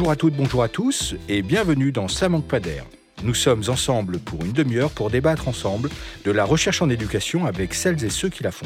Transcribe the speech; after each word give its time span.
Bonjour 0.00 0.12
à 0.12 0.16
toutes, 0.16 0.34
bonjour 0.34 0.62
à 0.62 0.68
tous 0.70 1.14
et 1.28 1.42
bienvenue 1.42 1.92
dans 1.92 2.08
Ça 2.08 2.30
manque 2.30 2.48
pas 2.48 2.58
d'air. 2.58 2.86
Nous 3.22 3.34
sommes 3.34 3.64
ensemble 3.68 4.18
pour 4.18 4.42
une 4.42 4.52
demi-heure 4.52 4.88
pour 4.88 5.10
débattre 5.10 5.46
ensemble 5.46 5.90
de 6.24 6.30
la 6.30 6.46
recherche 6.46 6.80
en 6.80 6.88
éducation 6.88 7.44
avec 7.44 7.74
celles 7.74 8.02
et 8.02 8.08
ceux 8.08 8.30
qui 8.30 8.42
la 8.42 8.50
font. 8.50 8.64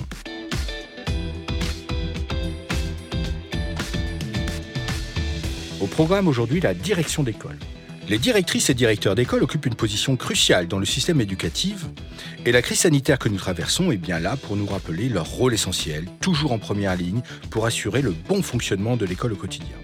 Au 5.80 5.88
programme 5.88 6.28
aujourd'hui, 6.28 6.60
la 6.60 6.72
direction 6.72 7.24
d'école. 7.24 7.58
Les 8.08 8.18
directrices 8.18 8.70
et 8.70 8.74
directeurs 8.74 9.16
d'école 9.16 9.42
occupent 9.42 9.66
une 9.66 9.74
position 9.74 10.14
cruciale 10.14 10.68
dans 10.68 10.78
le 10.78 10.86
système 10.86 11.20
éducatif 11.20 11.86
et 12.46 12.52
la 12.52 12.62
crise 12.62 12.78
sanitaire 12.78 13.18
que 13.18 13.28
nous 13.28 13.38
traversons 13.38 13.90
est 13.90 13.96
bien 13.96 14.20
là 14.20 14.36
pour 14.36 14.54
nous 14.54 14.66
rappeler 14.66 15.08
leur 15.08 15.26
rôle 15.26 15.52
essentiel, 15.52 16.06
toujours 16.20 16.52
en 16.52 16.60
première 16.60 16.94
ligne, 16.94 17.22
pour 17.50 17.66
assurer 17.66 18.02
le 18.02 18.12
bon 18.12 18.40
fonctionnement 18.40 18.96
de 18.96 19.04
l'école 19.04 19.32
au 19.32 19.36
quotidien. 19.36 19.74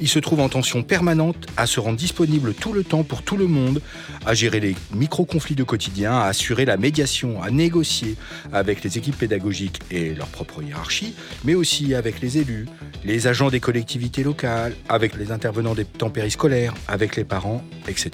Ils 0.00 0.08
se 0.08 0.18
trouvent 0.18 0.40
en 0.40 0.48
tension 0.48 0.82
permanente, 0.82 1.46
à 1.56 1.66
se 1.66 1.80
rendre 1.80 1.96
disponibles 1.96 2.54
tout 2.54 2.72
le 2.72 2.84
temps 2.84 3.02
pour 3.02 3.22
tout 3.22 3.36
le 3.36 3.46
monde, 3.46 3.80
à 4.24 4.34
gérer 4.34 4.60
les 4.60 4.76
micro-conflits 4.94 5.56
de 5.56 5.64
quotidien, 5.64 6.12
à 6.12 6.26
assurer 6.26 6.64
la 6.64 6.76
médiation, 6.76 7.42
à 7.42 7.50
négocier 7.50 8.16
avec 8.52 8.84
les 8.84 8.96
équipes 8.96 9.18
pédagogiques 9.18 9.80
et 9.90 10.14
leur 10.14 10.28
propre 10.28 10.62
hiérarchie, 10.62 11.14
mais 11.44 11.54
aussi 11.54 11.94
avec 11.94 12.20
les 12.20 12.38
élus, 12.38 12.66
les 13.04 13.26
agents 13.26 13.50
des 13.50 13.60
collectivités 13.60 14.22
locales, 14.22 14.74
avec 14.88 15.16
les 15.16 15.32
intervenants 15.32 15.74
des 15.74 15.84
temps 15.84 16.10
périscolaires, 16.10 16.74
avec 16.86 17.16
les 17.16 17.24
parents, 17.24 17.64
etc. 17.88 18.10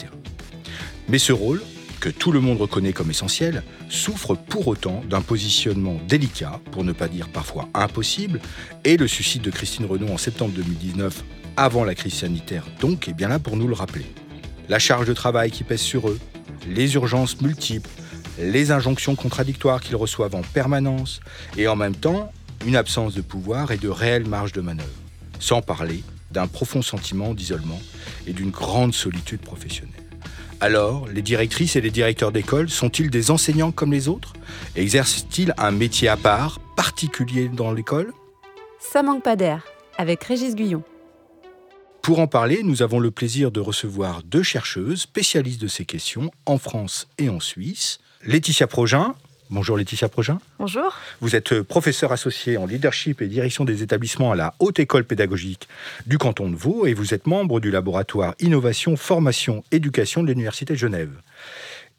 Mais 1.08 1.18
ce 1.18 1.32
rôle, 1.32 1.60
que 2.00 2.08
tout 2.08 2.32
le 2.32 2.40
monde 2.40 2.60
reconnaît 2.60 2.92
comme 2.92 3.10
essentiel, 3.10 3.62
souffre 3.88 4.34
pour 4.34 4.68
autant 4.68 5.02
d'un 5.08 5.22
positionnement 5.22 5.98
délicat, 6.08 6.60
pour 6.70 6.84
ne 6.84 6.92
pas 6.92 7.08
dire 7.08 7.28
parfois 7.28 7.68
impossible, 7.74 8.40
et 8.84 8.96
le 8.96 9.06
suicide 9.06 9.42
de 9.42 9.50
Christine 9.50 9.86
Renaud 9.86 10.08
en 10.08 10.18
septembre 10.18 10.52
2019, 10.54 11.24
avant 11.56 11.84
la 11.84 11.94
crise 11.94 12.14
sanitaire 12.14 12.64
donc, 12.80 13.08
est 13.08 13.12
bien 13.12 13.28
là 13.28 13.38
pour 13.38 13.56
nous 13.56 13.68
le 13.68 13.74
rappeler. 13.74 14.06
La 14.68 14.78
charge 14.78 15.06
de 15.06 15.12
travail 15.12 15.50
qui 15.50 15.64
pèse 15.64 15.80
sur 15.80 16.08
eux, 16.08 16.18
les 16.68 16.94
urgences 16.94 17.40
multiples, 17.40 17.90
les 18.38 18.70
injonctions 18.70 19.14
contradictoires 19.14 19.80
qu'ils 19.80 19.96
reçoivent 19.96 20.34
en 20.34 20.42
permanence, 20.42 21.20
et 21.56 21.68
en 21.68 21.76
même 21.76 21.94
temps, 21.94 22.32
une 22.66 22.76
absence 22.76 23.14
de 23.14 23.20
pouvoir 23.20 23.70
et 23.70 23.76
de 23.76 23.88
réelle 23.88 24.26
marge 24.26 24.52
de 24.52 24.60
manœuvre, 24.60 24.88
sans 25.38 25.62
parler 25.62 26.02
d'un 26.30 26.46
profond 26.46 26.82
sentiment 26.82 27.34
d'isolement 27.34 27.80
et 28.26 28.32
d'une 28.32 28.50
grande 28.50 28.94
solitude 28.94 29.40
professionnelle. 29.40 29.92
Alors, 30.60 31.06
les 31.08 31.22
directrices 31.22 31.76
et 31.76 31.80
les 31.80 31.90
directeurs 31.90 32.32
d'école 32.32 32.70
sont-ils 32.70 33.10
des 33.10 33.30
enseignants 33.30 33.70
comme 33.70 33.92
les 33.92 34.08
autres? 34.08 34.32
Exercent-ils 34.76 35.52
un 35.58 35.70
métier 35.70 36.08
à 36.08 36.16
part, 36.16 36.58
particulier 36.74 37.48
dans 37.48 37.72
l'école? 37.72 38.12
Ça 38.80 39.02
manque 39.02 39.22
pas 39.22 39.36
d'air, 39.36 39.62
avec 39.98 40.24
Régis 40.24 40.54
Guyon. 40.54 40.82
Pour 42.04 42.18
en 42.18 42.26
parler, 42.26 42.62
nous 42.62 42.82
avons 42.82 43.00
le 43.00 43.10
plaisir 43.10 43.50
de 43.50 43.60
recevoir 43.60 44.22
deux 44.24 44.42
chercheuses 44.42 45.00
spécialistes 45.00 45.62
de 45.62 45.68
ces 45.68 45.86
questions 45.86 46.30
en 46.44 46.58
France 46.58 47.08
et 47.16 47.30
en 47.30 47.40
Suisse. 47.40 47.98
Laetitia 48.26 48.66
Progin, 48.66 49.14
Bonjour 49.48 49.78
Laetitia 49.78 50.10
Progin. 50.10 50.38
Bonjour. 50.58 50.98
Vous 51.22 51.34
êtes 51.34 51.62
professeur 51.62 52.12
associé 52.12 52.58
en 52.58 52.66
leadership 52.66 53.22
et 53.22 53.26
direction 53.26 53.64
des 53.64 53.82
établissements 53.82 54.32
à 54.32 54.36
la 54.36 54.54
Haute 54.58 54.80
École 54.80 55.04
pédagogique 55.04 55.66
du 56.06 56.18
canton 56.18 56.50
de 56.50 56.56
Vaud 56.56 56.84
et 56.84 56.92
vous 56.92 57.14
êtes 57.14 57.26
membre 57.26 57.58
du 57.58 57.70
laboratoire 57.70 58.34
Innovation, 58.38 58.96
Formation, 58.96 59.64
Éducation 59.70 60.22
de 60.22 60.28
l'Université 60.28 60.74
de 60.74 60.78
Genève. 60.78 61.12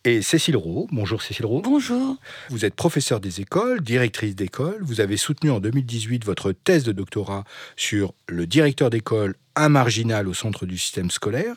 Et 0.07 0.21
Cécile 0.21 0.55
Rowe. 0.55 0.85
Bonjour 0.91 1.23
Cécile 1.23 1.47
Rowe. 1.47 1.63
Bonjour. 1.63 2.17
Vous 2.51 2.63
êtes 2.63 2.75
professeur 2.75 3.19
des 3.19 3.41
écoles, 3.41 3.81
directrice 3.81 4.35
d'école. 4.35 4.77
Vous 4.81 5.01
avez 5.01 5.17
soutenu 5.17 5.49
en 5.49 5.59
2018 5.59 6.23
votre 6.23 6.51
thèse 6.51 6.83
de 6.83 6.91
doctorat 6.91 7.43
sur 7.75 8.13
le 8.27 8.45
directeur 8.45 8.91
d'école, 8.91 9.33
un 9.55 9.67
marginal 9.67 10.27
au 10.27 10.35
centre 10.35 10.67
du 10.67 10.77
système 10.77 11.09
scolaire. 11.09 11.55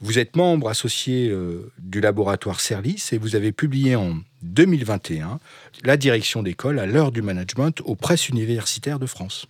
Vous 0.00 0.20
êtes 0.20 0.36
membre 0.36 0.68
associé 0.68 1.30
euh, 1.30 1.72
du 1.80 2.00
laboratoire 2.00 2.60
Cerlis 2.60 3.04
et 3.10 3.18
vous 3.18 3.34
avez 3.34 3.50
publié 3.50 3.96
en 3.96 4.18
2021 4.42 5.40
la 5.82 5.96
direction 5.96 6.44
d'école 6.44 6.78
à 6.78 6.86
l'heure 6.86 7.10
du 7.10 7.22
management 7.22 7.80
aux 7.84 7.96
presses 7.96 8.28
universitaires 8.28 9.00
de 9.00 9.06
France. 9.06 9.46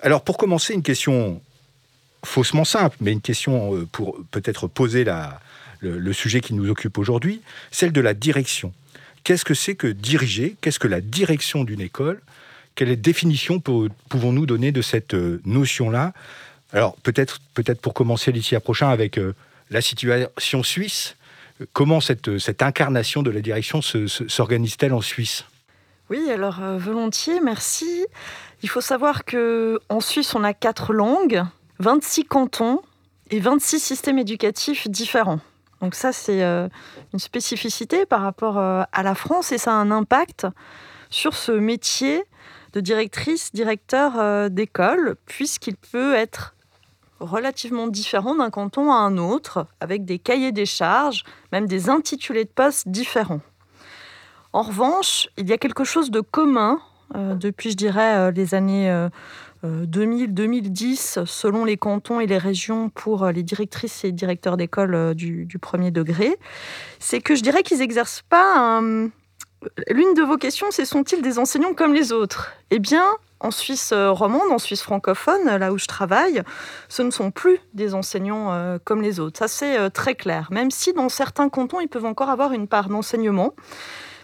Alors 0.00 0.22
pour 0.22 0.36
commencer, 0.36 0.74
une 0.74 0.82
question 0.82 1.40
faussement 2.26 2.66
simple, 2.66 2.98
mais 3.00 3.12
une 3.12 3.22
question 3.22 3.74
euh, 3.74 3.86
pour 3.90 4.18
peut-être 4.30 4.68
poser 4.68 5.04
la, 5.04 5.40
le, 5.82 6.12
sujet 6.12 6.40
qui 6.40 6.54
nous 6.54 6.70
occupe 6.70 6.98
aujourd'hui, 6.98 7.42
celle 7.70 7.92
de 7.92 8.00
la 8.00 8.14
direction. 8.14 8.72
Qu'est-ce 9.24 9.44
que 9.44 9.54
c'est 9.54 9.74
que 9.74 9.86
diriger? 9.86 10.56
Qu'est-ce 10.60 10.78
que 10.78 10.88
la 10.88 11.00
direction 11.00 11.64
d'une 11.64 11.80
école? 11.80 12.20
Quelle 12.74 12.98
définition 13.00 13.60
pouvons-nous 13.60 14.46
donner 14.46 14.72
de 14.72 14.82
cette 14.82 15.14
euh, 15.14 15.40
notion-là? 15.44 16.12
Alors 16.72 16.96
peut-être 16.96 17.40
peut-être 17.52 17.80
pour 17.82 17.92
commencer 17.92 18.32
l'ici 18.32 18.56
à 18.56 18.60
prochain 18.60 18.88
avec 18.88 19.20
la 19.70 19.82
situation 19.82 20.62
suisse. 20.62 21.16
Comment 21.74 22.00
cette, 22.00 22.38
cette 22.38 22.62
incarnation 22.62 23.22
de 23.22 23.30
la 23.30 23.40
direction 23.40 23.82
s'organise-t-elle 23.82 24.94
en 24.94 25.02
Suisse? 25.02 25.44
Oui, 26.10 26.30
alors 26.30 26.62
euh, 26.62 26.76
volontiers, 26.76 27.40
merci. 27.40 28.06
Il 28.62 28.68
faut 28.68 28.80
savoir 28.80 29.24
que 29.24 29.80
en 29.88 30.00
Suisse, 30.00 30.34
on 30.34 30.44
a 30.44 30.52
quatre 30.52 30.92
langues, 30.92 31.42
26 31.78 32.24
cantons 32.24 32.82
et 33.30 33.40
26 33.40 33.80
systèmes 33.80 34.18
éducatifs 34.18 34.88
différents. 34.88 35.40
Donc 35.82 35.94
ça, 35.94 36.12
c'est 36.12 36.42
euh, 36.42 36.68
une 37.12 37.18
spécificité 37.18 38.06
par 38.06 38.22
rapport 38.22 38.56
euh, 38.56 38.82
à 38.92 39.02
la 39.02 39.14
France 39.14 39.52
et 39.52 39.58
ça 39.58 39.72
a 39.72 39.74
un 39.74 39.90
impact 39.90 40.46
sur 41.10 41.34
ce 41.34 41.52
métier 41.52 42.24
de 42.72 42.80
directrice, 42.80 43.52
directeur 43.52 44.48
d'école, 44.48 45.16
puisqu'il 45.26 45.76
peut 45.76 46.14
être 46.14 46.54
relativement 47.20 47.86
différent 47.86 48.34
d'un 48.34 48.48
canton 48.48 48.90
à 48.90 48.96
un 48.96 49.18
autre, 49.18 49.66
avec 49.80 50.06
des 50.06 50.18
cahiers 50.18 50.52
des 50.52 50.64
charges, 50.64 51.24
même 51.52 51.66
des 51.66 51.90
intitulés 51.90 52.44
de 52.44 52.50
poste 52.50 52.88
différents. 52.88 53.42
En 54.52 54.62
revanche, 54.62 55.28
il 55.38 55.48
y 55.48 55.52
a 55.52 55.58
quelque 55.58 55.84
chose 55.84 56.10
de 56.10 56.20
commun 56.20 56.80
euh, 57.14 57.34
depuis, 57.34 57.70
je 57.70 57.76
dirais, 57.76 58.16
euh, 58.16 58.30
les 58.30 58.54
années 58.54 59.08
2000-2010, 59.64 61.20
euh, 61.20 61.26
selon 61.26 61.64
les 61.64 61.76
cantons 61.76 62.20
et 62.20 62.26
les 62.26 62.38
régions, 62.38 62.88
pour 62.88 63.26
les 63.26 63.42
directrices 63.42 64.04
et 64.04 64.12
directeurs 64.12 64.56
d'école 64.56 65.14
du, 65.14 65.44
du, 65.46 65.58
premier 65.58 65.90
degré, 65.90 66.36
c'est 66.98 67.20
que 67.20 67.34
je 67.34 67.42
dirais 67.42 67.62
qu'ils 67.62 67.78
n'exercent 67.78 68.24
pas 68.28 68.58
un... 68.58 69.10
L'une 69.88 70.14
de 70.14 70.22
vos 70.22 70.36
questions, 70.36 70.66
c'est 70.70 70.84
sont-ils 70.84 71.22
des 71.22 71.38
enseignants 71.38 71.74
comme 71.74 71.94
les 71.94 72.12
autres? 72.12 72.52
Eh 72.70 72.80
bien, 72.80 73.04
en 73.42 73.50
Suisse 73.50 73.90
euh, 73.92 74.10
romande, 74.10 74.50
en 74.50 74.58
Suisse 74.58 74.82
francophone, 74.82 75.44
là 75.44 75.72
où 75.72 75.78
je 75.78 75.86
travaille, 75.86 76.42
ce 76.88 77.02
ne 77.02 77.10
sont 77.10 77.30
plus 77.30 77.58
des 77.74 77.94
enseignants 77.94 78.52
euh, 78.52 78.78
comme 78.82 79.02
les 79.02 79.20
autres. 79.20 79.38
Ça, 79.38 79.48
c'est 79.48 79.78
euh, 79.78 79.90
très 79.90 80.14
clair. 80.14 80.48
Même 80.50 80.70
si 80.70 80.92
dans 80.92 81.08
certains 81.08 81.48
cantons, 81.48 81.80
ils 81.80 81.88
peuvent 81.88 82.04
encore 82.04 82.30
avoir 82.30 82.52
une 82.52 82.68
part 82.68 82.88
d'enseignement. 82.88 83.52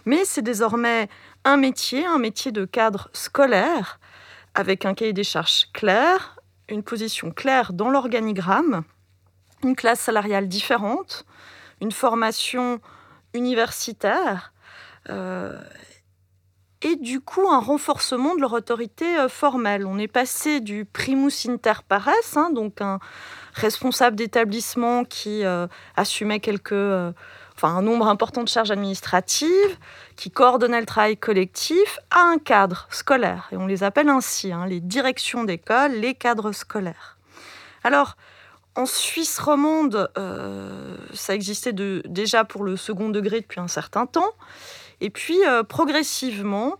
Mais 0.05 0.23
c'est 0.23 0.41
désormais 0.41 1.09
un 1.43 1.57
métier, 1.57 2.05
un 2.05 2.17
métier 2.17 2.51
de 2.51 2.65
cadre 2.65 3.09
scolaire, 3.13 3.99
avec 4.55 4.85
un 4.85 4.93
cahier 4.93 5.13
des 5.13 5.23
charges 5.23 5.67
clair, 5.73 6.39
une 6.67 6.83
position 6.83 7.31
claire 7.31 7.73
dans 7.73 7.89
l'organigramme, 7.89 8.83
une 9.63 9.75
classe 9.75 9.99
salariale 9.99 10.47
différente, 10.47 11.25
une 11.81 11.91
formation 11.91 12.79
universitaire 13.33 14.53
et 16.81 16.95
du 16.95 17.19
coup 17.19 17.49
un 17.49 17.59
renforcement 17.59 18.35
de 18.35 18.41
leur 18.41 18.53
autorité 18.53 19.17
euh, 19.17 19.27
formelle. 19.27 19.85
On 19.85 19.97
est 19.97 20.07
passé 20.07 20.59
du 20.59 20.85
primus 20.85 21.47
inter 21.47 21.73
pares, 21.87 22.09
hein, 22.35 22.51
donc 22.53 22.81
un 22.81 22.99
responsable 23.53 24.15
d'établissement 24.15 25.03
qui 25.03 25.43
euh, 25.43 25.67
assumait 25.97 26.39
quelques, 26.39 26.71
euh, 26.71 27.11
enfin 27.55 27.75
un 27.75 27.81
nombre 27.81 28.07
important 28.07 28.43
de 28.43 28.49
charges 28.49 28.71
administratives, 28.71 29.77
qui 30.19 30.31
coordonnait 30.31 30.81
le 30.81 30.85
travail 30.85 31.15
collectif, 31.15 31.97
à 32.11 32.23
un 32.23 32.39
cadre 32.39 32.87
scolaire. 32.91 33.47
Et 33.53 33.57
on 33.57 33.67
les 33.67 33.83
appelle 33.83 34.09
ainsi, 34.09 34.51
hein, 34.51 34.65
les 34.67 34.81
directions 34.81 35.45
d'école, 35.45 35.93
les 35.93 36.13
cadres 36.13 36.51
scolaires. 36.51 37.17
Alors, 37.85 38.17
en 38.75 38.85
Suisse 38.85 39.39
romande, 39.39 40.11
ça 41.13 41.33
existait 41.33 41.73
déjà 41.73 42.43
pour 42.43 42.65
le 42.65 42.75
second 42.75 43.09
degré 43.09 43.39
depuis 43.39 43.61
un 43.61 43.69
certain 43.69 44.05
temps. 44.05 44.33
Et 45.01 45.09
puis, 45.09 45.37
euh, 45.47 45.63
progressivement, 45.63 46.75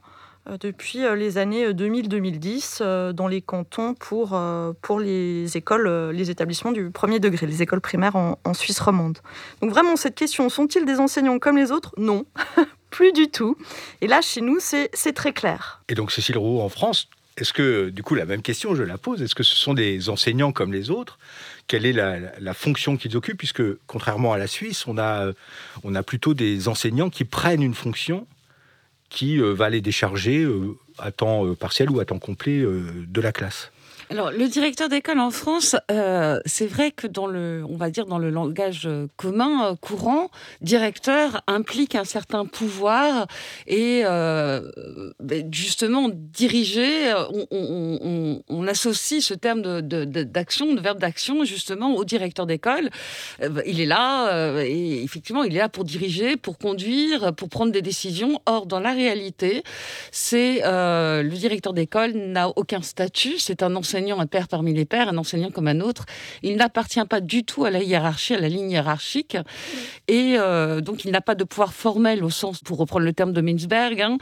euh, 0.50 0.58
depuis 0.60 1.06
euh, 1.06 1.16
les 1.16 1.38
années 1.38 1.72
2000-2010, 1.72 3.14
dans 3.14 3.28
les 3.28 3.42
cantons 3.42 3.94
pour, 3.94 4.40
pour 4.82 5.00
les 5.00 5.56
écoles, 5.56 6.12
les 6.12 6.30
établissements 6.30 6.72
du 6.72 6.92
premier 6.92 7.20
degré, 7.20 7.48
les 7.48 7.62
écoles 7.62 7.82
primaires 7.82 8.16
en, 8.16 8.54
Suisse 8.54 8.80
romande. 8.80 9.20
Donc 9.62 9.72
vraiment, 9.72 9.96
cette 9.96 10.16
question, 10.16 10.50
sont-ils 10.50 10.86
des 10.86 11.00
enseignants 11.00 11.40
comme 11.40 11.58
les 11.58 11.72
autres? 11.72 11.94
Non, 11.98 12.26
plus 12.90 13.12
du 13.14 13.30
tout. 13.30 13.58
Et 14.02 14.08
là, 14.08 14.22
chez 14.22 14.42
nous, 14.42 14.60
c'est 14.60 15.14
très 15.14 15.34
clair. 15.34 15.82
Et 15.90 15.96
donc, 15.96 16.12
Cécile 16.12 16.38
Roux, 16.38 16.62
en 16.62 16.70
France, 16.70 17.08
est-ce 17.38 17.54
que, 17.54 17.90
du 17.90 18.04
coup, 18.04 18.16
la 18.16 18.26
même 18.26 18.42
question, 18.42 18.76
je 18.76 18.84
la 18.84 18.98
pose, 18.98 19.22
est-ce 19.22 19.36
que 19.36 19.44
ce 19.44 19.56
sont 19.56 19.74
des 19.74 20.10
enseignants 20.10 20.52
comme 20.52 20.74
les 20.74 20.90
autres? 20.90 21.18
Quelle 21.68 21.86
est 21.86 21.94
la, 21.94 22.54
fonction 22.54 22.98
qu'ils 22.98 23.16
occupent? 23.16 23.38
Puisque, 23.38 23.64
contrairement 23.88 24.34
à 24.34 24.38
la 24.38 24.48
Suisse, 24.48 24.88
on 24.88 24.98
a, 24.98 25.32
a 25.94 26.04
plutôt 26.04 26.34
des 26.34 26.68
enseignants 26.68 27.10
qui 27.10 27.24
prennent 27.24 27.64
une 27.64 27.76
fonction 27.76 28.28
qui 29.10 29.40
euh, 29.40 29.54
va 29.54 29.70
les 29.70 29.82
décharger 29.82 30.44
euh, 30.44 30.78
à 30.98 31.12
temps 31.12 31.46
euh, 31.46 31.56
partiel 31.56 31.90
ou 31.90 32.00
à 32.00 32.06
temps 32.06 32.20
complet 32.20 32.62
de 32.62 33.22
la 33.22 33.32
classe. 33.32 33.72
Alors, 34.12 34.32
le 34.32 34.48
directeur 34.48 34.90
d'école 34.90 35.20
en 35.20 35.30
France, 35.30 35.76
euh, 35.92 36.40
c'est 36.48 36.66
vrai 36.66 36.90
que 36.90 37.06
dans 37.06 37.28
le, 37.28 37.64
on 37.70 37.78
va 37.78 37.92
dire 37.92 38.08
dans 38.08 38.18
le 38.18 38.32
langage 38.32 38.88
euh, 38.88 39.06
commun, 39.18 39.68
euh, 39.68 39.76
courant, 39.76 40.32
directeur 40.62 41.44
implique 41.46 41.94
un 41.94 42.06
certain 42.06 42.48
pouvoir 42.48 43.28
et 43.68 44.02
ben, 44.02 45.54
justement 45.54 46.10
diriger, 46.12 47.14
on, 47.52 48.68
associe 48.68 49.24
ce 49.24 49.36
terme 49.36 49.62
d'action, 49.62 50.66
de, 50.68 50.76
de, 50.76 50.82
verbe 50.82 51.00
d'action, 51.00 51.44
justement 51.44 51.96
au 51.96 52.04
directeur 52.04 52.48
d'école. 52.48 52.90
il 53.66 53.80
est 53.80 53.86
là 53.86 54.62
et 54.64 55.04
effectivement, 55.04 55.44
il 55.44 55.56
est 55.56 55.60
là 55.60 55.70
pour 55.70 55.84
diriger, 55.84 56.36
pour 56.36 56.58
conduire, 56.58 57.34
pour 57.36 57.50
prendre 57.50 57.72
des 57.72 57.82
décisions. 57.82 58.42
Or, 58.46 58.66
dans 58.66 58.80
la 58.80 58.92
réalité, 58.92 59.64
c'est 60.12 60.62
le 60.64 61.36
directeur 61.36 61.74
d'école 61.74 62.14
n'a 62.14 62.50
aucun 62.50 62.82
statut, 62.82 63.38
c'est 63.38 63.62
un 63.64 63.76
enseignant 63.76 63.99
un 64.08 64.26
père 64.26 64.48
parmi 64.48 64.74
les 64.74 64.86
pères, 64.86 65.10
un 65.10 65.18
enseignant 65.18 65.52
comme 65.52 65.68
un 65.68 65.82
autre. 65.82 66.06
Il 66.44 66.56
n'appartient 66.56 67.04
pas 67.06 67.22
du 67.22 67.44
tout 67.44 67.66
à 67.66 67.72
la 67.72 67.84
hiérarchie, 67.84 68.34
à 68.34 68.40
la 68.40 68.50
ligne 68.50 68.72
hiérarchique. 68.72 69.38
Et 70.08 70.36
euh, 70.38 70.82
donc, 70.82 71.06
il 71.06 71.12
n'a 71.12 71.22
pas 71.22 71.36
de 71.36 71.44
pouvoir 71.44 71.74
formel 71.74 72.24
au 72.24 72.30
sens, 72.30 72.60
pour 72.60 72.78
reprendre 72.78 73.06
le 73.06 73.14
terme 73.14 73.34
de 73.34 73.42
Mintzberg, 73.42 74.02
hein, 74.02 74.18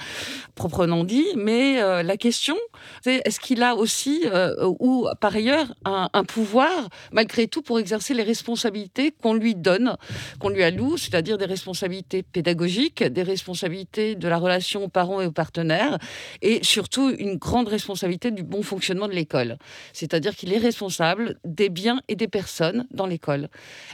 proprement 0.55 1.03
dit. 1.03 1.27
Mais 1.35 1.81
euh, 1.81 2.03
la 2.03 2.17
question, 2.17 2.57
c'est 3.03 3.21
est-ce 3.25 3.39
qu'il 3.39 3.63
a 3.63 3.75
aussi, 3.75 4.23
euh, 4.25 4.55
ou 4.79 5.07
par 5.21 5.35
ailleurs, 5.35 5.67
un, 5.85 6.09
un, 6.13 6.23
pouvoir, 6.23 6.89
malgré 7.11 7.47
tout, 7.47 7.61
pour 7.61 7.79
exercer 7.79 8.13
les 8.13 8.23
responsabilités 8.23 9.11
qu'on 9.11 9.33
lui 9.33 9.55
donne, 9.55 9.95
qu'on 10.39 10.49
lui 10.49 10.63
alloue, 10.63 10.97
c'est-à-dire 10.97 11.37
des 11.37 11.45
responsabilités 11.45 12.23
pédagogiques, 12.23 13.03
des 13.03 13.23
responsabilités 13.23 14.15
de 14.15 14.27
la 14.27 14.37
relation 14.37 14.83
aux 14.83 14.89
parents 14.89 15.21
et 15.21 15.27
aux 15.27 15.31
partenaires, 15.31 15.97
et 16.41 16.63
surtout 16.63 17.09
une 17.09 17.37
grande 17.37 17.67
responsabilité 17.67 18.31
du 18.31 18.43
bon 18.43 18.63
fonctionnement 18.63 19.07
de 19.07 19.13
l'école 19.13 19.57
c'est-à-dire 19.93 20.35
qu'il 20.35 20.53
est 20.53 20.57
responsable 20.57 21.37
des 21.45 21.69
biens 21.69 22.01
et 22.07 22.15
des 22.15 22.27
personnes 22.27 22.87
dans 22.91 23.05
l'école. 23.05 23.49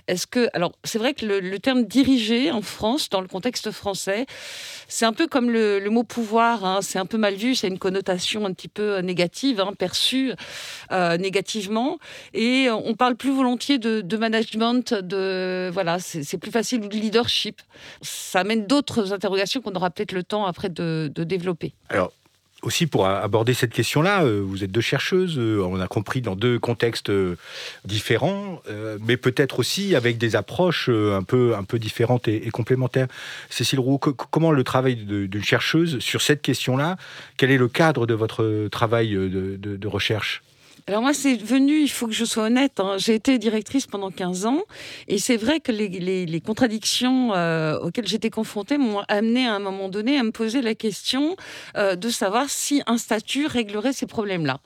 Est-ce 0.08 0.28
que, 0.28 0.50
alors, 0.54 0.74
c'est 0.84 1.00
vrai 1.00 1.14
que 1.14 1.26
le, 1.26 1.60
terme 1.60 1.86
diriger 1.86 2.52
en 2.52 2.62
France, 2.62 3.10
dans 3.10 3.22
le 3.22 3.28
contexte 3.28 3.72
français, 3.72 4.26
c'est 4.88 5.06
un 5.06 5.14
peu 5.14 5.28
comme 5.28 5.50
le, 5.50 5.80
mot 5.90 6.04
pouvoir. 6.04 6.66
Hein. 6.66 6.80
c'est 6.82 7.00
un 7.00 7.06
peu 7.06 7.18
mal 7.18 7.36
vu, 7.36 7.56
c'est 7.56 7.68
une 7.68 7.80
connotation 7.80 8.46
un 8.46 8.54
petit 8.54 8.68
peu 8.68 9.00
négative, 9.00 9.60
hein, 9.60 9.74
perçue 9.78 10.34
euh, 10.92 11.18
négativement, 11.18 12.00
et 12.34 12.70
on 12.72 12.96
parle 12.96 13.16
plus 13.16 13.32
volontiers 13.32 13.78
de, 13.78 14.18
management, 14.18 14.94
de 14.94 15.70
voilà, 15.72 16.00
c'est 16.00 16.38
plus 16.38 16.52
facile 16.52 16.82
de 16.82 16.96
leadership. 16.96 17.62
Ça 18.02 18.40
amène 18.40 18.66
d'autres 18.66 19.14
interrogations 19.14 19.62
qu'on 19.62 19.74
aura 19.74 19.90
peut-être 19.90 20.12
le 20.12 20.24
temps 20.24 20.46
après 20.46 20.70
de, 20.70 21.12
de 21.14 21.24
développer. 21.24 21.74
Alors, 21.90 22.12
aussi 22.64 22.88
pour 22.88 23.06
aborder 23.08 23.54
cette 23.54 23.74
question-là, 23.74 24.24
euh, 24.24 24.42
vous 24.44 24.64
êtes 24.64 24.72
deux 24.72 24.82
chercheuses, 24.82 25.38
euh, 25.38 25.62
on 25.64 25.80
a 25.80 25.88
compris 25.88 26.22
dans 26.22 26.36
deux 26.36 26.60
contextes 26.60 27.10
euh, 27.10 27.36
différents, 27.86 28.62
mais 29.02 29.18
peut-être 29.18 29.60
aussi 29.60 29.96
avec 29.96 30.18
des 30.18 30.36
approches 30.36 30.90
un 30.90 31.24
peu, 31.24 31.56
un 31.56 31.64
peu 31.64 31.80
différentes 31.80 32.28
et, 32.28 32.50
complémentaires. 32.50 33.08
Cécile 33.50 33.80
Roux, 33.80 33.98
comment 33.98 34.52
le 34.52 34.64
travail 34.64 34.96
d'une 34.96 35.44
chercheuse 35.44 36.00
sur 36.00 36.22
cette 36.22 36.42
question-là 36.42 36.98
Quel 37.38 37.52
est 37.52 37.58
le 37.58 37.68
cadre 37.68 38.06
de 38.06 38.14
votre 38.14 38.68
travail 38.70 39.12
de 39.12 39.88
recherche? 39.88 40.42
Alors 40.86 41.02
moi, 41.02 41.14
c'est 41.14 41.36
venu, 41.36 41.80
il 41.80 41.88
faut 41.88 42.08
que 42.08 42.14
je 42.14 42.26
sois 42.26 42.44
honnête, 42.44 42.82
hein. 42.82 42.98
j'ai 42.98 43.16
été 43.16 43.38
directrice 43.38 43.88
pendant 43.88 44.12
15 44.12 44.46
ans, 44.46 44.64
et 45.08 45.18
c'est 45.18 45.38
vrai 45.38 45.62
que 45.62 45.72
les, 45.72 46.42
contradictions 46.42 47.34
euh, 47.34 47.80
auxquelles 47.80 48.08
j'étais 48.08 48.30
confrontée 48.30 48.78
m'ont 48.78 49.02
amené 49.08 49.48
à 49.48 49.54
un 49.54 49.60
moment 49.60 49.88
donné 49.88 50.20
à 50.20 50.24
me 50.24 50.32
poser 50.32 50.62
la 50.62 50.76
question 50.76 51.38
euh, 51.78 51.96
de 51.96 52.10
savoir 52.10 52.50
si 52.50 52.82
un 52.86 52.98
statut 52.98 53.46
réglerait 53.46 53.94
ces 53.94 54.08
problèmes-là. 54.08 54.60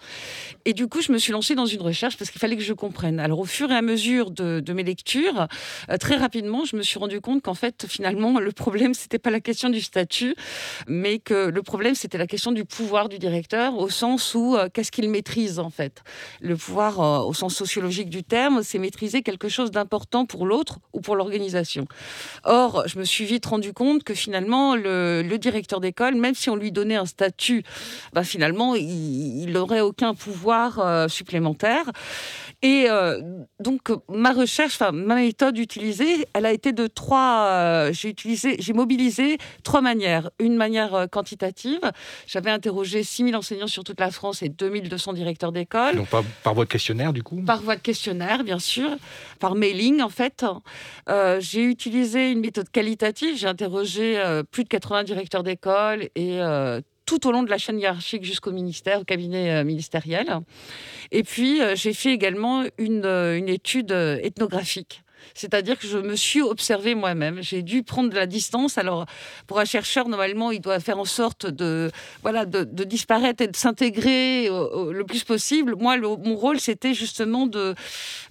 Et 0.66 0.74
du 0.74 0.88
coup, 0.88 1.02
je 1.02 1.12
me 1.12 1.20
suis 1.20 1.32
lancée 1.34 1.54
dans 1.54 1.68
une 1.68 1.82
recherche 1.82 2.18
parce 2.18 2.32
qu'il 2.32 2.42
fallait 2.42 2.58
que 2.58 2.64
je 2.64 2.74
comprenne. 2.74 3.20
Alors 3.20 3.40
au 3.40 3.46
fur 3.46 3.72
et 3.72 3.76
à 3.76 3.84
mesure 3.84 4.32
de, 4.32 4.74
mes 4.74 4.84
lectures, 4.84 5.48
euh, 5.92 5.98
très 5.98 6.16
rapidement, 6.16 6.66
je 6.66 6.78
me 6.78 6.82
suis 6.82 6.98
rendu 6.98 7.22
compte 7.22 7.44
qu'en 7.44 7.54
fait, 7.54 7.86
finalement, 7.88 8.40
le 8.40 8.52
problème, 8.52 8.96
c'était 8.96 9.20
pas 9.20 9.30
la 9.30 9.40
question 9.40 9.70
du 9.70 9.82
statut, 9.82 10.36
mais 10.88 11.20
que 11.20 11.50
le 11.50 11.62
problème, 11.62 11.94
c'était 11.94 12.18
la 12.18 12.28
question 12.28 12.52
du 12.52 12.66
pouvoir 12.66 13.08
du 13.08 13.20
directeur, 13.20 13.78
au 13.78 13.90
sens 13.90 14.34
où 14.34 14.58
qu'est-ce 14.74 14.92
qu'il 14.92 15.10
maîtrise 15.12 15.60
en 15.60 15.70
fait 15.70 16.02
le 16.42 16.56
pouvoir, 16.56 17.00
euh, 17.00 17.20
au 17.28 17.34
sens 17.34 17.56
sociologique 17.56 18.10
du 18.10 18.24
terme, 18.24 18.62
c'est 18.64 18.80
maîtriser 18.80 19.22
quelque 19.22 19.50
chose 19.50 19.72
d'important 19.72 20.26
pour 20.26 20.46
l'autre 20.46 20.80
ou 20.94 21.02
pour 21.02 21.16
l'organisation. 21.16 21.88
Or, 22.44 22.84
je 22.88 23.00
me 23.00 23.04
suis 23.04 23.26
vite 23.26 23.46
rendu 23.46 23.74
compte 23.74 24.04
que 24.04 24.14
finalement, 24.14 24.76
le, 24.76 25.38
directeur 25.38 25.80
d'école, 25.80 26.16
même 26.16 26.34
si 26.34 26.50
on 26.50 26.56
lui 26.56 26.72
donnait 26.72 26.96
un 26.96 27.06
statut, 27.06 27.64
bah, 28.14 28.24
finalement, 28.24 28.76
il 28.76 29.52
n'aurait 29.52 29.82
aucun 29.82 30.16
pouvoir 30.16 30.80
euh, 30.80 31.08
supplémentaire. 31.08 31.86
Et 32.64 32.88
euh, 32.90 33.22
donc, 33.60 33.92
ma 34.10 34.32
recherche, 34.32 34.80
ma 34.80 35.16
méthode 35.16 35.60
utilisée, 35.60 36.28
elle 36.34 36.48
a 36.48 36.52
été 36.52 36.72
de 36.72 36.88
trois. 36.88 37.92
j'ai 37.92 38.16
j'ai 38.18 38.74
mobilisé 38.74 39.38
trois 39.64 39.82
manières. 39.82 40.32
Une 40.40 40.56
manière 40.56 41.08
quantitative. 41.12 41.82
J'avais 42.26 42.50
interrogé 42.50 43.04
6000 43.04 43.36
enseignants 43.36 43.68
sur 43.68 43.84
toute 43.84 44.00
la 44.00 44.10
France 44.10 44.42
et 44.42 44.50
2200 44.50 45.14
directeurs 45.14 45.52
d'école. 45.52 45.97
Donc 45.98 46.08
par, 46.08 46.54
voie 46.54 46.66
de 46.66 46.70
questionnaire, 46.70 47.12
du 47.12 47.24
coup 47.24 47.42
Par 47.42 47.62
voie 47.62 47.76
de 47.76 47.82
questionnaire, 47.82 48.44
bien 48.44 48.60
sûr. 48.60 48.90
Par 49.40 49.56
mailing, 49.56 50.02
en 50.02 50.10
fait. 50.10 50.46
Euh, 51.10 51.40
j'ai 51.42 51.64
utilisé 51.64 52.32
une 52.32 52.40
méthode 52.40 52.70
qualitative. 52.70 53.36
J'ai 53.36 53.48
interrogé 53.48 54.18
euh, 54.18 54.44
plus 54.44 54.64
de 54.64 54.70
80 54.70 55.04
directeurs 55.04 55.44
d'école 55.44 56.04
et 56.16 56.40
euh, 56.42 56.82
tout 57.06 57.28
au 57.28 57.32
long 57.32 57.44
de 57.44 57.50
la 57.50 57.58
chaîne 57.58 57.80
hiérarchique 57.80 58.24
jusqu'au 58.24 58.52
ministère, 58.52 59.02
au 59.02 59.04
cabinet 59.04 59.64
ministériel. 59.64 60.40
Et 61.12 61.24
puis, 61.24 61.62
j'ai 61.76 61.94
fait 61.94 62.12
également 62.12 62.66
une 62.78 63.48
étude 63.48 63.92
ethnographique 63.92 65.04
c'est-à-dire 65.34 65.78
que 65.78 65.88
je 65.88 65.98
me 65.98 66.16
suis 66.16 66.42
observée 66.42 66.96
moi-même. 66.96 67.42
J'ai 67.42 67.62
dû 67.62 67.84
prendre 67.84 68.10
de 68.10 68.16
la 68.16 68.26
distance. 68.26 68.78
Alors, 68.78 69.06
pour 69.48 69.60
un 69.60 69.66
chercheur, 69.66 70.08
normalement, 70.10 70.52
il 70.52 70.62
doit 70.62 70.80
faire 70.80 71.00
en 71.00 71.06
sorte 71.06 71.46
de, 71.46 71.92
voilà, 72.22 72.46
de, 72.46 72.84
disparaître 72.84 73.44
et 73.44 73.48
de 73.48 73.56
s'intégrer 73.56 74.48
le 74.48 75.04
plus 75.04 75.24
possible. 75.24 75.76
Moi, 75.76 75.98
mon 75.98 76.36
rôle, 76.36 76.60
c'était 76.60 76.94
justement 76.94 77.48
de, 77.48 77.76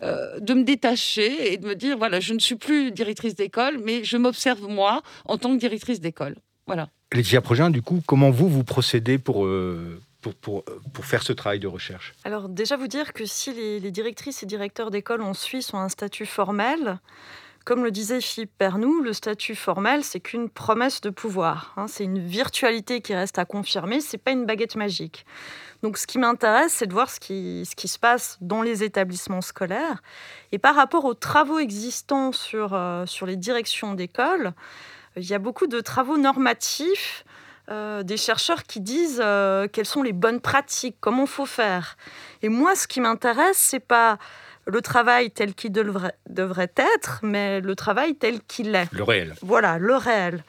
euh, 0.02 0.38
de 0.40 0.54
me 0.54 0.64
détacher 0.64 1.52
et 1.52 1.56
de 1.56 1.66
me 1.66 1.74
dire, 1.74 1.96
voilà, 1.98 2.20
je 2.20 2.34
ne 2.34 2.38
suis 2.38 2.56
plus 2.56 2.92
directrice 2.92 3.34
d'école, 3.34 3.78
mais 3.82 4.04
je 4.04 4.16
m'observe 4.16 4.68
moi 4.68 5.02
en 5.24 5.38
tant 5.38 5.54
que 5.54 5.60
directrice 5.60 6.00
d'école. 6.00 6.36
Voilà. 6.66 6.88
Laetitia 7.12 7.40
Progin, 7.40 7.70
du 7.70 7.82
coup, 7.82 8.02
comment 8.04 8.30
vous, 8.30 8.48
vous 8.48 8.64
procédez 8.64 9.18
pour, 9.18 9.46
euh, 9.46 10.00
pour, 10.34 10.64
pour, 10.92 11.04
faire 11.04 11.22
ce 11.22 11.32
travail 11.32 11.60
de 11.60 11.66
recherche 11.66 12.14
Alors 12.24 12.48
déjà 12.48 12.76
vous 12.76 12.88
dire 12.88 13.12
que 13.12 13.24
si 13.24 13.52
les, 13.52 13.90
directrices 13.90 14.42
et 14.42 14.46
directeurs 14.46 14.90
d'école 14.90 15.22
en 15.22 15.34
Suisse 15.34 15.72
ont 15.72 15.78
un 15.78 15.88
statut 15.88 16.26
formel, 16.26 16.98
comme 17.64 17.84
le 17.84 17.90
disait 17.90 18.20
Philippe 18.20 18.52
Pernou, 18.56 19.00
le 19.00 19.12
statut 19.12 19.54
formel, 19.54 20.04
c'est 20.04 20.20
qu'une 20.20 20.48
promesse 20.48 21.00
de 21.00 21.10
pouvoir. 21.10 21.74
Hein. 21.76 21.86
c'est 21.88 22.04
une 22.04 22.18
virtualité 22.18 23.00
qui 23.00 23.14
reste 23.14 23.38
à 23.38 23.44
confirmer, 23.44 24.00
c'est 24.00 24.18
pas 24.18 24.30
une 24.30 24.46
baguette 24.46 24.76
magique. 24.76 25.26
Donc 25.82 25.98
ce 25.98 26.06
qui 26.06 26.18
m'intéresse, 26.18 26.72
c'est 26.72 26.86
de 26.86 26.92
voir 26.92 27.10
ce 27.10 27.20
qui, 27.20 27.66
ce 27.68 27.74
qui 27.74 27.88
se 27.88 27.98
passe 27.98 28.38
dans 28.40 28.62
les 28.62 28.82
établissements 28.82 29.40
scolaires. 29.40 30.02
Et 30.52 30.58
par 30.58 30.74
rapport 30.74 31.04
aux 31.04 31.14
travaux 31.14 31.58
existants 31.58 32.32
sur, 32.32 32.72
euh, 32.72 33.04
sur 33.06 33.26
les 33.26 33.36
directions 33.36 33.94
d'école, 33.94 34.52
il 35.16 35.24
y 35.24 35.34
a 35.34 35.38
beaucoup 35.38 35.66
de 35.66 35.80
travaux 35.80 36.18
normatifs 36.18 37.24
euh, 37.68 38.04
des 38.04 38.16
chercheurs 38.16 38.62
qui 38.62 38.80
disent 38.80 39.20
euh, 39.20 39.66
quelles 39.66 39.86
sont 39.86 40.04
les 40.04 40.12
bonnes 40.12 40.40
pratiques, 40.40 40.98
comment 41.00 41.26
faut 41.26 41.46
faire. 41.46 41.96
Et 42.42 42.48
moi, 42.48 42.76
ce 42.76 42.86
qui 42.86 43.00
m'intéresse, 43.00 43.56
c'est 43.56 43.80
pas 43.80 44.18
le 44.66 44.80
travail 44.80 45.32
tel 45.32 45.52
qu'il 45.52 45.72
devrait, 45.72 46.14
devrait, 46.28 46.72
être, 46.76 47.18
mais 47.22 47.60
le 47.60 47.74
travail 47.74 48.14
tel 48.14 48.40
qu'il 48.42 48.72
est. 48.76 48.86
Le 48.92 49.02
réel. 49.02 49.34
Voilà, 49.42 49.78
le 49.78 49.96
réel. 49.96 50.44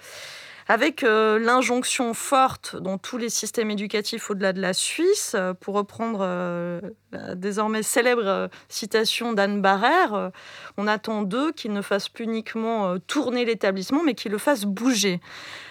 Avec 0.68 1.04
euh, 1.04 1.40
l'injonction 1.40 2.14
forte 2.14 2.76
dans 2.76 3.00
tous 3.00 3.18
les 3.18 3.30
systèmes 3.30 3.72
éducatifs 3.72 4.30
au-delà 4.30 4.54
de 4.54 4.62
la 4.62 4.74
Suisse, 4.74 5.36
pour 5.62 5.74
reprendre 5.74 6.20
la 6.20 7.34
désormais 7.34 7.82
célèbre 7.82 8.50
citation 8.70 9.34
d'Anne 9.34 9.62
Barrère, 9.62 10.32
on 10.78 10.88
attend 10.88 11.24
d'eux 11.24 11.52
qu'ils 11.52 11.74
ne 11.74 11.82
fassent 11.82 12.10
plus 12.10 12.26
uniquement 12.26 13.00
tourner 13.08 13.46
l'établissement, 13.46 14.04
mais 14.04 14.14
qu'ils 14.14 14.34
le 14.34 14.38
fassent 14.38 14.66
bouger. 14.66 15.20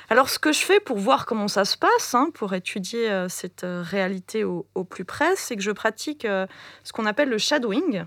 Alors, 0.08 0.30
ce 0.30 0.38
que 0.38 0.52
je 0.52 0.60
fais 0.60 0.78
pour 0.78 0.98
voir 0.98 1.26
comment 1.26 1.48
ça 1.48 1.64
se 1.64 1.76
passe, 1.76 2.14
hein, 2.14 2.28
pour 2.32 2.54
étudier 2.54 3.10
euh, 3.10 3.28
cette 3.28 3.64
euh, 3.64 3.82
réalité 3.84 4.44
au, 4.44 4.64
plus 4.88 5.04
près, 5.04 5.34
c'est 5.34 5.56
que 5.56 5.62
je 5.62 5.72
pratique 5.72 6.24
euh, 6.24 6.46
ce 6.84 6.92
qu'on 6.92 7.06
appelle 7.06 7.28
le 7.28 7.38
shadowing 7.38 8.04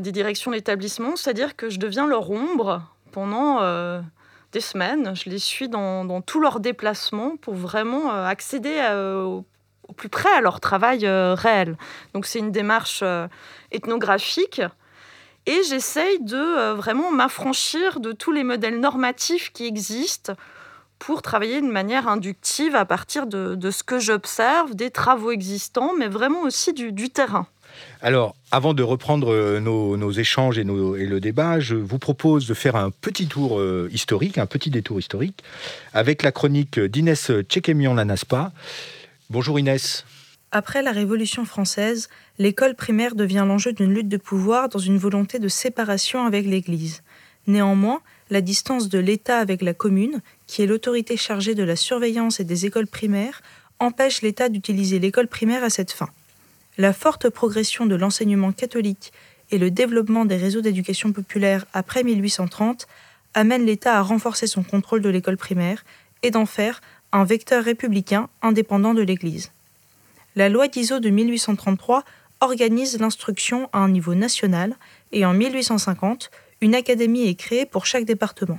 des 0.00 0.10
directions 0.10 0.50
d'établissement, 0.50 1.14
c'est-à-dire 1.14 1.54
que 1.54 1.70
je 1.70 1.78
deviens 1.78 2.08
leur 2.08 2.28
ombre 2.28 2.82
pendant 3.12 3.60
des 4.50 4.60
semaines. 4.60 5.14
Je 5.14 5.30
les 5.30 5.38
suis 5.38 5.68
dans, 5.68 6.20
tous 6.22 6.40
leurs 6.40 6.58
déplacements 6.58 7.36
pour 7.36 7.54
vraiment 7.54 8.10
accéder 8.10 8.82
au, 8.92 9.44
plus 9.92 10.08
près 10.08 10.28
à 10.30 10.40
leur 10.40 10.58
travail 10.58 11.06
réel. 11.06 11.76
Donc, 12.14 12.26
c'est 12.26 12.40
une 12.40 12.50
démarche 12.50 13.04
ethnographique. 13.70 14.60
Et 15.46 15.62
j'essaye 15.62 16.20
de 16.20 16.72
vraiment 16.72 17.12
m'affranchir 17.12 18.00
de 18.00 18.10
tous 18.10 18.32
les 18.32 18.42
modèles 18.42 18.80
normatifs 18.80 19.52
qui 19.52 19.66
existent 19.66 20.34
pour 20.98 21.22
travailler 21.22 21.60
de 21.60 21.66
manière 21.66 22.08
inductive 22.08 22.74
à 22.74 22.84
partir 22.84 23.26
de, 23.26 23.70
ce 23.70 23.82
que 23.82 23.98
j'observe, 23.98 24.74
des 24.74 24.90
travaux 24.90 25.30
existants, 25.30 25.92
mais 25.98 26.08
vraiment 26.08 26.42
aussi 26.42 26.72
du, 26.72 27.10
terrain. 27.10 27.46
Alors, 28.00 28.34
avant 28.50 28.74
de 28.74 28.82
reprendre 28.82 29.32
euh, 29.32 29.60
nos, 29.60 30.10
échanges 30.12 30.58
et, 30.58 30.64
le 30.64 31.18
débat, 31.20 31.60
je 31.60 31.74
vous 31.74 31.98
propose 31.98 32.46
de 32.46 32.54
faire 32.54 32.76
un 32.76 32.90
petit 32.90 33.26
tour 33.26 33.58
euh, 33.58 33.88
historique, 33.92 34.38
un 34.38 34.46
petit 34.46 34.70
détour 34.70 34.98
historique, 34.98 35.42
avec 35.92 36.22
la 36.22 36.32
chronique 36.32 36.80
d'Inès 36.80 37.30
Tchékémian-Lanaspa. 37.30 38.52
Bonjour 39.28 39.58
Inès. 39.58 40.04
Après 40.52 40.82
la 40.82 40.92
Révolution 40.92 41.44
française, 41.44 42.08
l'école 42.38 42.74
primaire 42.76 43.14
devient 43.14 43.44
l'enjeu 43.46 43.72
d'une 43.72 43.92
lutte 43.92 44.08
de 44.08 44.16
pouvoir 44.16 44.68
dans 44.68 44.78
une 44.78 44.96
volonté 44.96 45.38
de 45.38 45.48
séparation 45.48 46.24
avec 46.24 46.46
l'Église. 46.46 47.02
Néanmoins, 47.46 48.00
la 48.30 48.40
distance 48.40 48.88
de 48.88 48.98
l'État 48.98 49.38
avec 49.38 49.62
la 49.62 49.74
commune, 49.74 50.20
qui 50.46 50.62
est 50.62 50.66
l'autorité 50.66 51.16
chargée 51.16 51.54
de 51.54 51.62
la 51.62 51.76
surveillance 51.76 52.40
et 52.40 52.44
des 52.44 52.66
écoles 52.66 52.86
primaires, 52.86 53.42
empêche 53.78 54.22
l'État 54.22 54.48
d'utiliser 54.48 54.98
l'école 54.98 55.28
primaire 55.28 55.62
à 55.62 55.70
cette 55.70 55.92
fin. 55.92 56.08
La 56.78 56.92
forte 56.92 57.28
progression 57.28 57.86
de 57.86 57.94
l'enseignement 57.94 58.52
catholique 58.52 59.12
et 59.50 59.58
le 59.58 59.70
développement 59.70 60.24
des 60.24 60.36
réseaux 60.36 60.60
d'éducation 60.60 61.12
populaire 61.12 61.66
après 61.72 62.02
1830 62.02 62.86
amènent 63.34 63.66
l'État 63.66 63.98
à 63.98 64.02
renforcer 64.02 64.46
son 64.46 64.62
contrôle 64.62 65.02
de 65.02 65.08
l'école 65.08 65.36
primaire 65.36 65.84
et 66.22 66.30
d'en 66.30 66.46
faire 66.46 66.80
un 67.12 67.24
vecteur 67.24 67.64
républicain 67.64 68.28
indépendant 68.42 68.94
de 68.94 69.02
l'Église. 69.02 69.52
La 70.34 70.48
loi 70.48 70.68
d'ISO 70.68 70.98
de 71.00 71.10
1833 71.10 72.04
organise 72.40 72.98
l'instruction 72.98 73.70
à 73.72 73.78
un 73.78 73.88
niveau 73.88 74.14
national 74.14 74.76
et 75.12 75.24
en 75.24 75.32
1850, 75.32 76.30
une 76.60 76.74
académie 76.74 77.28
est 77.28 77.34
créée 77.34 77.66
pour 77.66 77.86
chaque 77.86 78.04
département. 78.04 78.58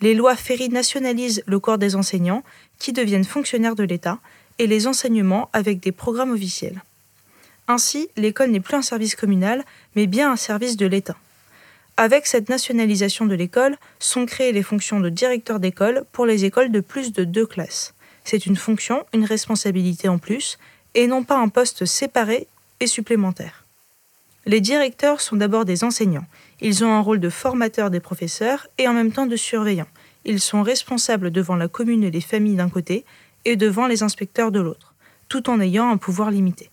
Les 0.00 0.14
lois 0.14 0.36
Ferry 0.36 0.68
nationalisent 0.68 1.42
le 1.46 1.58
corps 1.58 1.78
des 1.78 1.96
enseignants, 1.96 2.42
qui 2.78 2.92
deviennent 2.92 3.24
fonctionnaires 3.24 3.74
de 3.74 3.84
l'État, 3.84 4.18
et 4.58 4.66
les 4.66 4.86
enseignements 4.86 5.48
avec 5.52 5.80
des 5.80 5.92
programmes 5.92 6.32
officiels. 6.32 6.82
Ainsi, 7.66 8.08
l'école 8.16 8.50
n'est 8.50 8.60
plus 8.60 8.76
un 8.76 8.82
service 8.82 9.14
communal, 9.14 9.64
mais 9.96 10.06
bien 10.06 10.30
un 10.30 10.36
service 10.36 10.76
de 10.76 10.86
l'État. 10.86 11.16
Avec 11.96 12.26
cette 12.26 12.48
nationalisation 12.48 13.24
de 13.24 13.34
l'école, 13.34 13.76
sont 13.98 14.26
créées 14.26 14.52
les 14.52 14.62
fonctions 14.62 15.00
de 15.00 15.08
directeur 15.08 15.60
d'école 15.60 16.04
pour 16.12 16.26
les 16.26 16.44
écoles 16.44 16.72
de 16.72 16.80
plus 16.80 17.12
de 17.12 17.24
deux 17.24 17.46
classes. 17.46 17.94
C'est 18.24 18.46
une 18.46 18.56
fonction, 18.56 19.04
une 19.12 19.24
responsabilité 19.24 20.08
en 20.08 20.18
plus, 20.18 20.58
et 20.94 21.06
non 21.06 21.24
pas 21.24 21.38
un 21.38 21.48
poste 21.48 21.84
séparé 21.84 22.46
et 22.80 22.86
supplémentaire. 22.86 23.64
Les 24.46 24.60
directeurs 24.60 25.20
sont 25.20 25.36
d'abord 25.36 25.64
des 25.64 25.84
enseignants. 25.84 26.26
Ils 26.60 26.84
ont 26.84 26.92
un 26.92 27.00
rôle 27.00 27.20
de 27.20 27.30
formateur 27.30 27.90
des 27.90 28.00
professeurs 28.00 28.66
et 28.78 28.88
en 28.88 28.92
même 28.92 29.12
temps 29.12 29.26
de 29.26 29.36
surveillants. 29.36 29.88
Ils 30.24 30.40
sont 30.40 30.62
responsables 30.62 31.30
devant 31.30 31.56
la 31.56 31.68
commune 31.68 32.04
et 32.04 32.10
les 32.10 32.20
familles 32.20 32.56
d'un 32.56 32.68
côté 32.68 33.04
et 33.44 33.56
devant 33.56 33.86
les 33.86 34.02
inspecteurs 34.02 34.52
de 34.52 34.60
l'autre, 34.60 34.94
tout 35.28 35.50
en 35.50 35.60
ayant 35.60 35.90
un 35.90 35.96
pouvoir 35.96 36.30
limité. 36.30 36.70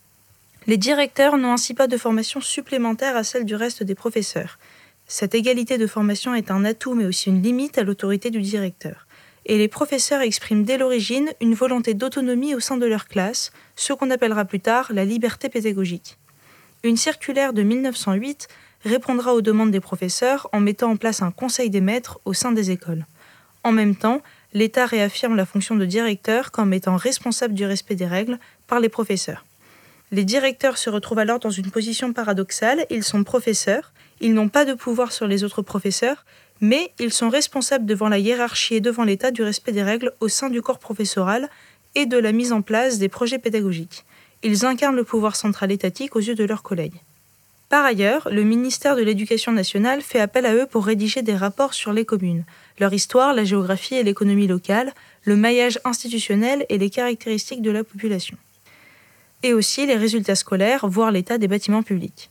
Les 0.67 0.77
directeurs 0.77 1.38
n'ont 1.38 1.53
ainsi 1.53 1.73
pas 1.73 1.88
de 1.88 1.97
formation 1.97 2.39
supplémentaire 2.39 3.15
à 3.15 3.23
celle 3.23 3.45
du 3.45 3.55
reste 3.55 3.83
des 3.83 3.95
professeurs. 3.95 4.59
Cette 5.07 5.35
égalité 5.35 5.77
de 5.77 5.88
formation 5.88 6.35
est 6.35 6.51
un 6.51 6.63
atout 6.63 6.93
mais 6.93 7.05
aussi 7.05 7.29
une 7.29 7.41
limite 7.41 7.77
à 7.77 7.83
l'autorité 7.83 8.29
du 8.29 8.41
directeur. 8.41 9.07
Et 9.45 9.57
les 9.57 9.67
professeurs 9.67 10.21
expriment 10.21 10.63
dès 10.63 10.77
l'origine 10.77 11.31
une 11.41 11.55
volonté 11.55 11.95
d'autonomie 11.95 12.53
au 12.53 12.59
sein 12.59 12.77
de 12.77 12.85
leur 12.85 13.07
classe, 13.07 13.51
ce 13.75 13.91
qu'on 13.91 14.11
appellera 14.11 14.45
plus 14.45 14.59
tard 14.59 14.91
la 14.93 15.03
liberté 15.03 15.50
pédagogique. 15.50 16.17
Une 16.83 16.97
circulaire 16.97 17.53
de 17.53 17.63
1908 17.63 18.47
répondra 18.83 19.33
aux 19.33 19.41
demandes 19.41 19.71
des 19.71 19.79
professeurs 19.79 20.50
en 20.53 20.59
mettant 20.59 20.91
en 20.91 20.97
place 20.97 21.21
un 21.21 21.31
conseil 21.31 21.69
des 21.69 21.81
maîtres 21.81 22.19
au 22.25 22.33
sein 22.33 22.51
des 22.51 22.71
écoles. 22.71 23.05
En 23.63 23.71
même 23.71 23.95
temps, 23.95 24.21
l'État 24.53 24.85
réaffirme 24.85 25.35
la 25.35 25.45
fonction 25.45 25.75
de 25.75 25.85
directeur 25.85 26.51
comme 26.51 26.73
étant 26.73 26.95
responsable 26.95 27.53
du 27.53 27.65
respect 27.65 27.95
des 27.95 28.07
règles 28.07 28.39
par 28.67 28.79
les 28.79 28.89
professeurs. 28.89 29.45
Les 30.11 30.25
directeurs 30.25 30.77
se 30.77 30.89
retrouvent 30.89 31.19
alors 31.19 31.39
dans 31.39 31.51
une 31.51 31.71
position 31.71 32.11
paradoxale, 32.11 32.85
ils 32.89 33.03
sont 33.03 33.23
professeurs, 33.23 33.93
ils 34.19 34.33
n'ont 34.33 34.50
pas 34.50 34.65
de 34.65 34.73
pouvoir 34.73 35.11
sur 35.13 35.25
les 35.25 35.43
autres 35.43 35.61
professeurs, 35.61 36.25
mais 36.59 36.91
ils 37.00 37.13
sont 37.13 37.29
responsables 37.29 37.85
devant 37.85 38.09
la 38.09 38.19
hiérarchie 38.19 38.75
et 38.75 38.81
devant 38.81 39.03
l'État 39.03 39.31
du 39.31 39.41
respect 39.41 39.71
des 39.71 39.83
règles 39.83 40.11
au 40.19 40.27
sein 40.27 40.50
du 40.50 40.61
corps 40.61 40.79
professoral 40.79 41.50
et 41.95 42.05
de 42.05 42.17
la 42.17 42.31
mise 42.31 42.51
en 42.51 42.61
place 42.61 42.97
des 43.00 43.09
projets 43.09 43.39
pédagogiques. 43.39 44.05
Ils 44.43 44.65
incarnent 44.65 44.95
le 44.95 45.03
pouvoir 45.03 45.35
central 45.35 45.71
étatique 45.71 46.15
aux 46.15 46.19
yeux 46.19 46.35
de 46.35 46.43
leurs 46.43 46.63
collègues. 46.63 47.01
Par 47.71 47.85
ailleurs, 47.85 48.27
le 48.29 48.43
ministère 48.43 48.97
de 48.97 49.01
l'Éducation 49.01 49.53
nationale 49.53 50.01
fait 50.01 50.19
appel 50.19 50.45
à 50.45 50.53
eux 50.53 50.65
pour 50.69 50.85
rédiger 50.85 51.21
des 51.21 51.37
rapports 51.37 51.73
sur 51.73 51.93
les 51.93 52.03
communes, 52.03 52.43
leur 52.81 52.91
histoire, 52.93 53.33
la 53.33 53.45
géographie 53.45 53.95
et 53.95 54.03
l'économie 54.03 54.45
locale, 54.45 54.93
le 55.23 55.37
maillage 55.37 55.79
institutionnel 55.85 56.65
et 56.67 56.77
les 56.77 56.89
caractéristiques 56.89 57.61
de 57.61 57.71
la 57.71 57.85
population. 57.85 58.35
Et 59.41 59.53
aussi 59.53 59.85
les 59.85 59.95
résultats 59.95 60.35
scolaires, 60.35 60.85
voire 60.85 61.11
l'état 61.11 61.37
des 61.37 61.47
bâtiments 61.47 61.81
publics. 61.81 62.29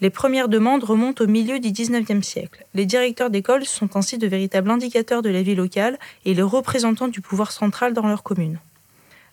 Les 0.00 0.08
premières 0.08 0.48
demandes 0.48 0.84
remontent 0.84 1.22
au 1.22 1.28
milieu 1.28 1.58
du 1.58 1.70
XIXe 1.70 2.26
siècle. 2.26 2.64
Les 2.72 2.86
directeurs 2.86 3.28
d'école 3.28 3.66
sont 3.66 3.94
ainsi 3.94 4.16
de 4.16 4.26
véritables 4.26 4.70
indicateurs 4.70 5.20
de 5.20 5.28
la 5.28 5.42
vie 5.42 5.54
locale 5.54 5.98
et 6.24 6.32
les 6.32 6.40
représentants 6.40 7.08
du 7.08 7.20
pouvoir 7.20 7.52
central 7.52 7.92
dans 7.92 8.06
leur 8.06 8.22
commune. 8.22 8.58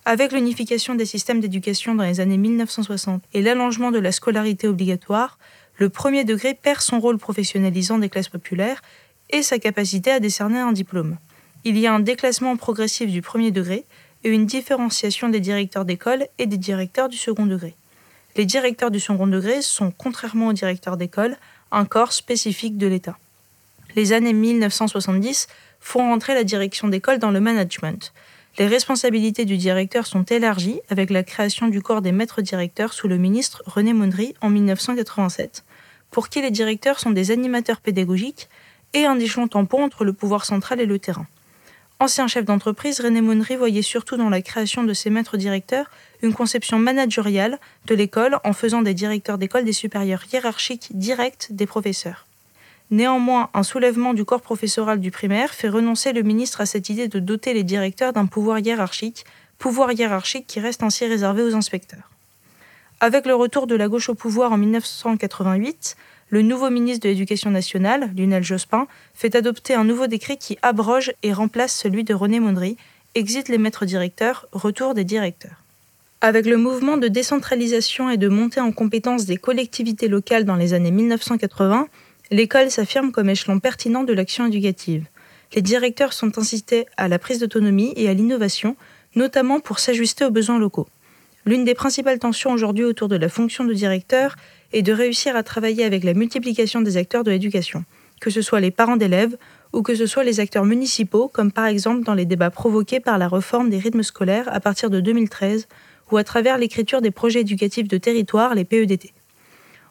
Avec 0.07 0.33
l'unification 0.33 0.93
des 0.93 1.07
systèmes 1.07 1.39
d'éducation 1.39 1.95
dans 1.95 2.03
les 2.03 2.19
années 2.19 2.37
1960 2.37 3.23
et 3.33 3.41
l'allongement 3.41 3.89
de 3.89 3.97
la 3.97 4.11
scolarité 4.11 4.67
obligatoire, 4.67 5.39
le 5.77 5.89
premier 5.89 6.23
degré 6.23 6.53
perd 6.53 6.81
son 6.81 6.99
rôle 6.99 7.17
professionnalisant 7.17 7.97
des 7.97 8.09
classes 8.09 8.29
populaires 8.29 8.83
et 9.31 9.41
sa 9.41 9.57
capacité 9.57 10.11
à 10.11 10.19
décerner 10.19 10.59
un 10.59 10.73
diplôme. 10.73 11.17
Il 11.63 11.79
y 11.79 11.87
a 11.87 11.93
un 11.93 11.99
déclassement 11.99 12.55
progressif 12.55 13.09
du 13.09 13.23
premier 13.23 13.49
degré 13.49 13.83
et 14.23 14.29
une 14.29 14.45
différenciation 14.45 15.27
des 15.29 15.39
directeurs 15.39 15.85
d'école 15.85 16.27
et 16.37 16.45
des 16.45 16.57
directeurs 16.57 17.09
du 17.09 17.17
second 17.17 17.47
degré. 17.47 17.73
Les 18.35 18.45
directeurs 18.45 18.91
du 18.91 18.99
second 18.99 19.25
degré 19.25 19.63
sont, 19.63 19.89
contrairement 19.89 20.49
aux 20.49 20.53
directeurs 20.53 20.97
d'école, 20.97 21.35
un 21.71 21.85
corps 21.85 22.13
spécifique 22.13 22.77
de 22.77 22.85
l'État. 22.85 23.17
Les 23.95 24.13
années 24.13 24.33
1970 24.33 25.47
font 25.79 26.13
entrer 26.13 26.35
la 26.35 26.43
direction 26.43 26.89
d'école 26.89 27.17
dans 27.17 27.31
le 27.31 27.39
management. 27.39 28.13
Les 28.57 28.67
responsabilités 28.67 29.43
du 29.43 29.57
directeur 29.57 30.07
sont 30.07 30.23
élargies 30.23 30.79
avec 30.89 31.09
la 31.09 31.23
création 31.23 31.67
du 31.67 31.81
corps 31.81 32.01
des 32.01 32.13
maîtres 32.13 32.41
directeurs 32.41 32.93
sous 32.93 33.09
le 33.09 33.17
ministre 33.17 33.61
René 33.65 33.91
Mondry 33.91 34.33
en 34.39 34.49
1987, 34.49 35.65
pour 36.09 36.29
qui 36.29 36.41
les 36.41 36.51
directeurs 36.51 36.97
sont 36.97 37.11
des 37.11 37.31
animateurs 37.31 37.81
pédagogiques 37.81 38.47
et 38.93 39.05
un 39.05 39.19
échelon 39.19 39.49
tampon 39.49 39.83
entre 39.83 40.05
le 40.05 40.13
pouvoir 40.13 40.45
central 40.45 40.79
et 40.79 40.85
le 40.85 40.99
terrain. 40.99 41.27
Ancien 41.99 42.27
chef 42.27 42.45
d'entreprise, 42.45 43.01
René 43.01 43.19
Mondry 43.19 43.57
voyait 43.57 43.81
surtout 43.81 44.15
dans 44.15 44.29
la 44.29 44.41
création 44.41 44.83
de 44.83 44.93
ses 44.93 45.09
maîtres 45.09 45.35
directeurs 45.35 45.91
une 46.21 46.33
conception 46.33 46.79
managériale 46.79 47.59
de 47.87 47.95
l'école 47.95 48.39
en 48.45 48.53
faisant 48.53 48.81
des 48.81 48.93
directeurs 48.93 49.37
d'école 49.37 49.65
des 49.65 49.73
supérieurs 49.73 50.23
hiérarchiques 50.31 50.87
directs 50.91 51.47
des 51.49 51.65
professeurs. 51.65 52.25
Néanmoins, 52.91 53.49
un 53.53 53.63
soulèvement 53.63 54.13
du 54.13 54.25
corps 54.25 54.41
professoral 54.41 54.99
du 54.99 55.11
primaire 55.11 55.53
fait 55.53 55.69
renoncer 55.69 56.13
le 56.13 56.21
ministre 56.21 56.61
à 56.61 56.65
cette 56.65 56.89
idée 56.89 57.07
de 57.07 57.19
doter 57.19 57.53
les 57.53 57.63
directeurs 57.63 58.13
d'un 58.13 58.27
pouvoir 58.27 58.59
hiérarchique, 58.59 59.25
pouvoir 59.57 59.91
hiérarchique 59.91 60.45
qui 60.47 60.59
reste 60.59 60.83
ainsi 60.83 61.05
réservé 61.05 61.41
aux 61.41 61.55
inspecteurs. 61.55 62.11
Avec 62.99 63.25
le 63.25 63.35
retour 63.35 63.67
de 63.67 63.75
la 63.75 63.87
gauche 63.87 64.09
au 64.09 64.15
pouvoir 64.15 64.51
en 64.51 64.57
1988, 64.57 65.97
le 66.29 66.41
nouveau 66.41 66.69
ministre 66.69 67.03
de 67.03 67.09
l'Éducation 67.09 67.51
nationale, 67.51 68.11
Lionel 68.15 68.43
Jospin, 68.43 68.87
fait 69.13 69.35
adopter 69.35 69.73
un 69.73 69.83
nouveau 69.83 70.07
décret 70.07 70.37
qui 70.37 70.57
abroge 70.61 71.11
et 71.23 71.33
remplace 71.33 71.75
celui 71.75 72.03
de 72.03 72.13
René 72.13 72.39
Mondry, 72.39 72.77
exit 73.15 73.49
les 73.49 73.57
maîtres 73.57 73.85
directeurs, 73.85 74.47
retour 74.51 74.93
des 74.93 75.03
directeurs. 75.03 75.61
Avec 76.21 76.45
le 76.45 76.57
mouvement 76.57 76.97
de 76.97 77.07
décentralisation 77.07 78.09
et 78.09 78.17
de 78.17 78.27
montée 78.27 78.59
en 78.59 78.71
compétence 78.71 79.25
des 79.25 79.37
collectivités 79.37 80.07
locales 80.07 80.45
dans 80.45 80.55
les 80.55 80.73
années 80.73 80.91
1980, 80.91 81.87
L'école 82.31 82.71
s'affirme 82.71 83.11
comme 83.11 83.29
échelon 83.29 83.59
pertinent 83.59 84.03
de 84.03 84.13
l'action 84.13 84.47
éducative. 84.47 85.05
Les 85.53 85.61
directeurs 85.61 86.11
sont 86.11 86.39
incités 86.39 86.87
à 86.97 87.07
la 87.07 87.19
prise 87.19 87.39
d'autonomie 87.39 87.93
et 87.95 88.09
à 88.09 88.13
l'innovation, 88.15 88.75
notamment 89.15 89.59
pour 89.59 89.77
s'ajuster 89.77 90.25
aux 90.25 90.31
besoins 90.31 90.57
locaux. 90.57 90.87
L'une 91.45 91.63
des 91.63 91.75
principales 91.75 92.17
tensions 92.17 92.51
aujourd'hui 92.51 92.83
autour 92.83 93.07
de 93.09 93.15
la 93.15 93.29
fonction 93.29 93.63
de 93.63 93.73
directeur 93.73 94.35
est 94.73 94.81
de 94.81 94.91
réussir 94.91 95.35
à 95.35 95.43
travailler 95.43 95.83
avec 95.83 96.03
la 96.03 96.15
multiplication 96.15 96.81
des 96.81 96.97
acteurs 96.97 97.23
de 97.23 97.29
l'éducation, 97.29 97.85
que 98.19 98.31
ce 98.31 98.41
soit 98.41 98.59
les 98.59 98.71
parents 98.71 98.97
d'élèves 98.97 99.37
ou 99.71 99.83
que 99.83 99.93
ce 99.93 100.07
soit 100.07 100.23
les 100.23 100.39
acteurs 100.39 100.65
municipaux, 100.65 101.27
comme 101.27 101.51
par 101.51 101.67
exemple 101.67 102.03
dans 102.03 102.15
les 102.15 102.25
débats 102.25 102.49
provoqués 102.49 102.99
par 102.99 103.19
la 103.19 103.27
réforme 103.27 103.69
des 103.69 103.77
rythmes 103.77 104.01
scolaires 104.01 104.51
à 104.51 104.59
partir 104.59 104.89
de 104.89 104.99
2013 104.99 105.67
ou 106.11 106.17
à 106.17 106.23
travers 106.23 106.57
l'écriture 106.57 107.01
des 107.01 107.11
projets 107.11 107.41
éducatifs 107.41 107.87
de 107.87 107.97
territoire, 107.97 108.55
les 108.55 108.65
PEDT. 108.65 109.13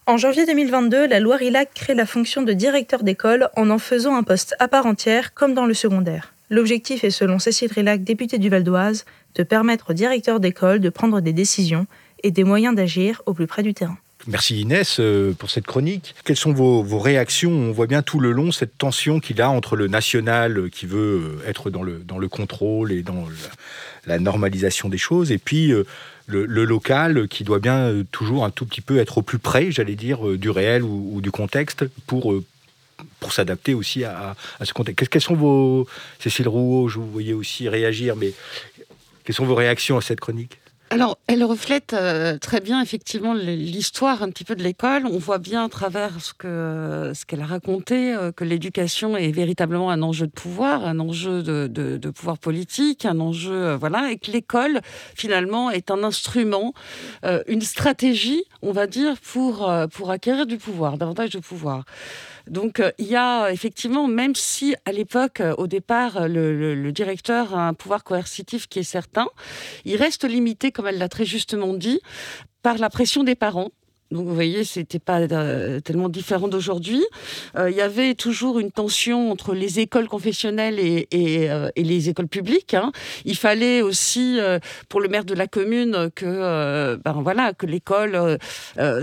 En 0.07 0.19
janvier 0.19 0.45
2022, 0.45 1.07
la 1.07 1.19
loi 1.19 1.37
RILAC 1.37 1.73
crée 1.73 1.95
la 1.95 2.05
fonction 2.05 2.43
de 2.43 2.53
directeur 2.53 3.03
d'école 3.03 3.49
en 3.57 3.71
en 3.71 3.79
faisant 3.79 4.15
un 4.15 4.23
poste 4.23 4.55
à 4.59 4.69
part 4.69 4.85
entière, 4.85 5.33
comme 5.33 5.55
dans 5.55 5.65
le 5.65 5.73
secondaire. 5.73 6.35
L'objectif 6.51 7.05
est, 7.05 7.11
selon 7.11 7.39
Cécile 7.39 7.73
Rilac, 7.73 8.05
députée 8.05 8.37
du 8.37 8.51
Val 8.51 8.65
d'Oise, 8.65 9.07
de 9.35 9.43
permettre 9.43 9.91
aux 9.91 9.95
directeurs 9.95 10.41
d'école 10.41 10.81
de 10.81 10.91
prendre 10.91 11.23
des 11.23 11.33
décisions 11.33 11.87
et 12.23 12.31
des 12.31 12.45
moyens 12.45 12.77
d'agir 12.77 13.23
au 13.25 13.33
plus 13.33 13.47
près 13.47 13.63
du 13.63 13.73
terrain. 13.73 13.97
Merci 14.27 14.61
Inès 14.61 15.01
euh, 15.01 15.33
pour 15.33 15.51
cette 15.51 15.67
chronique. 15.67 16.15
Quelles 16.25 16.37
sont 16.37 16.53
vos, 16.53 16.83
réactions? 16.99 17.51
On 17.51 17.73
voit 17.73 17.87
bien 17.87 18.03
tout 18.03 18.21
le 18.21 18.31
long 18.33 18.53
cette 18.53 18.77
tension 18.77 19.21
qu'il 19.21 19.41
a 19.41 19.49
entre 19.49 19.75
le 19.75 19.87
national 19.87 20.69
qui 20.71 20.85
veut 20.85 21.39
être 21.47 21.71
dans 21.71 21.83
le, 21.83 22.01
dans 22.01 22.19
le 22.19 22.29
contrôle 22.29 22.93
et 22.93 23.03
dans 23.03 23.27
la, 24.07 24.19
normalisation 24.19 24.91
des 24.91 24.99
choses, 24.99 25.33
et 25.33 25.39
puis 25.39 25.73
le, 26.27 26.65
local 26.65 27.29
qui 27.29 27.45
doit 27.45 27.59
bien 27.59 28.03
toujours 28.11 28.45
un 28.45 28.51
tout 28.51 28.67
petit 28.67 28.81
peu 28.81 28.99
être 28.99 29.19
au 29.19 29.23
plus 29.23 29.39
près, 29.39 29.71
j'allais 29.71 29.95
dire, 29.95 30.27
du 30.39 30.51
réel 30.51 30.83
ou, 30.83 31.21
du 31.21 31.31
contexte 31.31 31.85
pour 32.07 32.35
pour 33.19 33.33
s'adapter 33.33 33.75
aussi 33.75 34.05
à, 34.05 34.37
à, 34.61 34.65
ce 34.65 34.73
contexte. 34.73 35.09
Quelles 35.09 35.21
sont 35.21 35.35
vos... 35.35 35.89
Cécile 36.21 36.47
Rouault, 36.49 36.89
je 36.89 36.99
vous 36.99 37.11
voyais 37.11 37.33
aussi 37.33 37.69
réagir, 37.69 38.15
mais 38.15 38.33
quelles 39.25 39.35
sont 39.35 39.45
vos 39.45 39.57
réactions 39.57 39.97
à 39.97 40.01
cette 40.01 40.21
chronique? 40.21 40.59
Alors, 40.95 41.19
elle 41.27 41.43
reflète 41.43 41.93
euh, 41.93 42.39
très 42.39 42.61
bien 42.61 42.81
effectivement 42.81 43.35
l'histoire 43.35 44.23
un 44.23 44.31
petit 44.31 44.45
peu 44.45 44.55
de 44.55 44.63
l'école. 44.63 45.07
On 45.07 45.19
voit 45.19 45.39
bien 45.39 45.65
à 45.65 45.69
travers 45.69 46.21
ce 46.21 46.33
que 46.33 47.11
ce 47.17 47.27
qu'elle 47.27 47.41
a 47.41 47.47
raconté 47.47 48.15
euh, 48.15 48.31
que 48.31 48.45
l'éducation 48.45 49.17
est 49.17 49.33
véritablement 49.33 49.91
un 49.91 50.03
enjeu 50.03 50.29
de 50.29 50.31
pouvoir, 50.31 50.87
un 50.87 51.01
enjeu 51.01 51.43
de, 51.43 51.67
de, 51.67 52.11
pouvoir 52.11 52.39
politique, 52.39 53.07
un 53.07 53.19
enjeu 53.19 53.51
euh, 53.53 53.77
voilà, 53.77 54.13
et 54.13 54.19
que 54.19 54.31
l'école 54.31 54.83
finalement 55.17 55.69
est 55.69 55.91
un 55.91 56.05
instrument, 56.05 56.75
une 57.49 57.63
stratégie, 57.63 58.45
on 58.63 58.71
va 58.71 58.87
dire, 58.87 59.17
pour 59.21 59.69
pour 59.93 60.13
acquérir 60.13 60.47
du 60.47 60.59
pouvoir, 60.59 60.97
davantage 60.97 61.31
de 61.31 61.41
pouvoir. 61.41 61.85
Donc 62.49 62.83
il 62.99 63.07
y 63.07 63.17
a 63.17 63.51
effectivement, 63.51 64.07
même 64.07 64.35
si 64.35 64.75
à 64.85 64.93
l'époque, 64.93 65.43
au 65.59 65.67
départ, 65.67 66.29
le, 66.29 66.75
le, 66.75 66.93
directeur 66.93 67.55
a 67.55 67.69
un 67.69 67.75
pouvoir 67.75 68.05
coercitif 68.05 68.69
qui 68.69 68.81
est 68.81 68.83
certain, 68.83 69.27
il 69.85 69.97
reste 69.97 70.25
limité 70.25 70.71
comme 70.71 70.87
elle 70.87 70.99
l'a 70.99 71.09
très 71.09 71.25
justement 71.25 71.73
dit, 71.75 72.01
par 72.63 72.79
la 72.79 72.91
pression 72.91 73.25
des 73.25 73.35
parents 73.35 73.71
donc 74.11 74.27
vous 74.27 74.35
voyez, 74.35 74.65
c'était 74.65 74.99
pas 74.99 75.21
euh, 75.21 75.81
tellement 75.81 76.09
différent 76.09 76.47
d'aujourd'hui. 76.47 77.03
Euh, 77.57 77.71
il 77.71 77.77
y 77.77 77.81
avait 77.81 78.15
toujours 78.15 78.59
une 78.59 78.71
tension 78.71 79.31
entre 79.31 79.55
les 79.55 79.81
écoles 79.81 80.09
confessionnelles 80.09 80.79
et, 80.79 81.09
et, 81.11 81.51
euh, 81.51 81.71
les 81.77 82.11
écoles 82.11 82.29
publiques. 82.29 82.75
Hein. 82.75 82.93
Il 83.25 83.37
fallait 83.37 83.81
aussi, 83.81 84.39
pour 84.89 85.01
le 85.01 85.09
maire 85.09 85.25
de 85.25 85.35
la 85.35 85.47
commune, 85.47 86.11
que 86.15 86.97
ben 86.97 87.13
voilà, 87.23 87.53
que 87.53 87.67
l'école, 87.67 88.39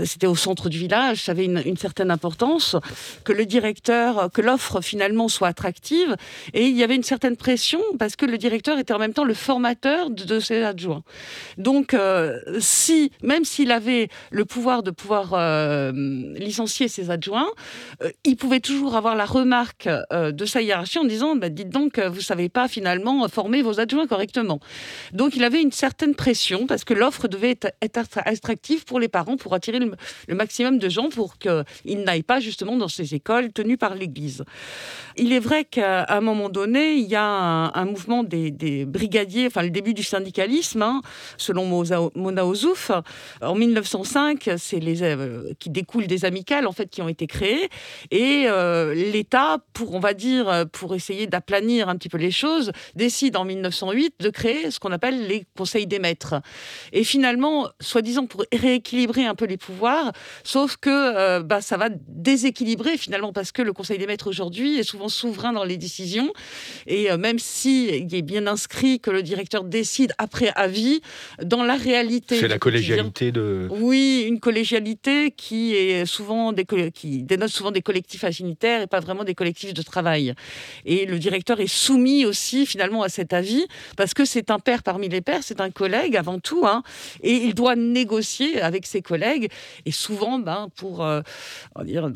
c'était 0.04 0.26
au 0.26 0.34
centre 0.34 0.68
du 0.68 0.78
village, 0.78 1.24
ça 1.24 1.32
avait 1.32 1.44
une, 1.44 1.76
certaine 1.76 2.10
importance, 2.10 2.76
que 3.24 3.32
le 3.32 3.44
directeur, 3.44 4.30
que 4.32 4.40
l'offre 4.40 4.80
finalement 4.80 5.28
soit 5.28 5.48
attractive. 5.48 6.16
Et 6.54 6.66
il 6.66 6.76
y 6.76 6.82
avait 6.82 6.96
une 6.96 7.02
certaine 7.02 7.36
pression 7.36 7.80
parce 7.98 8.16
que 8.16 8.26
le 8.26 8.38
directeur 8.38 8.78
était 8.78 8.94
en 8.94 8.98
même 8.98 9.12
temps 9.12 9.24
le 9.24 9.34
formateur 9.34 10.10
de, 10.10 10.24
de 10.24 10.40
ses 10.40 10.62
adjoints. 10.62 11.02
Donc, 11.58 11.96
si, 12.58 13.12
même 13.22 13.44
s'il 13.44 13.72
avait 13.72 14.08
le 14.30 14.44
pouvoir 14.44 14.82
de 14.82 14.91
pouvoir 14.92 15.30
euh, 15.32 15.92
licencier 16.34 16.88
ses 16.88 17.10
adjoints, 17.10 17.48
euh, 18.02 18.10
il 18.24 18.36
pouvait 18.36 18.60
toujours 18.60 18.96
avoir 18.96 19.16
la 19.16 19.24
remarque 19.24 19.88
euh, 20.12 20.32
de 20.32 20.44
sa 20.44 20.62
hiérarchie 20.62 20.98
en 20.98 21.04
disant 21.04 21.36
bah, 21.36 21.48
Dites 21.48 21.70
donc, 21.70 21.98
vous 21.98 22.16
ne 22.16 22.20
savez 22.20 22.48
pas 22.48 22.68
finalement 22.68 23.28
former 23.28 23.62
vos 23.62 23.80
adjoints 23.80 24.06
correctement. 24.06 24.60
Donc 25.12 25.36
il 25.36 25.44
avait 25.44 25.60
une 25.60 25.72
certaine 25.72 26.14
pression 26.14 26.66
parce 26.66 26.84
que 26.84 26.94
l'offre 26.94 27.28
devait 27.28 27.58
être, 27.80 28.18
attractive 28.24 28.84
pour 28.84 29.00
les 29.00 29.08
parents 29.08 29.36
pour 29.36 29.54
attirer 29.54 29.78
le, 29.78 29.94
maximum 30.34 30.78
de 30.78 30.88
gens 30.88 31.08
pour 31.08 31.38
qu'ils 31.38 32.02
n'aillent 32.04 32.22
pas 32.22 32.40
justement 32.40 32.76
dans 32.76 32.88
ces 32.88 33.14
écoles 33.14 33.52
tenues 33.52 33.76
par 33.76 33.94
l'Église. 33.94 34.44
Il 35.16 35.32
est 35.32 35.38
vrai 35.38 35.64
qu'à 35.64 36.06
un 36.08 36.20
moment 36.20 36.48
donné, 36.48 36.94
il 36.94 37.08
y 37.08 37.16
a 37.16 37.22
un, 37.22 37.84
mouvement 37.84 38.22
des, 38.22 38.84
brigadiers, 38.86 39.46
enfin 39.46 39.62
le 39.62 39.70
début 39.70 39.94
du 39.94 40.02
syndicalisme, 40.02 40.82
hein, 40.82 41.02
selon 41.36 41.66
Mona 42.14 42.46
Ozouf. 42.46 42.90
En 43.40 43.54
1905, 43.54 44.50
c'est 44.56 44.80
les, 44.82 45.02
euh, 45.02 45.52
qui 45.58 45.70
découlent 45.70 46.06
des 46.06 46.24
amicales 46.24 46.66
en 46.66 46.72
fait 46.72 46.88
qui 46.88 47.02
ont 47.02 47.08
été 47.08 47.26
créées 47.26 47.68
et 48.10 48.44
euh, 48.46 48.94
l'État, 48.94 49.58
pour 49.72 49.94
on 49.94 50.00
va 50.00 50.14
dire, 50.14 50.66
pour 50.72 50.94
essayer 50.94 51.26
d'aplanir 51.26 51.88
un 51.88 51.96
petit 51.96 52.08
peu 52.08 52.18
les 52.18 52.30
choses, 52.30 52.72
décide 52.94 53.36
en 53.36 53.44
1908 53.44 54.14
de 54.20 54.30
créer 54.30 54.70
ce 54.70 54.78
qu'on 54.78 54.92
appelle 54.92 55.26
les 55.26 55.44
conseils 55.56 55.86
des 55.86 55.98
maîtres. 55.98 56.40
Et 56.92 57.04
finalement, 57.04 57.68
soi-disant 57.80 58.26
pour 58.26 58.44
rééquilibrer 58.52 59.24
un 59.24 59.34
peu 59.34 59.46
les 59.46 59.56
pouvoirs, 59.56 60.12
sauf 60.44 60.76
que 60.76 60.90
euh, 60.90 61.42
bah, 61.42 61.60
ça 61.60 61.76
va 61.76 61.88
déséquilibrer 61.90 62.96
finalement 62.96 63.32
parce 63.32 63.52
que 63.52 63.62
le 63.62 63.72
conseil 63.72 63.98
des 63.98 64.06
maîtres 64.06 64.28
aujourd'hui 64.28 64.78
est 64.78 64.82
souvent 64.82 65.08
souverain 65.08 65.52
dans 65.52 65.64
les 65.64 65.76
décisions 65.76 66.32
et 66.86 67.14
même 67.16 67.38
si 67.38 67.88
il 67.88 68.14
est 68.14 68.22
bien 68.22 68.46
inscrit 68.46 69.00
que 69.00 69.10
le 69.10 69.22
directeur 69.22 69.64
décide 69.64 70.12
après 70.18 70.52
avis, 70.56 71.00
dans 71.42 71.64
la 71.64 71.76
réalité, 71.76 72.36
c'est 72.38 72.48
la 72.48 72.58
collégialité 72.58 73.32
de. 73.32 73.68
Oui, 73.70 74.24
une 74.26 74.40
collégialité 74.40 74.71
qui 75.36 75.74
est 75.74 76.06
souvent 76.06 76.52
des, 76.52 76.64
qui 76.92 77.22
dénote 77.22 77.50
souvent 77.50 77.70
des 77.70 77.82
collectifs 77.82 78.24
affinitaires 78.24 78.82
et 78.82 78.86
pas 78.86 79.00
vraiment 79.00 79.24
des 79.24 79.34
collectifs 79.34 79.74
de 79.74 79.82
travail. 79.82 80.34
Et 80.84 81.06
le 81.06 81.18
directeur 81.18 81.60
est 81.60 81.66
soumis 81.66 82.24
aussi 82.24 82.66
finalement 82.66 83.02
à 83.02 83.08
cet 83.08 83.32
avis 83.32 83.66
parce 83.96 84.14
que 84.14 84.24
c'est 84.24 84.50
un 84.50 84.58
père 84.58 84.82
parmi 84.82 85.08
les 85.08 85.20
pères, 85.20 85.42
c'est 85.42 85.60
un 85.60 85.70
collègue 85.70 86.16
avant 86.16 86.38
tout, 86.38 86.66
hein, 86.66 86.82
et 87.22 87.34
il 87.34 87.54
doit 87.54 87.76
négocier 87.76 88.60
avec 88.60 88.86
ses 88.86 89.02
collègues 89.02 89.50
et 89.84 89.92
souvent, 89.92 90.38
ben 90.38 90.68
pour 90.76 91.04
euh, 91.04 91.20
on 91.74 91.80
va 91.80 91.84
dire, 91.84 92.10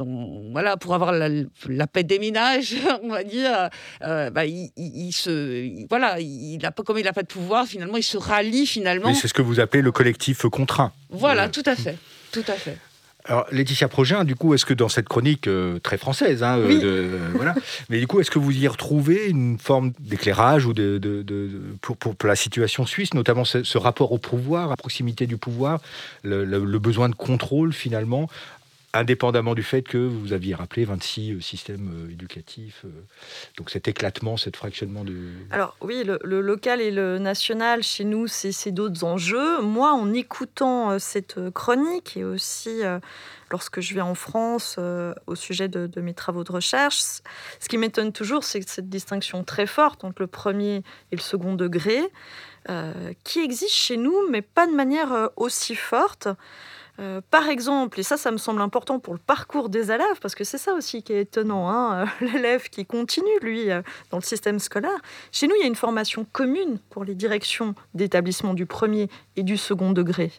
voilà, 0.52 0.76
pour 0.76 0.94
avoir 0.94 1.12
la, 1.12 1.86
paix 1.86 2.04
des 2.04 2.18
ménages, 2.18 2.74
on 3.02 3.08
va 3.08 3.24
dire, 3.24 3.68
euh, 4.02 4.30
ben, 4.30 4.44
il, 4.44 5.12
se, 5.12 5.86
voilà, 5.88 6.20
il 6.20 6.64
a 6.64 6.70
pas 6.70 6.82
comme 6.82 6.98
il 6.98 7.04
n'a 7.04 7.12
pas 7.12 7.22
de 7.22 7.28
pouvoir, 7.28 7.66
finalement, 7.66 7.96
il 7.96 8.02
se 8.02 8.16
rallie 8.16 8.66
finalement. 8.66 9.12
c'est 9.14 9.28
ce 9.28 9.34
que 9.34 9.42
vous 9.42 9.60
appelez 9.60 9.82
le 9.82 9.92
collectif 9.92 10.46
contraint. 10.46 10.92
Voilà, 11.10 11.44
euh, 11.44 11.48
tout 11.48 11.62
à 11.66 11.76
fait. 11.76 11.96
Tout 12.36 12.52
à 12.52 12.54
fait. 12.54 12.76
Alors, 13.24 13.46
Laetitia 13.50 13.88
Progin, 13.88 14.24
du 14.24 14.36
coup, 14.36 14.54
est-ce 14.54 14.64
que 14.64 14.74
dans 14.74 14.88
cette 14.88 15.08
chronique 15.08 15.48
euh, 15.48 15.80
très 15.80 15.96
française, 15.96 16.44
hein, 16.44 16.58
euh, 16.58 16.80
de, 16.80 17.18
voilà, 17.34 17.54
mais 17.88 17.98
du 17.98 18.06
coup, 18.06 18.20
est-ce 18.20 18.30
que 18.30 18.38
vous 18.38 18.56
y 18.56 18.68
retrouvez 18.68 19.26
une 19.28 19.58
forme 19.58 19.92
d'éclairage 19.98 20.66
ou 20.66 20.72
de, 20.72 21.00
pour, 21.80 21.96
pour, 21.96 22.14
la 22.28 22.36
situation 22.36 22.86
suisse, 22.86 23.14
notamment 23.14 23.44
ce, 23.44 23.78
rapport 23.78 24.12
au 24.12 24.18
pouvoir, 24.18 24.70
à 24.70 24.76
proximité 24.76 25.26
du 25.26 25.38
pouvoir, 25.38 25.80
le 26.22 26.78
besoin 26.78 27.08
de 27.08 27.16
contrôle 27.16 27.72
finalement, 27.72 28.28
indépendamment 28.98 29.54
du 29.54 29.62
fait 29.62 29.82
que 29.82 29.98
vous 29.98 30.32
aviez 30.32 30.54
rappelé 30.54 30.84
26 30.84 31.32
euh, 31.32 31.40
systèmes 31.40 31.90
euh, 31.92 32.12
éducatifs, 32.12 32.82
euh, 32.84 32.90
donc 33.56 33.70
cet 33.70 33.88
éclatement, 33.88 34.36
cet 34.36 34.56
fractionnement 34.56 35.04
de... 35.04 35.16
Alors 35.50 35.76
oui, 35.80 36.04
le, 36.04 36.40
local 36.40 36.80
et 36.80 36.90
le 36.90 37.18
national, 37.18 37.82
chez 37.82 38.04
nous, 38.04 38.26
c'est 38.26 38.70
d'autres 38.70 39.04
enjeux. 39.04 39.60
Moi, 39.62 39.92
en 39.92 40.12
écoutant 40.12 40.98
cette 40.98 41.50
chronique 41.50 42.16
et 42.16 42.24
aussi 42.24 42.82
lorsque 43.50 43.80
je 43.80 43.94
vais 43.94 44.00
en 44.00 44.14
France 44.14 44.78
au 45.26 45.34
sujet 45.34 45.68
de, 45.68 46.00
mes 46.00 46.14
travaux 46.14 46.44
de 46.44 46.52
recherche, 46.52 47.00
ce 47.60 47.68
qui 47.68 47.78
m'étonne 47.78 48.12
toujours, 48.12 48.44
c'est 48.44 48.66
cette 48.68 48.88
distinction 48.88 49.44
très 49.44 49.66
forte 49.66 50.04
entre 50.04 50.22
le 50.22 50.26
premier 50.26 50.82
et 51.12 51.16
le 51.16 51.20
second 51.20 51.54
degré, 51.54 52.00
qui 53.24 53.40
existe 53.40 53.74
chez 53.74 53.96
nous, 53.96 54.28
mais 54.30 54.42
pas 54.42 54.66
de 54.66 54.72
manière 54.72 55.30
aussi 55.36 55.74
forte. 55.74 56.28
Euh, 56.98 57.20
par 57.30 57.48
exemple, 57.48 58.00
et 58.00 58.02
ça, 58.02 58.16
ça 58.16 58.30
me 58.30 58.38
semble 58.38 58.62
important 58.62 58.98
pour 58.98 59.12
le 59.12 59.20
parcours 59.20 59.68
des 59.68 59.92
élèves, 59.92 60.20
parce 60.20 60.34
que 60.34 60.44
c'est 60.44 60.58
ça 60.58 60.72
aussi 60.72 61.02
qui 61.02 61.12
est 61.12 61.22
étonnant, 61.22 61.68
hein, 61.68 62.06
euh, 62.22 62.26
l'élève 62.32 62.68
qui 62.68 62.86
continue, 62.86 63.38
lui, 63.42 63.70
euh, 63.70 63.82
dans 64.10 64.16
le 64.16 64.22
système 64.22 64.58
scolaire. 64.58 64.98
Chez 65.32 65.46
nous, 65.46 65.54
il 65.56 65.60
y 65.60 65.64
a 65.64 65.68
une 65.68 65.74
formation 65.74 66.26
commune 66.32 66.78
pour 66.90 67.04
les 67.04 67.14
directions 67.14 67.74
d'établissement 67.94 68.54
du 68.54 68.66
premier 68.66 69.08
et 69.36 69.42
du 69.42 69.56
second 69.56 69.92
degré. 69.92 70.32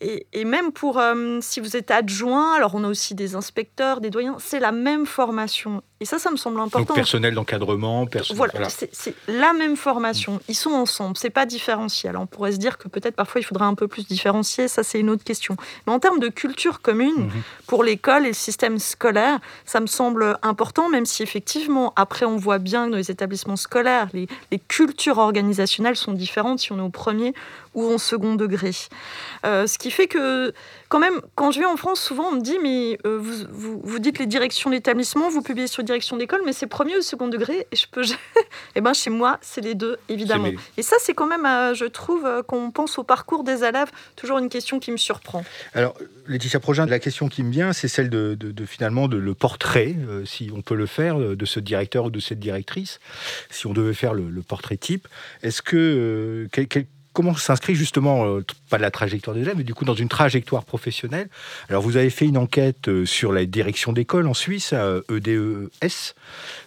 Et, 0.00 0.44
même 0.44 0.72
pour, 0.72 0.98
euh, 0.98 1.38
si 1.40 1.60
vous 1.60 1.76
êtes 1.76 1.90
adjoint, 1.90 2.54
alors 2.54 2.74
on 2.74 2.84
a 2.84 2.88
aussi 2.88 3.14
des 3.14 3.36
inspecteurs, 3.36 4.00
des 4.00 4.10
doyens, 4.10 4.36
c'est 4.38 4.60
la 4.60 4.72
même 4.72 5.06
formation. 5.06 5.82
Et 6.04 6.06
ça, 6.06 6.18
ça 6.18 6.30
me 6.30 6.36
semble 6.36 6.60
important. 6.60 6.84
Donc 6.84 6.94
personnel 6.94 7.32
d'encadrement, 7.32 8.04
personnel. 8.04 8.50
Voilà, 8.52 8.68
c'est 8.68 9.14
la 9.26 9.54
même 9.54 9.74
formation. 9.74 10.38
Ils 10.48 10.54
sont 10.54 10.72
ensemble, 10.72 11.16
c'est 11.16 11.30
pas 11.30 11.46
différencié. 11.46 12.10
Alors 12.10 12.24
on 12.24 12.26
pourrait 12.26 12.52
se 12.52 12.58
dire 12.58 12.76
que 12.76 12.88
peut-être 12.88 13.16
parfois 13.16 13.40
il 13.40 13.44
faudrait 13.44 13.64
un 13.64 13.72
peu 13.72 13.88
plus 13.88 14.06
différencier, 14.06 14.68
ça 14.68 14.82
c'est 14.82 15.00
une 15.00 15.08
autre 15.08 15.24
question. 15.24 15.56
Mais 15.86 15.94
en 15.94 16.00
termes 16.00 16.18
de 16.18 16.28
culture 16.28 16.82
commune, 16.82 17.14
mhm. 17.16 17.30
pour 17.66 17.84
l'école 17.84 18.26
et 18.26 18.28
le 18.28 18.34
système 18.34 18.78
scolaire, 18.78 19.38
ça 19.64 19.80
me 19.80 19.86
semble 19.86 20.36
important, 20.42 20.90
même 20.90 21.06
si 21.06 21.22
effectivement, 21.22 21.94
après 21.96 22.26
on 22.26 22.36
voit 22.36 22.58
bien 22.58 22.84
que 22.84 22.90
dans 22.90 22.98
les 22.98 23.10
établissements 23.10 23.56
scolaires, 23.56 24.08
les, 24.12 24.28
les 24.52 24.58
cultures 24.58 25.16
organisationnelles 25.16 25.96
sont 25.96 26.12
différentes 26.12 26.58
si 26.58 26.70
on 26.70 26.78
est 26.80 26.82
au 26.82 26.90
premier 26.90 27.32
ou 27.74 27.92
en 27.92 27.98
second 27.98 28.34
degré. 28.34 28.70
Euh, 29.44 29.66
ce 29.66 29.78
qui 29.78 29.90
fait 29.90 30.06
que, 30.06 30.52
quand 30.88 30.98
même, 30.98 31.20
quand 31.34 31.50
je 31.50 31.60
vais 31.60 31.66
en 31.66 31.76
France, 31.76 32.00
souvent 32.00 32.28
on 32.28 32.32
me 32.32 32.40
dit 32.40 32.58
Mais 32.62 32.98
euh, 33.04 33.18
vous, 33.20 33.80
vous, 33.82 33.98
dites 33.98 34.18
les 34.18 34.26
directions 34.26 34.70
d'établissement, 34.70 35.28
vous 35.28 35.42
publiez 35.42 35.66
sur 35.66 35.82
direction 35.94 36.16
d'école, 36.16 36.42
mais 36.44 36.52
c'est 36.52 36.66
premier 36.66 36.96
ou 36.96 37.02
second 37.02 37.28
degré 37.28 37.66
Et 37.70 37.76
je 37.76 37.86
peux. 37.90 38.02
eh 38.74 38.80
ben, 38.80 38.92
chez 38.94 39.10
moi, 39.10 39.38
c'est 39.42 39.60
les 39.60 39.74
deux, 39.74 39.96
évidemment. 40.08 40.50
Et 40.76 40.82
ça, 40.82 40.96
c'est 40.98 41.14
quand 41.14 41.26
même, 41.26 41.46
euh, 41.46 41.74
je 41.74 41.84
trouve, 41.84 42.42
qu'on 42.46 42.70
pense 42.70 42.98
au 42.98 43.04
parcours 43.04 43.44
des 43.44 43.62
élèves, 43.62 43.90
toujours 44.16 44.38
une 44.38 44.48
question 44.48 44.80
qui 44.80 44.90
me 44.90 44.96
surprend. 44.96 45.44
Alors, 45.74 45.94
Laetitia 46.26 46.58
Progin, 46.58 46.86
la 46.86 46.98
question 46.98 47.28
qui 47.28 47.42
me 47.44 47.50
vient, 47.50 47.72
c'est 47.72 47.88
celle 47.88 48.10
de, 48.10 48.36
finalement 48.66 49.08
de 49.08 49.16
le 49.16 49.34
portrait, 49.34 49.94
si 50.24 50.50
on 50.54 50.62
peut 50.62 50.74
le 50.74 50.86
faire, 50.86 51.18
de 51.18 51.44
ce 51.44 51.60
directeur 51.60 52.06
ou 52.06 52.10
de 52.10 52.20
cette 52.20 52.40
directrice, 52.40 52.98
si 53.50 53.66
on 53.66 53.72
devait 53.72 53.94
faire 53.94 54.14
le, 54.14 54.42
portrait 54.42 54.76
type. 54.76 55.06
Est-ce 55.42 55.62
que 55.62 56.48
comment 57.14 57.34
s'inscrit 57.34 57.74
justement, 57.74 58.26
euh, 58.26 58.44
pas 58.68 58.76
la 58.76 58.90
trajectoire 58.90 59.34
des 59.34 59.40
élèves, 59.42 59.56
mais 59.56 59.64
du 59.64 59.72
coup 59.72 59.86
dans 59.86 59.94
une 59.94 60.10
trajectoire 60.10 60.64
professionnelle. 60.64 61.30
Alors 61.70 61.82
vous 61.82 61.96
avez 61.96 62.10
fait 62.10 62.26
une 62.26 62.36
enquête 62.36 62.88
euh, 62.88 63.06
sur 63.06 63.32
la 63.32 63.46
direction 63.46 63.94
d'école 63.94 64.26
en 64.26 64.34
Suisse, 64.34 64.74
EDES, 65.08 66.14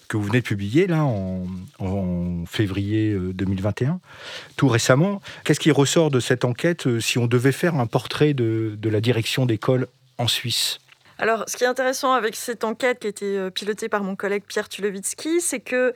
que 0.07 0.17
vous 0.17 0.23
venez 0.23 0.39
de 0.39 0.45
publier 0.45 0.88
là 0.88 1.03
en, 1.03 1.45
février 2.47 3.15
2021, 3.33 3.99
tout 4.55 4.67
récemment. 4.67 5.21
Qu'est-ce 5.43 5.60
qui 5.60 5.71
ressort 5.71 6.10
de 6.10 6.19
cette 6.19 6.45
enquête 6.45 6.99
si 6.99 7.17
on 7.17 7.27
devait 7.27 7.51
faire 7.51 7.75
un 7.75 7.86
portrait 7.86 8.33
de, 8.33 8.75
de 8.79 8.89
la 8.89 9.01
direction 9.01 9.45
d'école 9.45 9.88
en 10.17 10.27
Suisse? 10.27 10.79
Alors, 11.19 11.45
ce 11.47 11.58
qui 11.58 11.63
est 11.63 11.67
intéressant 11.67 12.13
avec 12.13 12.36
cette 12.36 12.63
enquête 12.63 12.99
qui 12.99 13.08
a 13.08 13.10
été 13.10 13.38
euh, 13.38 13.49
pilotée 13.49 13.89
par 13.89 14.03
mon 14.03 14.15
collègue 14.15 14.43
Pierre 14.47 14.69
Tulevitsky, 14.69 15.41
c'est 15.41 15.60
que, 15.60 15.93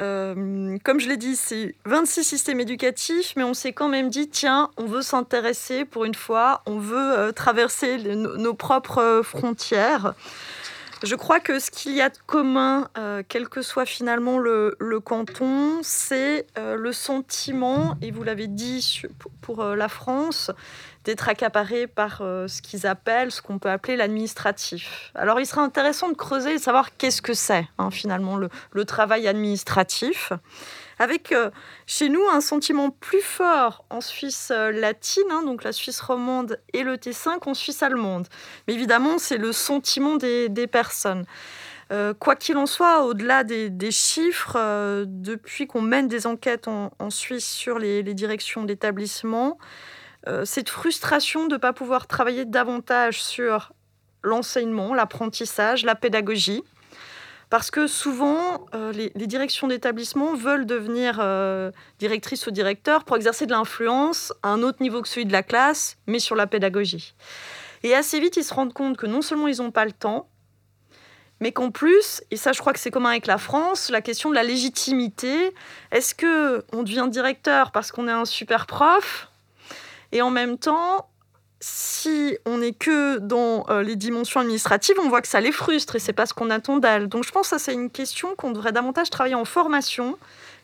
euh, 0.00 0.76
comme 0.82 0.98
je 0.98 1.08
l'ai 1.08 1.16
dit, 1.16 1.36
c'est 1.36 1.76
26 1.84 2.24
systèmes 2.24 2.58
éducatifs, 2.58 3.34
mais 3.36 3.44
on 3.44 3.54
s'est 3.54 3.72
quand 3.72 3.88
même 3.88 4.10
dit, 4.10 4.28
tiens, 4.28 4.70
on 4.76 4.86
veut 4.86 5.02
s'intéresser 5.02 5.84
pour 5.84 6.04
une 6.04 6.16
fois, 6.16 6.62
on 6.66 6.78
veut 6.78 7.18
euh, 7.18 7.32
traverser 7.32 7.98
nos 7.98 8.54
propres 8.54 9.20
frontières. 9.22 10.14
Je 11.04 11.14
crois 11.14 11.38
que 11.38 11.60
ce 11.60 11.70
qu'il 11.70 11.92
y 11.92 12.00
a 12.00 12.08
de 12.08 12.16
commun, 12.26 12.88
quel 13.28 13.50
que 13.50 13.60
soit 13.60 13.84
finalement 13.84 14.38
le, 14.38 14.74
canton, 15.04 15.80
c'est 15.82 16.46
le 16.56 16.92
sentiment, 16.92 17.96
et 18.00 18.10
vous 18.10 18.22
l'avez 18.22 18.46
dit 18.46 19.02
pour 19.42 19.62
la 19.62 19.88
France, 19.88 20.50
d'être 21.04 21.28
accaparés 21.28 21.86
par 21.86 22.20
euh, 22.22 22.48
ce 22.48 22.62
qu'ils 22.62 22.86
appellent, 22.86 23.30
ce 23.30 23.42
qu'on 23.42 23.58
peut 23.58 23.70
appeler 23.70 23.96
l'administratif. 23.96 25.12
Alors 25.14 25.38
il 25.38 25.46
serait 25.46 25.60
intéressant 25.60 26.08
de 26.08 26.14
creuser 26.14 26.52
et 26.52 26.56
de 26.56 26.62
savoir 26.62 26.96
qu'est-ce 26.96 27.22
que 27.22 27.34
c'est 27.34 27.66
hein, 27.78 27.90
finalement 27.90 28.36
le, 28.36 28.48
travail 28.84 29.28
administratif, 29.28 30.32
avec 30.98 31.32
euh, 31.32 31.50
chez 31.86 32.08
nous 32.08 32.22
un 32.30 32.40
sentiment 32.40 32.90
plus 32.90 33.22
fort 33.22 33.84
en 33.90 34.00
Suisse 34.00 34.50
euh, 34.50 34.70
latine, 34.72 35.24
hein, 35.30 35.42
donc 35.42 35.64
la 35.64 35.72
Suisse 35.72 36.00
romande, 36.00 36.58
et 36.72 36.82
le 36.82 36.96
Tessin 36.98 37.38
qu'en 37.38 37.54
Suisse 37.54 37.82
allemande. 37.82 38.28
Mais 38.66 38.74
évidemment, 38.74 39.18
c'est 39.18 39.38
le 39.38 39.52
sentiment 39.52 40.16
des, 40.16 40.66
personnes. 40.70 41.24
quoi 42.18 42.36
qu'il 42.36 42.56
en 42.56 42.66
soit, 42.66 43.04
au-delà 43.04 43.44
des, 43.44 43.90
chiffres, 43.90 45.04
depuis 45.06 45.66
qu'on 45.66 45.82
mène 45.82 46.08
des 46.08 46.26
enquêtes 46.26 46.68
en, 46.68 47.10
Suisse 47.10 47.46
sur 47.46 47.78
les 47.78 48.02
directions 48.02 48.64
d'établissement, 48.64 49.58
euh, 50.26 50.44
cette 50.44 50.68
frustration 50.68 51.46
de 51.46 51.54
ne 51.54 51.58
pas 51.58 51.72
pouvoir 51.72 52.06
travailler 52.06 52.44
davantage 52.44 53.22
sur 53.22 53.72
l'enseignement, 54.22 54.94
l'apprentissage, 54.94 55.84
la 55.84 55.94
pédagogie. 55.94 56.62
Parce 57.50 57.70
que 57.70 57.86
souvent, 57.86 58.66
euh, 58.74 58.92
les, 58.92 59.10
directions 59.26 59.68
d'établissement 59.68 60.34
veulent 60.34 60.66
devenir 60.66 61.18
euh, 61.20 61.70
directrices 61.98 62.46
ou 62.46 62.50
directeurs 62.50 63.04
pour 63.04 63.16
exercer 63.16 63.46
de 63.46 63.52
l'influence 63.52 64.32
à 64.42 64.48
un 64.48 64.62
autre 64.62 64.82
niveau 64.82 65.02
que 65.02 65.08
celui 65.08 65.26
de 65.26 65.32
la 65.32 65.42
classe, 65.42 65.98
mais 66.06 66.18
sur 66.18 66.36
la 66.36 66.46
pédagogie. 66.46 67.14
Et 67.82 67.94
assez 67.94 68.18
vite, 68.18 68.38
ils 68.38 68.44
se 68.44 68.54
rendent 68.54 68.72
compte 68.72 68.96
que 68.96 69.06
non 69.06 69.20
seulement 69.22 69.46
ils 69.46 69.58
n'ont 69.58 69.70
pas 69.70 69.84
le 69.84 69.92
temps, 69.92 70.28
mais 71.40 71.52
qu'en 71.52 71.70
plus, 71.70 72.22
et 72.30 72.36
ça 72.36 72.52
je 72.52 72.60
crois 72.60 72.72
que 72.72 72.78
c'est 72.78 72.90
commun 72.90 73.10
avec 73.10 73.26
la 73.26 73.38
France, 73.38 73.90
la 73.90 74.00
question 74.00 74.30
de 74.30 74.34
la 74.34 74.42
légitimité, 74.42 75.52
est-ce 75.92 76.14
que 76.14 76.64
on 76.72 76.82
devient 76.82 77.06
directeur 77.10 77.70
parce 77.70 77.92
qu'on 77.92 78.08
est 78.08 78.12
un 78.12 78.24
super 78.24 78.66
prof 78.66 79.28
et 80.14 80.22
en 80.22 80.30
même 80.30 80.56
temps, 80.58 81.10
si 81.58 82.38
on 82.46 82.58
n'est 82.58 82.72
que 82.72 83.18
dans 83.18 83.66
euh, 83.68 83.82
les 83.82 83.96
dimensions 83.96 84.40
administratives, 84.40 84.96
on 85.02 85.08
voit 85.08 85.20
que 85.20 85.28
ça 85.28 85.40
les 85.40 85.50
frustre 85.50 85.96
et 85.96 85.98
c'est 85.98 86.12
pas 86.12 86.24
ce 86.24 86.32
qu'on 86.32 86.50
attend 86.50 86.78
d'elles. 86.78 87.08
Donc 87.08 87.24
je 87.24 87.32
pense 87.32 87.50
que 87.50 87.58
ça 87.58 87.58
c'est 87.58 87.74
une 87.74 87.90
question 87.90 88.36
qu'on 88.36 88.52
devrait 88.52 88.72
davantage 88.72 89.10
travailler 89.10 89.34
en 89.34 89.44
formation 89.44 90.16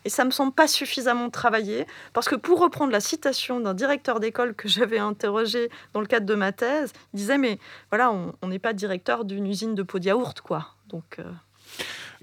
et 0.05 0.09
ça 0.09 0.23
me 0.23 0.31
semble 0.31 0.53
pas 0.53 0.67
suffisamment 0.67 1.29
travaillé 1.29 1.85
parce 2.13 2.29
que 2.29 2.35
pour 2.35 2.59
reprendre 2.59 2.93
la 2.93 3.01
citation 3.01 3.59
d'un 3.59 3.73
directeur 3.73 4.21
d'école 4.21 4.55
que 4.55 4.67
j'avais 4.69 4.99
interrogé 4.99 5.69
dans 5.93 5.99
le 5.99 6.07
cadre 6.07 6.25
de 6.25 6.35
ma 6.35 6.53
thèse, 6.53 6.93
il 7.13 7.17
disait 7.17 7.37
mais 7.37 7.59
voilà 7.89 8.11
on 8.13 8.47
n'est 8.47 8.59
pas 8.59 8.71
directeur 8.71 9.25
d'une 9.25 9.47
usine 9.47 9.75
de 9.75 9.83
pots 9.83 9.99
de 9.99 10.05
yaourt 10.05 10.39
quoi. 10.39 10.67
Donc 10.87 11.17
euh, 11.19 11.23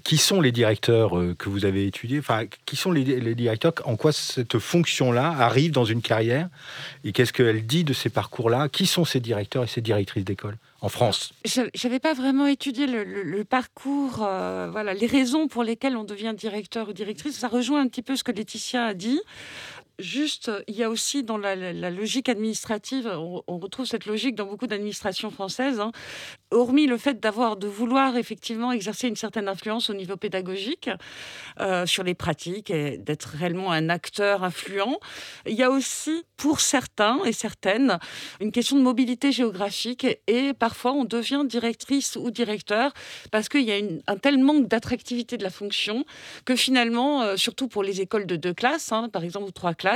qui 0.09 0.17
sont 0.17 0.41
les 0.41 0.51
directeurs 0.51 1.19
euh, 1.19 1.35
que 1.37 1.49
vous 1.49 1.65
avez 1.65 1.85
étudiés? 1.85 2.17
Enfin, 2.17 2.45
qui 2.65 2.75
sont 2.75 2.91
les, 2.91 3.35
directeurs? 3.35 3.73
En 3.85 3.95
quoi 3.95 4.11
cette 4.11 4.57
fonction-là 4.57 5.35
arrive 5.37 5.71
dans 5.71 5.85
une 5.85 6.01
carrière? 6.01 6.49
Et 7.03 7.11
qu'est-ce 7.11 7.31
qu'elle 7.31 7.63
dit 7.67 7.83
de 7.83 7.93
ces 7.93 8.09
parcours-là? 8.09 8.69
Qui 8.69 8.87
sont 8.87 9.05
ces 9.05 9.19
directeurs 9.19 9.65
et 9.65 9.67
ces 9.67 9.81
directrices 9.81 10.25
d'école 10.25 10.57
en 10.81 10.89
France? 10.89 11.31
Je 11.45 11.61
n'avais 11.83 11.99
pas 11.99 12.15
vraiment 12.15 12.47
étudié 12.47 12.87
le, 12.87 13.43
parcours, 13.43 14.23
euh, 14.23 14.69
voilà, 14.71 14.95
les 14.95 15.05
raisons 15.05 15.47
pour 15.47 15.63
lesquelles 15.63 15.95
on 15.95 16.05
devient 16.05 16.33
directeur 16.35 16.89
ou 16.89 16.93
directrice. 16.93 17.37
Ça 17.37 17.47
rejoint 17.47 17.81
un 17.81 17.87
petit 17.87 18.01
peu 18.01 18.15
ce 18.15 18.23
que 18.23 18.31
Laetitia 18.31 18.85
a 18.87 18.93
dit 18.95 19.21
juste, 19.99 20.51
il 20.67 20.75
y 20.75 20.83
a 20.83 20.89
aussi 20.89 21.23
dans 21.23 21.37
la, 21.37 21.55
logique 21.89 22.29
administrative, 22.29 23.07
on, 23.07 23.59
retrouve 23.59 23.85
cette 23.85 24.05
logique 24.05 24.35
dans 24.35 24.45
beaucoup 24.45 24.67
d'administrations 24.67 25.29
françaises, 25.29 25.79
hein. 25.79 25.91
hormis 26.51 26.87
le 26.87 26.97
fait 26.97 27.19
d'avoir, 27.19 27.57
de 27.57 27.67
vouloir 27.67 28.17
effectivement 28.17 28.71
exercer 28.71 29.07
une 29.07 29.15
certaine 29.15 29.47
influence 29.47 29.89
au 29.89 29.93
niveau 29.93 30.15
pédagogique 30.15 30.89
euh, 31.59 31.85
sur 31.85 32.03
les 32.03 32.15
pratiques 32.15 32.69
et 32.69 32.97
d'être 32.97 33.35
réellement 33.37 33.71
un 33.71 33.89
acteur 33.89 34.43
influent, 34.43 34.99
il 35.45 35.55
y 35.55 35.63
a 35.63 35.69
aussi 35.69 36.23
pour 36.37 36.61
certains 36.61 37.23
et 37.25 37.33
certaines 37.33 37.99
une 38.39 38.51
question 38.51 38.77
de 38.77 38.81
mobilité 38.81 39.31
géographique 39.31 40.07
et, 40.27 40.53
parfois 40.53 40.93
on 40.93 41.05
devient 41.05 41.43
directrice 41.45 42.15
ou 42.15 42.31
directeur 42.31 42.93
parce 43.31 43.49
qu'il 43.49 43.63
y 43.63 43.71
a 43.71 43.79
un 44.07 44.17
tel 44.17 44.37
manque 44.37 44.67
d'attractivité 44.67 45.37
de 45.37 45.43
la 45.43 45.49
fonction 45.49 46.05
que 46.45 46.55
finalement, 46.55 47.21
euh, 47.21 47.35
surtout 47.35 47.67
pour 47.67 47.83
les 47.83 48.01
écoles 48.01 48.25
de 48.25 48.35
deux 48.35 48.53
classes, 48.53 48.91
hein, 48.91 49.09
par 49.09 49.23
exemple 49.23 49.47
ou 49.47 49.51
trois 49.51 49.73
classes, 49.73 49.88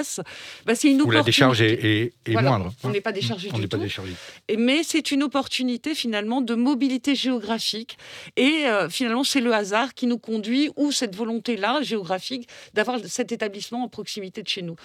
bah, 0.66 0.76
c'est 0.76 0.90
une 0.90 1.02
Où 1.02 1.12
la 1.12 1.24
décharge 1.24 1.62
est, 1.62 2.14
moindre. 2.28 2.74
On 2.84 2.90
n'est 2.90 3.02
pas 3.02 3.12
déchargé 3.12 3.50
on 3.54 3.58
du 3.58 3.68
tout. 3.68 3.78
Pas 3.78 3.84
déchargé. 3.84 4.14
Et, 4.48 4.58
mais 4.58 4.84
c'est 4.84 5.12
une 5.12 5.24
opportunité 5.24 5.96
finalement 5.96 6.42
de 6.42 6.56
mobilité 6.56 7.16
géographique. 7.16 7.98
Et 8.36 8.66
euh, 8.66 8.90
finalement, 8.90 9.24
c'est 9.24 9.42
le 9.42 9.54
hasard 9.54 9.94
qui 9.94 10.08
nous 10.08 10.18
conduit, 10.18 10.72
ou 10.76 10.92
cette 10.92 11.16
volonté-là 11.16 11.82
géographique, 11.82 12.48
d'avoir 12.74 13.00
cet 13.06 13.32
établissement 13.32 13.84
en 13.84 13.90
proximité 13.90 14.44
de 14.44 14.48
chez 14.48 14.62
nous. 14.62 14.76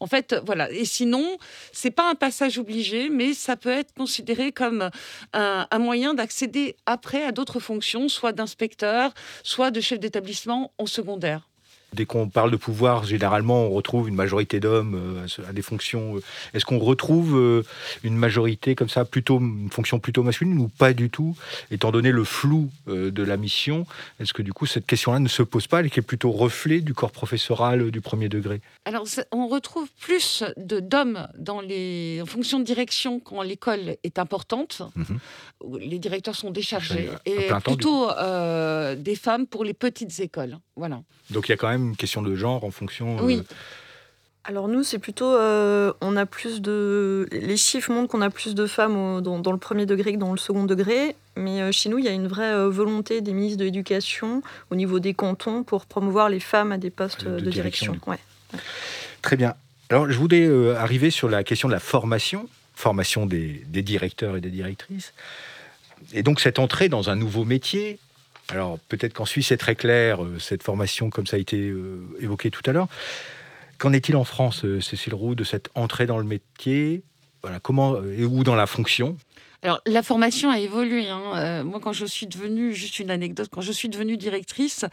En 0.00 0.06
fait, 0.06 0.36
voilà. 0.44 0.70
Et 0.70 0.84
sinon, 0.84 1.38
c'est 1.72 1.90
pas 1.90 2.10
un 2.10 2.14
passage 2.14 2.58
obligé, 2.58 3.08
mais 3.08 3.34
ça 3.34 3.56
peut 3.56 3.70
être 3.70 3.94
considéré 3.94 4.52
comme 4.52 4.90
un, 5.32 5.66
un 5.70 5.78
moyen 5.78 6.14
d'accéder 6.14 6.76
après 6.86 7.24
à 7.24 7.32
d'autres 7.32 7.60
fonctions, 7.60 8.08
soit 8.08 8.32
d'inspecteur, 8.32 9.12
soit 9.42 9.70
de 9.70 9.80
chef 9.80 9.98
d'établissement 10.00 10.72
en 10.78 10.86
secondaire. 10.86 11.47
Dès 11.94 12.04
qu'on 12.04 12.28
parle 12.28 12.50
de 12.50 12.56
pouvoir, 12.56 13.04
généralement, 13.04 13.64
on 13.64 13.70
retrouve 13.70 14.08
une 14.08 14.14
majorité 14.14 14.60
d'hommes 14.60 14.94
euh, 14.94 15.48
à 15.48 15.54
des 15.54 15.62
fonctions. 15.62 16.16
Euh. 16.16 16.22
Est-ce 16.52 16.66
qu'on 16.66 16.78
retrouve 16.78 17.34
euh, 17.34 17.62
une 18.04 18.14
majorité 18.14 18.74
comme 18.74 18.90
ça, 18.90 19.06
plutôt 19.06 19.40
une 19.40 19.70
fonction 19.70 19.98
plutôt 19.98 20.22
masculine 20.22 20.58
ou 20.58 20.68
pas 20.68 20.92
du 20.92 21.08
tout, 21.08 21.34
étant 21.70 21.90
donné 21.90 22.12
le 22.12 22.24
flou 22.24 22.70
de 22.86 23.22
la 23.22 23.38
mission? 23.38 23.86
Est-ce 24.20 24.34
que 24.34 24.42
du 24.42 24.52
coup 24.52 24.66
cette 24.66 24.86
question-là 24.86 25.18
ne 25.18 25.28
se 25.28 25.42
pose 25.42 25.66
pas, 25.66 25.82
et 25.82 25.88
qui 25.88 26.00
est 26.00 26.02
plutôt 26.02 26.30
reflet 26.30 26.80
du 26.80 26.92
corps 26.92 27.10
professoral 27.10 27.90
du 27.90 28.00
premier 28.02 28.28
degré? 28.28 28.60
Alors, 28.84 29.06
on 29.32 29.48
retrouve 29.48 29.88
plus 29.98 30.44
d'hommes 30.58 31.26
dans 31.38 31.62
les 31.62 32.22
fonctions 32.26 32.58
de 32.58 32.64
direction 32.64 33.18
quand 33.18 33.40
l'école 33.42 33.96
est 34.02 34.18
importante. 34.18 34.82
Mhm. 34.94 35.18
Les 35.80 35.98
directeurs 35.98 36.36
sont 36.36 36.50
déchargés 36.50 37.08
et 37.24 37.48
plutôt 37.64 38.08
des 38.96 39.16
femmes 39.16 39.46
pour 39.46 39.64
les 39.64 39.74
petites 39.74 40.20
écoles. 40.20 40.58
Voilà. 40.76 41.02
Donc 41.30 41.48
il 41.48 41.52
y 41.52 41.54
a 41.54 41.56
quand 41.56 41.68
même 41.68 41.77
une 41.78 41.96
question 41.96 42.22
de 42.22 42.34
genre 42.34 42.64
en 42.64 42.70
fonction. 42.70 43.18
Euh, 43.18 43.22
oui. 43.22 43.42
Alors 44.44 44.68
nous, 44.68 44.82
c'est 44.82 44.98
plutôt, 44.98 45.34
euh, 45.34 45.92
on 46.00 46.16
a 46.16 46.24
plus 46.24 46.62
de, 46.62 47.28
les 47.32 47.58
chiffres 47.58 47.92
montrent 47.92 48.10
qu'on 48.10 48.22
a 48.22 48.30
plus 48.30 48.54
de 48.54 48.66
femmes 48.66 49.20
dans, 49.20 49.52
le 49.52 49.58
premier 49.58 49.84
degré 49.84 50.14
que 50.14 50.18
dans 50.18 50.32
le 50.32 50.38
second 50.38 50.64
degré, 50.64 51.16
mais 51.36 51.60
euh, 51.60 51.70
chez 51.70 51.90
nous, 51.90 51.98
il 51.98 52.06
y 52.06 52.08
a 52.08 52.12
une 52.12 52.28
vraie 52.28 52.66
volonté 52.68 53.20
des 53.20 53.34
ministres 53.34 53.58
de 53.58 53.64
l'Éducation 53.64 54.42
au 54.70 54.74
niveau 54.74 55.00
des 55.00 55.12
cantons 55.12 55.64
pour 55.64 55.84
promouvoir 55.84 56.30
les 56.30 56.40
femmes 56.40 56.72
à 56.72 56.78
des 56.78 56.90
postes 56.90 57.26
de, 57.26 57.50
direction. 57.50 57.98
Très 59.20 59.36
bien. 59.36 59.54
Alors 59.90 60.10
je 60.10 60.16
voulais 60.18 60.48
arriver 60.76 61.10
sur 61.10 61.28
la 61.28 61.44
question 61.44 61.68
de 61.68 61.74
la 61.74 61.80
formation, 61.80 62.48
formation 62.74 63.26
des, 63.26 63.64
des 63.66 63.82
directeurs 63.82 64.36
et 64.36 64.40
des 64.40 64.50
directrices, 64.50 65.12
et 66.14 66.22
donc 66.22 66.40
cette 66.40 66.58
entrée 66.58 66.88
dans 66.88 67.10
un 67.10 67.16
nouveau 67.16 67.44
métier 67.44 67.98
alors 68.48 68.78
peut-être 68.88 69.12
qu'en 69.12 69.26
Suisse 69.26 69.48
c'est 69.48 69.56
très 69.56 69.74
clair, 69.74 70.24
euh, 70.24 70.38
cette 70.38 70.62
formation 70.62 71.10
comme 71.10 71.26
ça 71.26 71.36
a 71.36 71.38
été 71.38 71.68
euh, 71.68 72.00
évoqué 72.20 72.50
tout 72.50 72.62
à 72.66 72.72
l'heure. 72.72 72.88
Qu'en 73.78 73.92
est-il 73.92 74.16
en 74.16 74.24
France, 74.24 74.64
euh, 74.64 74.80
Cécile 74.80 75.14
Roux, 75.14 75.34
de 75.34 75.44
cette 75.44 75.68
entrée 75.74 76.06
dans 76.06 76.18
le 76.18 76.24
métier? 76.24 77.02
Voilà, 77.42 77.60
comment, 77.60 78.02
et 78.02 78.24
où 78.24 78.42
dans 78.42 78.56
la 78.56 78.66
fonction? 78.66 79.16
Alors, 79.62 79.80
la 79.86 80.02
formation 80.02 80.50
a 80.50 80.58
évolué. 80.58 81.08
Hein. 81.08 81.62
Moi, 81.64 81.80
quand 81.80 81.92
je 81.92 82.06
suis 82.06 82.26
devenue, 82.26 82.74
juste 82.74 82.98
une 82.98 83.10
anecdote, 83.10 83.48
quand 83.50 83.60
je 83.60 83.72
suis 83.72 83.88
devenue 83.88 84.16
directrice, 84.16 84.84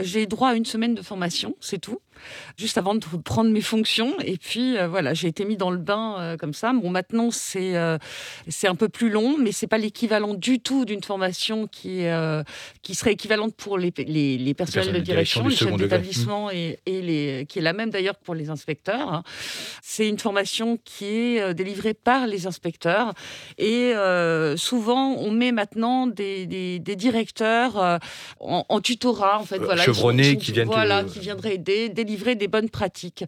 j'ai 0.00 0.26
droit 0.26 0.50
à 0.50 0.54
une 0.54 0.64
semaine 0.64 0.94
de 0.94 1.02
formation, 1.02 1.56
c'est 1.60 1.78
tout 1.78 2.00
juste 2.56 2.78
avant 2.78 2.94
de 2.94 3.00
prendre 3.24 3.50
mes 3.50 3.60
fonctions. 3.60 4.14
Et 4.24 4.36
puis 4.36 4.76
euh, 4.76 4.88
voilà, 4.88 5.14
j'ai 5.14 5.28
été 5.28 5.44
mis 5.44 5.56
dans 5.56 5.70
le 5.70 5.78
bain 5.78 6.16
euh, 6.18 6.36
comme 6.36 6.54
ça. 6.54 6.72
Bon, 6.72 6.90
maintenant 6.90 7.30
c'est 7.30 7.76
euh, 7.76 7.98
c'est 8.48 8.68
un 8.68 8.74
peu 8.74 8.88
plus 8.88 9.10
long, 9.10 9.36
mais 9.38 9.52
c'est 9.52 9.66
pas 9.66 9.78
l'équivalent 9.78 10.34
du 10.34 10.60
tout 10.60 10.84
d'une 10.84 11.02
formation 11.02 11.66
qui 11.66 12.04
qui 12.82 12.94
serait 12.94 13.12
équivalente 13.12 13.54
pour 13.54 13.78
les, 13.78 13.92
les, 13.96 14.38
les 14.38 14.54
personnels 14.54 14.92
de 14.92 14.98
direction, 15.00 15.46
les 15.46 15.56
chefs 15.56 15.76
d'établissement 15.76 16.50
et, 16.50 16.78
et, 16.86 17.02
les 17.02 17.46
qui 17.48 17.58
est 17.58 17.62
la 17.62 17.72
même 17.72 17.90
d'ailleurs 17.90 18.16
pour 18.16 18.34
les 18.34 18.50
inspecteurs. 18.50 19.12
Hein. 19.12 19.22
C'est 19.82 20.08
une 20.08 20.18
formation 20.18 20.78
qui 20.84 21.06
est 21.06 21.54
délivrée 21.54 21.94
par 21.94 22.26
les 22.26 22.46
inspecteurs 22.46 23.14
et 23.58 23.92
souvent 24.56 25.14
on 25.14 25.30
met 25.30 25.52
maintenant 25.52 26.06
des, 26.06 26.46
des, 26.46 26.78
des 26.78 26.96
directeurs 26.96 27.98
en, 28.40 28.80
tutorat 28.80 29.40
en 29.40 29.44
fait, 29.44 29.58
voilà, 29.58 29.82
chevronnés 29.82 30.36
qui, 30.36 30.52
viennent 30.52 30.66
voilà, 30.66 31.04
qui 31.04 31.20
viendraient 31.20 31.54
aider 31.54 32.03
livrer 32.04 32.34
des 32.34 32.48
bonnes 32.48 32.70
pratiques. 32.70 33.24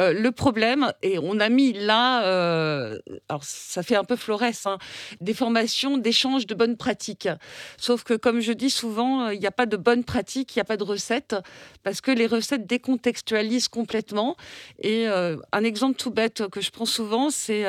Euh, 0.00 0.12
le 0.12 0.30
problème, 0.32 0.92
et 1.02 1.18
on 1.18 1.38
a 1.40 1.48
mis 1.48 1.72
là, 1.72 2.24
euh, 2.24 2.98
alors 3.28 3.44
ça 3.44 3.82
fait 3.82 3.96
un 3.96 4.04
peu 4.04 4.16
florès, 4.16 4.66
hein, 4.66 4.78
des 5.20 5.34
formations 5.34 5.98
d'échange 5.98 6.46
de 6.46 6.54
bonnes 6.54 6.76
pratiques. 6.76 7.28
Sauf 7.76 8.04
que, 8.04 8.14
comme 8.14 8.40
je 8.40 8.52
dis 8.52 8.70
souvent, 8.70 9.28
il 9.28 9.40
n'y 9.40 9.46
a 9.46 9.52
pas 9.52 9.66
de 9.66 9.76
bonnes 9.76 10.04
pratiques, 10.04 10.54
il 10.54 10.58
n'y 10.58 10.62
a 10.62 10.64
pas 10.64 10.76
de 10.76 10.84
recettes, 10.84 11.36
parce 11.82 12.00
que 12.00 12.10
les 12.10 12.26
recettes 12.26 12.66
décontextualisent 12.66 13.68
complètement. 13.68 14.36
Et 14.80 15.08
euh, 15.08 15.36
un 15.52 15.64
exemple 15.64 15.96
tout 15.96 16.10
bête 16.10 16.48
que 16.48 16.60
je 16.60 16.70
prends 16.70 16.86
souvent, 16.86 17.30
c'est 17.30 17.64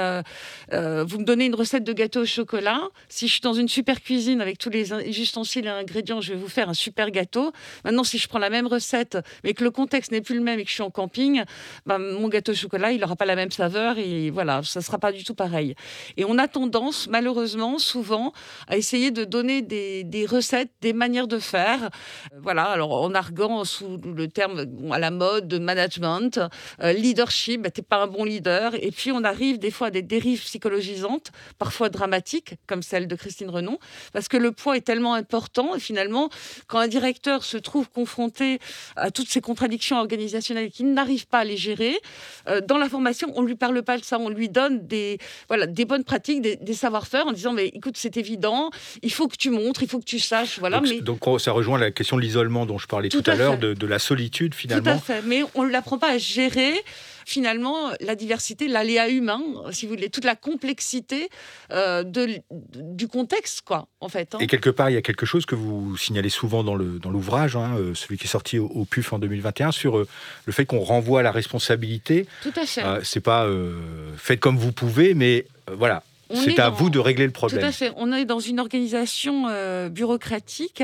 vous 0.71 1.19
me 1.19 1.23
donnez 1.23 1.45
une 1.45 1.55
recette 1.55 1.83
de 1.83 1.93
gâteau 1.93 2.21
au 2.21 2.25
chocolat. 2.25 2.81
Si 3.09 3.27
je 3.27 3.33
suis 3.33 3.41
dans 3.41 3.53
une 3.53 3.67
super 3.67 4.01
cuisine 4.01 4.41
avec 4.41 4.57
tous 4.57 4.69
les 4.69 4.91
ustensiles 5.19 5.65
et 5.65 5.69
ingrédients, 5.69 6.21
je 6.21 6.33
vais 6.33 6.39
vous 6.39 6.47
faire 6.47 6.69
un 6.69 6.73
super 6.73 7.11
gâteau. 7.11 7.51
Maintenant, 7.83 8.03
si 8.03 8.17
je 8.17 8.27
prends 8.27 8.39
la 8.39 8.49
même 8.49 8.67
recette, 8.67 9.17
mais 9.43 9.53
que 9.53 9.63
le 9.63 9.71
contexte 9.71 10.11
n'est 10.11 10.21
plus 10.21 10.35
le 10.35 10.41
même 10.45 10.59
et 10.59 10.63
que 10.63 10.69
je 10.69 10.75
suis 10.75 10.83
en 10.83 10.91
camping, 10.91 11.43
ben, 11.85 11.99
mon 11.99 12.29
gâteau 12.29 12.53
au 12.53 12.55
chocolat, 12.55 12.93
il 12.93 13.01
n'aura 13.01 13.17
pas 13.17 13.25
la 13.25 13.35
même 13.35 13.51
saveur 13.51 13.97
et 13.97 14.29
voilà, 14.29 14.61
ça 14.63 14.79
ne 14.79 14.83
sera 14.85 14.97
pas 14.97 15.11
du 15.11 15.23
tout 15.23 15.35
pareil. 15.35 15.75
Et 16.15 16.23
on 16.23 16.37
a 16.37 16.47
tendance, 16.47 17.07
malheureusement, 17.07 17.77
souvent, 17.79 18.31
à 18.67 18.77
essayer 18.77 19.11
de 19.11 19.25
donner 19.25 19.61
des, 19.61 20.25
recettes, 20.25 20.71
des 20.81 20.93
manières 20.93 21.27
de 21.27 21.39
faire. 21.39 21.83
Euh, 21.85 22.39
voilà, 22.41 22.63
alors 22.63 22.93
en 22.93 23.13
arguant 23.13 23.65
sous 23.65 23.97
le 23.97 24.27
terme 24.27 24.65
à 24.91 24.99
la 24.99 25.11
mode 25.11 25.47
de 25.47 25.57
management, 25.57 26.39
euh, 26.81 26.93
leadership, 26.93 27.61
ben, 27.61 27.71
tu 27.71 27.81
n'es 27.81 27.85
pas 27.85 28.03
un 28.03 28.07
bon 28.07 28.23
leader. 28.23 28.73
Et 28.75 28.91
puis 28.91 29.11
on 29.11 29.23
arrive 29.23 29.59
des 29.59 29.71
fois 29.71 29.87
à 29.87 29.91
des 29.91 30.01
dérives 30.01 30.41
psychologisantes, 30.41 31.31
parfois 31.57 31.89
dramatiques, 31.89 32.55
comme 32.67 32.83
celle 32.83 33.07
de 33.07 33.15
Christine 33.15 33.49
Renon, 33.49 33.79
parce 34.13 34.27
que 34.27 34.37
le 34.37 34.51
poids 34.51 34.77
est 34.77 34.81
tellement 34.81 35.15
important. 35.15 35.75
Et 35.75 35.79
finalement, 35.79 36.29
quand 36.67 36.79
un 36.79 36.87
directeur 36.87 37.43
se 37.43 37.57
trouve 37.57 37.89
confronté 37.89 38.59
à 38.95 39.11
toutes 39.11 39.29
ces 39.29 39.41
contradictions 39.41 39.97
qui 40.39 40.83
n'arrive 40.83 41.27
pas 41.27 41.39
à 41.39 41.43
les 41.43 41.57
gérer. 41.57 41.95
Euh, 42.47 42.61
dans 42.61 42.77
la 42.77 42.89
formation, 42.89 43.31
on 43.35 43.41
ne 43.41 43.47
lui 43.47 43.55
parle 43.55 43.81
pas 43.83 43.97
de 43.97 44.03
ça, 44.03 44.19
on 44.19 44.29
lui 44.29 44.49
donne 44.49 44.85
des, 44.85 45.17
voilà, 45.47 45.67
des 45.67 45.85
bonnes 45.85 46.03
pratiques, 46.03 46.41
des, 46.41 46.73
savoir-faire 46.73 47.27
en 47.27 47.31
disant 47.31 47.53
mais 47.53 47.67
écoute, 47.67 47.95
c'est 47.97 48.17
évident, 48.17 48.69
il 49.01 49.11
faut 49.11 49.27
que 49.27 49.37
tu 49.37 49.49
montres, 49.49 49.83
il 49.83 49.89
faut 49.89 49.99
que 49.99 50.05
tu 50.05 50.19
saches. 50.19 50.59
Voilà, 50.59 50.79
donc, 50.79 50.89
mais... 50.89 51.01
donc 51.01 51.23
ça 51.39 51.51
rejoint 51.51 51.79
la 51.79 51.91
question 51.91 52.17
de 52.17 52.21
l'isolement 52.21 52.65
dont 52.65 52.77
je 52.77 52.87
parlais 52.87 53.09
tout, 53.09 53.23
à, 53.25 53.35
l'heure, 53.35 53.57
de, 53.57 53.73
de, 53.73 53.87
la 53.87 53.99
solitude 53.99 54.53
finalement. 54.53 54.83
Tout 54.83 54.89
à 54.89 54.99
fait, 54.99 55.21
mais 55.25 55.43
on 55.55 55.63
ne 55.63 55.69
l'apprend 55.69 55.97
pas 55.97 56.11
à 56.11 56.17
gérer 56.17 56.73
finalement 57.25 57.91
la 57.99 58.15
diversité, 58.15 58.67
l'aléa 58.67 59.09
humain, 59.09 59.41
si 59.71 59.85
vous 59.85 59.95
voulez, 59.95 60.09
toute 60.09 60.23
la 60.23 60.35
complexité 60.35 61.29
euh, 61.71 62.03
de, 62.03 62.39
du 62.75 63.07
contexte, 63.07 63.61
quoi, 63.61 63.87
en 63.99 64.07
fait. 64.07 64.35
Hein. 64.35 64.37
Et 64.39 64.47
quelque 64.47 64.69
part, 64.69 64.89
il 64.89 64.93
y 64.93 64.97
a 64.97 65.01
quelque 65.01 65.25
chose 65.25 65.45
que 65.45 65.55
vous 65.55 65.97
signalez 65.97 66.29
souvent 66.29 66.63
dans 66.63 66.75
l'ouvrage, 66.75 67.53
dans 67.53 67.63
hein, 67.63 67.77
euh, 67.77 67.95
celui 67.95 68.17
qui 68.17 68.25
est 68.25 68.29
sorti 68.29 68.59
au, 68.59 68.85
PUF 68.85 69.11
en 69.11 69.19
2021, 69.19 69.71
sur 69.71 69.97
euh, 69.97 70.07
le 70.45 70.53
fait 70.53 70.65
qu'on 70.65 70.79
renvoie 70.79 71.21
à 71.21 71.23
la 71.23 71.31
responsabilité. 71.31 72.27
Tout 72.43 72.53
à 72.55 72.65
fait. 72.65 72.83
C'est 73.03 73.19
pas 73.19 73.47
faites 74.17 74.39
comme 74.39 74.57
vous 74.57 74.71
pouvez, 74.71 75.15
mais 75.15 75.45
voilà, 75.71 76.03
c'est 76.33 76.59
à 76.59 76.69
vous 76.69 76.89
de 76.89 76.99
régler 76.99 77.25
le 77.25 77.31
problème. 77.31 77.61
Tout 77.61 77.65
à 77.65 77.71
fait. 77.71 77.91
On 77.97 78.11
est 78.11 78.25
dans 78.25 78.39
une 78.39 78.59
organisation 78.59 79.45
euh, 79.49 79.89
bureaucratique, 79.89 80.83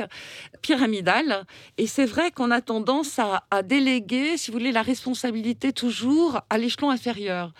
pyramidale, 0.61 1.45
et 1.77 1.87
c'est 1.87 2.05
vrai 2.05 2.31
qu'on 2.31 2.51
a 2.51 2.61
tendance 2.61 3.19
à, 3.19 3.63
déléguer, 3.63 4.37
si 4.37 4.51
vous 4.51 4.57
voulez, 4.57 4.71
la 4.71 4.81
responsabilité 4.81 5.73
toujours 5.73 6.41
à 6.49 6.57
l'échelon 6.57 6.89
inférieur. 6.89 7.53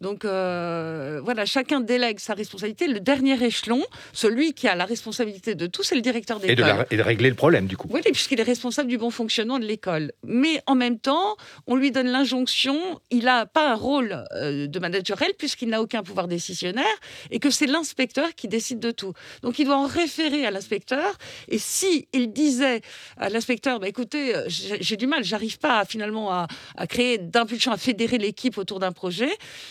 Donc 0.00 0.24
euh, 0.24 1.20
voilà, 1.24 1.44
chacun 1.44 1.80
délègue 1.80 2.18
sa 2.18 2.34
responsabilité. 2.34 2.88
Le 2.88 3.00
dernier 3.00 3.42
échelon, 3.42 3.84
celui 4.12 4.54
qui 4.54 4.68
a 4.68 4.74
la 4.74 4.84
responsabilité 4.84 5.54
de 5.54 5.66
tout, 5.66 5.82
c'est 5.82 5.94
le 5.94 6.00
directeur 6.00 6.40
d'école. 6.40 6.86
Et, 6.90 6.94
et, 6.94 6.96
de 6.96 7.02
régler 7.02 7.28
le 7.28 7.34
problème, 7.36 7.66
du 7.66 7.76
coup. 7.76 7.88
Oui, 7.90 8.00
puisqu'il 8.04 8.40
est 8.40 8.44
responsable 8.44 8.88
du 8.88 8.98
bon 8.98 9.10
fonctionnement 9.10 9.58
de 9.58 9.64
l'école. 9.64 10.12
Mais 10.24 10.60
en 10.66 10.74
même 10.74 10.98
temps, 10.98 11.36
on 11.66 11.76
lui 11.76 11.90
donne 11.90 12.08
l'injonction, 12.08 13.00
il 13.10 13.24
n'a 13.24 13.46
pas 13.46 13.72
un 13.72 13.74
rôle 13.74 14.24
euh, 14.34 14.66
de 14.66 14.78
managerel, 14.78 15.32
puisqu'il 15.38 15.68
n'a 15.68 15.80
aucun 15.80 16.02
pouvoir 16.02 16.28
décisionnaire 16.28 16.84
et 17.30 17.38
que 17.38 17.50
c'est 17.50 17.66
l'inspecteur 17.66 18.34
qui 18.34 18.48
décide 18.48 18.80
de 18.80 18.90
tout. 18.90 19.12
Donc 19.42 19.58
il 19.58 19.64
doit 19.64 19.76
en 19.76 19.86
référer 19.86 20.46
à 20.46 20.50
l'inspecteur. 20.50 21.16
Et 21.48 21.58
si 21.58 22.08
il 22.12 22.32
disait 22.32 22.80
à 23.16 23.28
l'inspecteur, 23.28 23.80
bah, 23.80 23.88
écoutez, 23.88 24.34
euh, 24.34 24.44
j'ai 24.48 24.96
du 24.96 25.06
mal, 25.06 25.24
j'arrive 25.24 25.58
pas 25.58 25.84
finalement 25.84 26.32
à, 26.32 26.46
créer 26.88 27.18
d'impulsion, 27.18 27.72
à 27.72 27.76
fédérer 27.76 28.18
l'équipe 28.18 28.58
autour 28.58 28.78
d'un 28.78 28.92
projet, 28.92 29.30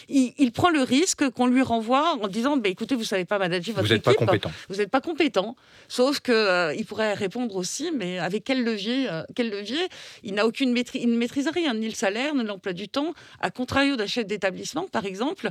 il, 0.09 0.51
prend 0.51 0.69
le 0.69 0.81
risque 0.81 1.29
qu'on 1.29 1.47
lui 1.47 1.61
renvoie 1.61 2.17
en 2.21 2.27
disant, 2.27 2.57
bah, 2.57 2.69
écoutez, 2.69 2.95
vous 2.95 3.03
savez 3.03 3.25
pas 3.25 3.37
manager 3.37 3.75
votre 3.75 3.91
équipe. 3.91 4.05
Vous 4.05 4.11
n'êtes 4.11 4.17
pas 4.17 4.25
compétent. 4.25 4.51
Vous 4.69 4.75
n'êtes 4.75 4.89
pas 4.89 5.01
compétent. 5.01 5.55
Sauf 5.87 6.19
que 6.19 6.31
euh, 6.31 6.73
il 6.75 6.85
pourrait 6.85 7.13
répondre 7.13 7.55
aussi, 7.55 7.91
mais 7.93 8.19
avec 8.19 8.43
quel 8.43 8.63
levier, 8.63 9.09
euh, 9.09 9.23
quel 9.35 9.49
levier? 9.49 9.87
Il 10.23 10.33
n'a 10.35 10.45
aucune 10.45 10.71
maîtrise, 10.71 11.01
il 11.03 11.11
ne 11.11 11.17
maîtrise 11.17 11.47
rien, 11.47 11.73
ni 11.73 11.87
le 11.87 11.95
salaire, 11.95 12.33
ni 12.35 12.43
l'emploi 12.43 12.73
du 12.73 12.87
temps. 12.89 13.13
À 13.39 13.51
contrario 13.51 13.95
d'un 13.95 14.07
chef 14.07 14.25
d'établissement, 14.25 14.87
par 14.87 15.05
exemple, 15.05 15.49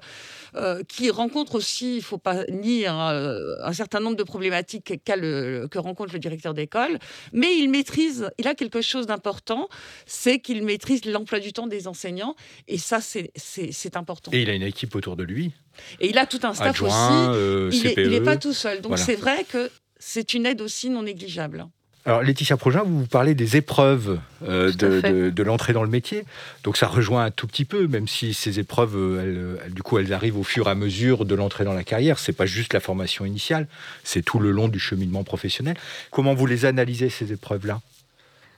qui 0.88 1.10
rencontre 1.10 1.56
aussi 1.56 1.95
il 1.96 2.00
ne 2.00 2.04
faut 2.04 2.18
pas 2.18 2.44
nier 2.46 2.86
un, 2.86 3.72
certain 3.72 4.00
nombre 4.00 4.16
de 4.16 4.22
problématiques 4.22 5.00
que 5.04 5.78
rencontre 5.78 6.12
le 6.12 6.18
directeur 6.18 6.54
d'école, 6.54 6.98
mais 7.32 7.56
il 7.58 7.68
maîtrise, 7.68 8.30
il 8.38 8.46
a 8.46 8.54
quelque 8.54 8.80
chose 8.80 9.06
d'important, 9.06 9.68
c'est 10.06 10.38
qu'il 10.38 10.62
maîtrise 10.64 11.04
l'emploi 11.04 11.40
du 11.40 11.52
temps 11.52 11.66
des 11.66 11.88
enseignants, 11.88 12.36
et 12.68 12.78
ça, 12.78 13.00
c'est 13.00 13.96
important. 13.96 14.30
Et 14.32 14.42
il 14.42 14.50
a 14.50 14.54
une 14.54 14.62
équipe 14.62 14.94
autour 14.94 15.16
de 15.16 15.24
lui. 15.24 15.52
Et 16.00 16.08
il 16.08 16.18
a 16.18 16.26
tout 16.26 16.40
un 16.42 16.54
staff 16.54 16.82
aussi. 16.82 16.94
Euh, 16.94 17.70
il 17.72 18.08
n'est 18.10 18.20
pas 18.20 18.36
tout 18.36 18.52
seul. 18.52 18.80
Donc 18.80 18.98
c'est 18.98 19.16
vrai 19.16 19.44
que 19.44 19.70
c'est 19.98 20.34
une 20.34 20.46
aide 20.46 20.60
aussi 20.60 20.90
non 20.90 21.02
négligeable. 21.02 21.66
Alors 22.06 22.22
Laetitia 22.22 22.56
Progin, 22.56 22.84
vous 22.84 23.00
vous 23.00 23.06
parlez 23.06 23.34
des 23.34 23.56
épreuves 23.56 24.20
euh, 24.46 24.72
de, 24.72 25.42
l'entrée 25.42 25.72
dans 25.72 25.82
le 25.82 25.90
métier. 25.90 26.24
Donc 26.62 26.76
ça 26.76 26.86
rejoint 26.86 27.24
un 27.24 27.30
tout 27.32 27.48
petit 27.48 27.64
peu, 27.64 27.88
même 27.88 28.06
si 28.06 28.32
ces 28.32 28.60
épreuves, 28.60 28.96
euh, 28.96 29.58
elles, 29.64 29.74
du 29.74 29.82
coup, 29.82 29.98
elles 29.98 30.12
arrivent 30.12 30.38
au 30.38 30.44
fur 30.44 30.68
et 30.68 30.70
à 30.70 30.76
mesure 30.76 31.24
de 31.24 31.34
l'entrée 31.34 31.64
dans 31.64 31.74
la 31.74 31.82
carrière. 31.82 32.20
C'est 32.20 32.32
pas 32.32 32.46
juste 32.46 32.74
la 32.74 32.80
formation 32.80 33.24
initiale, 33.24 33.66
c'est 34.04 34.22
tout 34.22 34.38
le 34.38 34.52
long 34.52 34.68
du 34.68 34.78
cheminement 34.78 35.24
professionnel. 35.24 35.76
Comment 36.12 36.34
vous 36.34 36.46
les 36.46 36.64
analysez 36.64 37.10
ces 37.10 37.32
épreuves-là? 37.32 37.80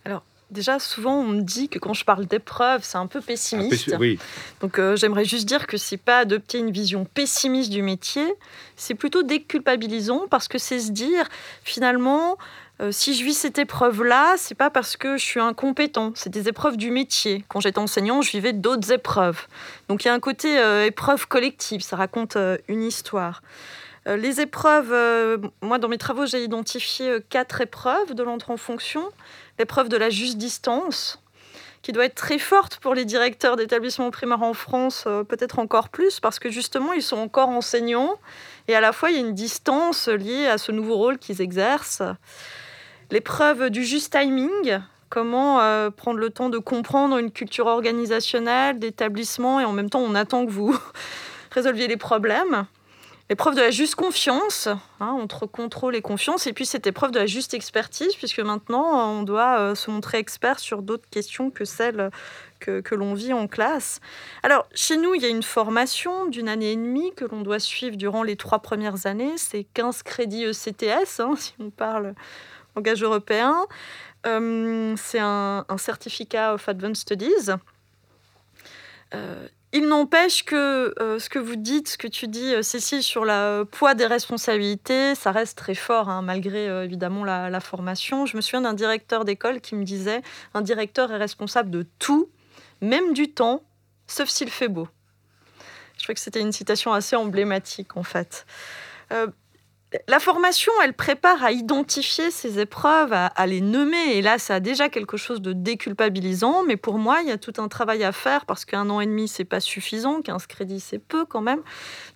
Alors 0.04 0.22
Déjà, 0.50 0.78
souvent, 0.78 1.20
on 1.20 1.26
me 1.26 1.42
dit 1.42 1.68
que 1.68 1.78
quand 1.78 1.92
je 1.92 2.06
parle 2.06 2.24
d'épreuves, 2.24 2.80
c'est 2.82 2.96
un 2.96 3.06
peu 3.06 3.20
pessimiste. 3.20 3.94
oui. 3.98 4.18
Donc, 4.62 4.78
euh, 4.78 4.96
j'aimerais 4.96 5.26
juste 5.26 5.46
dire 5.46 5.66
que 5.66 5.76
c'est 5.76 5.98
pas 5.98 6.20
adopter 6.20 6.58
une 6.58 6.70
vision 6.70 7.04
pessimiste 7.04 7.70
du 7.70 7.82
métier, 7.82 8.24
c'est 8.74 8.94
plutôt 8.94 9.22
déculpabilisant 9.22 10.26
parce 10.30 10.48
que 10.48 10.56
c'est 10.56 10.80
se 10.80 10.90
dire, 10.90 11.28
finalement, 11.64 12.38
euh, 12.80 12.92
si 12.92 13.14
je 13.14 13.24
vis 13.24 13.34
cette 13.34 13.58
épreuve-là, 13.58 14.34
c'est 14.36 14.54
pas 14.54 14.70
parce 14.70 14.96
que 14.96 15.16
je 15.16 15.24
suis 15.24 15.40
incompétent. 15.40 16.12
C'est 16.14 16.30
des 16.30 16.48
épreuves 16.48 16.76
du 16.76 16.92
métier. 16.92 17.44
Quand 17.48 17.58
j'étais 17.58 17.80
enseignant, 17.80 18.22
je 18.22 18.30
vivais 18.30 18.52
d'autres 18.52 18.92
épreuves. 18.92 19.46
Donc 19.88 20.04
il 20.04 20.08
y 20.08 20.10
a 20.10 20.14
un 20.14 20.20
côté 20.20 20.58
euh, 20.58 20.86
épreuve 20.86 21.26
collective. 21.26 21.80
Ça 21.80 21.96
raconte 21.96 22.36
euh, 22.36 22.56
une 22.68 22.84
histoire. 22.84 23.42
les 24.06 24.40
épreuves, 24.40 24.92
moi 25.60 25.78
dans 25.78 25.88
mes 25.88 25.98
travaux, 25.98 26.24
j'ai 26.24 26.42
identifié 26.42 27.18
quatre 27.28 27.60
épreuves 27.60 28.14
de 28.14 28.22
l'entrée 28.22 28.52
en 28.52 28.56
fonction. 28.56 29.02
L'épreuve 29.58 29.88
de 29.88 29.96
la 29.96 30.08
juste 30.08 30.38
distance, 30.38 31.20
qui 31.82 31.92
doit 31.92 32.06
être 32.06 32.14
très 32.14 32.38
forte 32.38 32.78
pour 32.78 32.94
les 32.94 33.04
directeurs 33.04 33.56
d'établissements 33.56 34.10
primaires 34.10 34.42
en 34.42 34.54
France, 34.54 35.04
peut-être 35.28 35.58
encore 35.58 35.90
plus, 35.90 36.20
parce 36.20 36.38
que 36.38 36.48
justement, 36.48 36.94
ils 36.94 37.02
sont 37.02 37.18
encore 37.18 37.50
enseignants, 37.50 38.14
et 38.66 38.74
à 38.74 38.80
la 38.80 38.92
fois, 38.92 39.10
il 39.10 39.16
y 39.16 39.18
a 39.18 39.26
une 39.26 39.34
distance 39.34 40.08
liée 40.08 40.46
à 40.46 40.56
ce 40.56 40.72
nouveau 40.72 40.96
rôle 40.96 41.18
qu'ils 41.18 41.42
exercent. 41.42 42.02
L'épreuve 43.10 43.70
du 43.70 43.84
juste 43.84 44.12
timing, 44.12 44.80
comment 45.08 45.60
euh, 45.60 45.88
prendre 45.88 46.18
le 46.18 46.28
temps 46.28 46.50
de 46.50 46.58
comprendre 46.58 47.16
une 47.16 47.30
culture 47.30 47.66
organisationnelle, 47.66 48.78
d'établissement, 48.78 49.60
et 49.60 49.64
en 49.64 49.72
même 49.72 49.88
temps 49.88 50.00
on 50.00 50.14
attend 50.14 50.44
que 50.44 50.50
vous 50.50 50.78
résolviez 51.50 51.88
les 51.88 51.96
problèmes. 51.96 52.66
l'épreuve 53.30 53.54
de 53.54 53.62
la 53.62 53.70
juste 53.70 53.94
confiance, 53.94 54.68
hein, 55.00 55.16
entre 55.18 55.46
contrôle 55.46 55.96
et 55.96 56.02
confiance, 56.02 56.46
et 56.46 56.52
puis 56.52 56.66
cette 56.66 56.86
épreuve 56.86 57.10
de 57.10 57.18
la 57.18 57.24
juste 57.24 57.54
expertise, 57.54 58.14
puisque 58.14 58.40
maintenant 58.40 59.10
on 59.14 59.22
doit 59.22 59.58
euh, 59.58 59.74
se 59.74 59.90
montrer 59.90 60.18
expert 60.18 60.58
sur 60.58 60.82
d'autres 60.82 61.08
questions 61.10 61.50
que 61.50 61.64
celles 61.64 62.10
que, 62.60 62.94
l'on 62.94 63.14
vit 63.14 63.32
en 63.32 63.46
classe. 63.46 64.00
Alors, 64.42 64.66
chez 64.74 64.98
nous, 64.98 65.14
il 65.14 65.22
y 65.22 65.24
a 65.24 65.28
une 65.28 65.44
formation 65.44 66.26
d'une 66.26 66.48
année 66.48 66.72
et 66.72 66.76
demie 66.76 67.14
que 67.14 67.24
l'on 67.24 67.40
doit 67.40 67.60
suivre 67.60 67.96
durant 67.96 68.24
les 68.24 68.36
trois 68.36 68.58
premières 68.58 69.06
années. 69.06 69.34
C'est 69.36 69.64
15 69.74 70.02
crédits 70.02 70.44
ECTS, 70.44 71.20
hein, 71.20 71.34
si 71.36 71.54
on 71.60 71.70
parle 71.70 72.14
langage 72.78 73.02
européen. 73.02 73.66
Euh, 74.26 74.94
c'est 74.96 75.20
un, 75.20 75.64
certificat 75.76 76.54
of 76.54 76.68
Advanced 76.68 76.96
Studies. 76.96 77.50
Euh, 79.14 79.48
il 79.72 79.86
n'empêche 79.86 80.44
que 80.44 80.94
euh, 81.00 81.18
ce 81.18 81.28
que 81.28 81.38
vous 81.38 81.56
dites, 81.56 81.88
ce 81.88 81.98
que 81.98 82.08
tu 82.08 82.26
dis, 82.28 82.54
Cécile, 82.62 83.02
sur 83.02 83.24
le 83.24 83.64
poids 83.64 83.94
des 83.94 84.06
responsabilités, 84.06 85.14
ça 85.14 85.30
reste 85.30 85.58
très 85.58 85.74
fort, 85.74 86.08
hein, 86.08 86.22
malgré 86.22 86.66
évidemment 86.84 87.24
la, 87.24 87.60
formation. 87.60 88.26
Je 88.26 88.36
me 88.36 88.40
souviens 88.40 88.62
d'un 88.62 88.74
directeur 88.74 89.24
d'école 89.24 89.60
qui 89.60 89.74
me 89.74 89.84
disait 89.84 90.22
un 90.54 90.62
directeur 90.62 91.12
est 91.12 91.18
responsable 91.18 91.70
de 91.70 91.84
tout, 91.98 92.30
même 92.80 93.12
du 93.12 93.30
temps, 93.30 93.62
sauf 94.06 94.28
s'il 94.28 94.50
fait 94.50 94.68
beau. 94.68 94.88
Je 95.98 96.04
crois 96.04 96.14
que 96.14 96.20
c'était 96.20 96.40
une 96.40 96.52
citation 96.52 96.92
assez 96.92 97.16
emblématique, 97.16 97.96
en 97.96 98.04
fait 98.04 98.46
la 100.06 100.20
formation, 100.20 100.70
elle 100.84 100.92
prépare 100.92 101.42
à 101.42 101.50
identifier 101.50 102.30
ces 102.30 102.58
épreuves, 102.58 103.12
à, 103.12 103.46
les 103.46 103.62
nommer. 103.62 104.16
Et 104.16 104.22
là, 104.22 104.38
ça 104.38 104.56
a 104.56 104.60
déjà 104.60 104.90
quelque 104.90 105.16
chose 105.16 105.40
de 105.40 105.54
déculpabilisant. 105.54 106.62
Mais 106.64 106.76
pour 106.76 106.98
moi, 106.98 107.22
il 107.22 107.28
y 107.28 107.32
a 107.32 107.38
tout 107.38 107.54
un 107.58 107.68
travail 107.68 108.04
à 108.04 108.12
faire 108.12 108.44
parce 108.44 108.66
qu'un 108.66 108.90
an 108.90 109.00
et 109.00 109.06
demi, 109.06 109.28
c'est 109.28 109.44
pas 109.44 109.60
suffisant. 109.60 110.20
15 110.20 110.46
crédits, 110.46 110.80
c'est 110.80 110.98
peu 110.98 111.24
quand 111.24 111.40
même. 111.40 111.62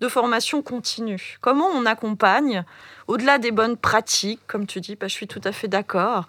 De 0.00 0.08
formation 0.08 0.60
continue. 0.60 1.38
Comment 1.40 1.68
on 1.68 1.86
accompagne, 1.86 2.64
au-delà 3.06 3.38
des 3.38 3.52
bonnes 3.52 3.78
pratiques, 3.78 4.40
comme 4.46 4.66
tu 4.66 4.80
dis, 4.80 4.96
bah, 4.96 5.08
je 5.08 5.14
suis 5.14 5.28
tout 5.28 5.40
à 5.44 5.52
fait 5.52 5.68
d'accord. 5.68 6.26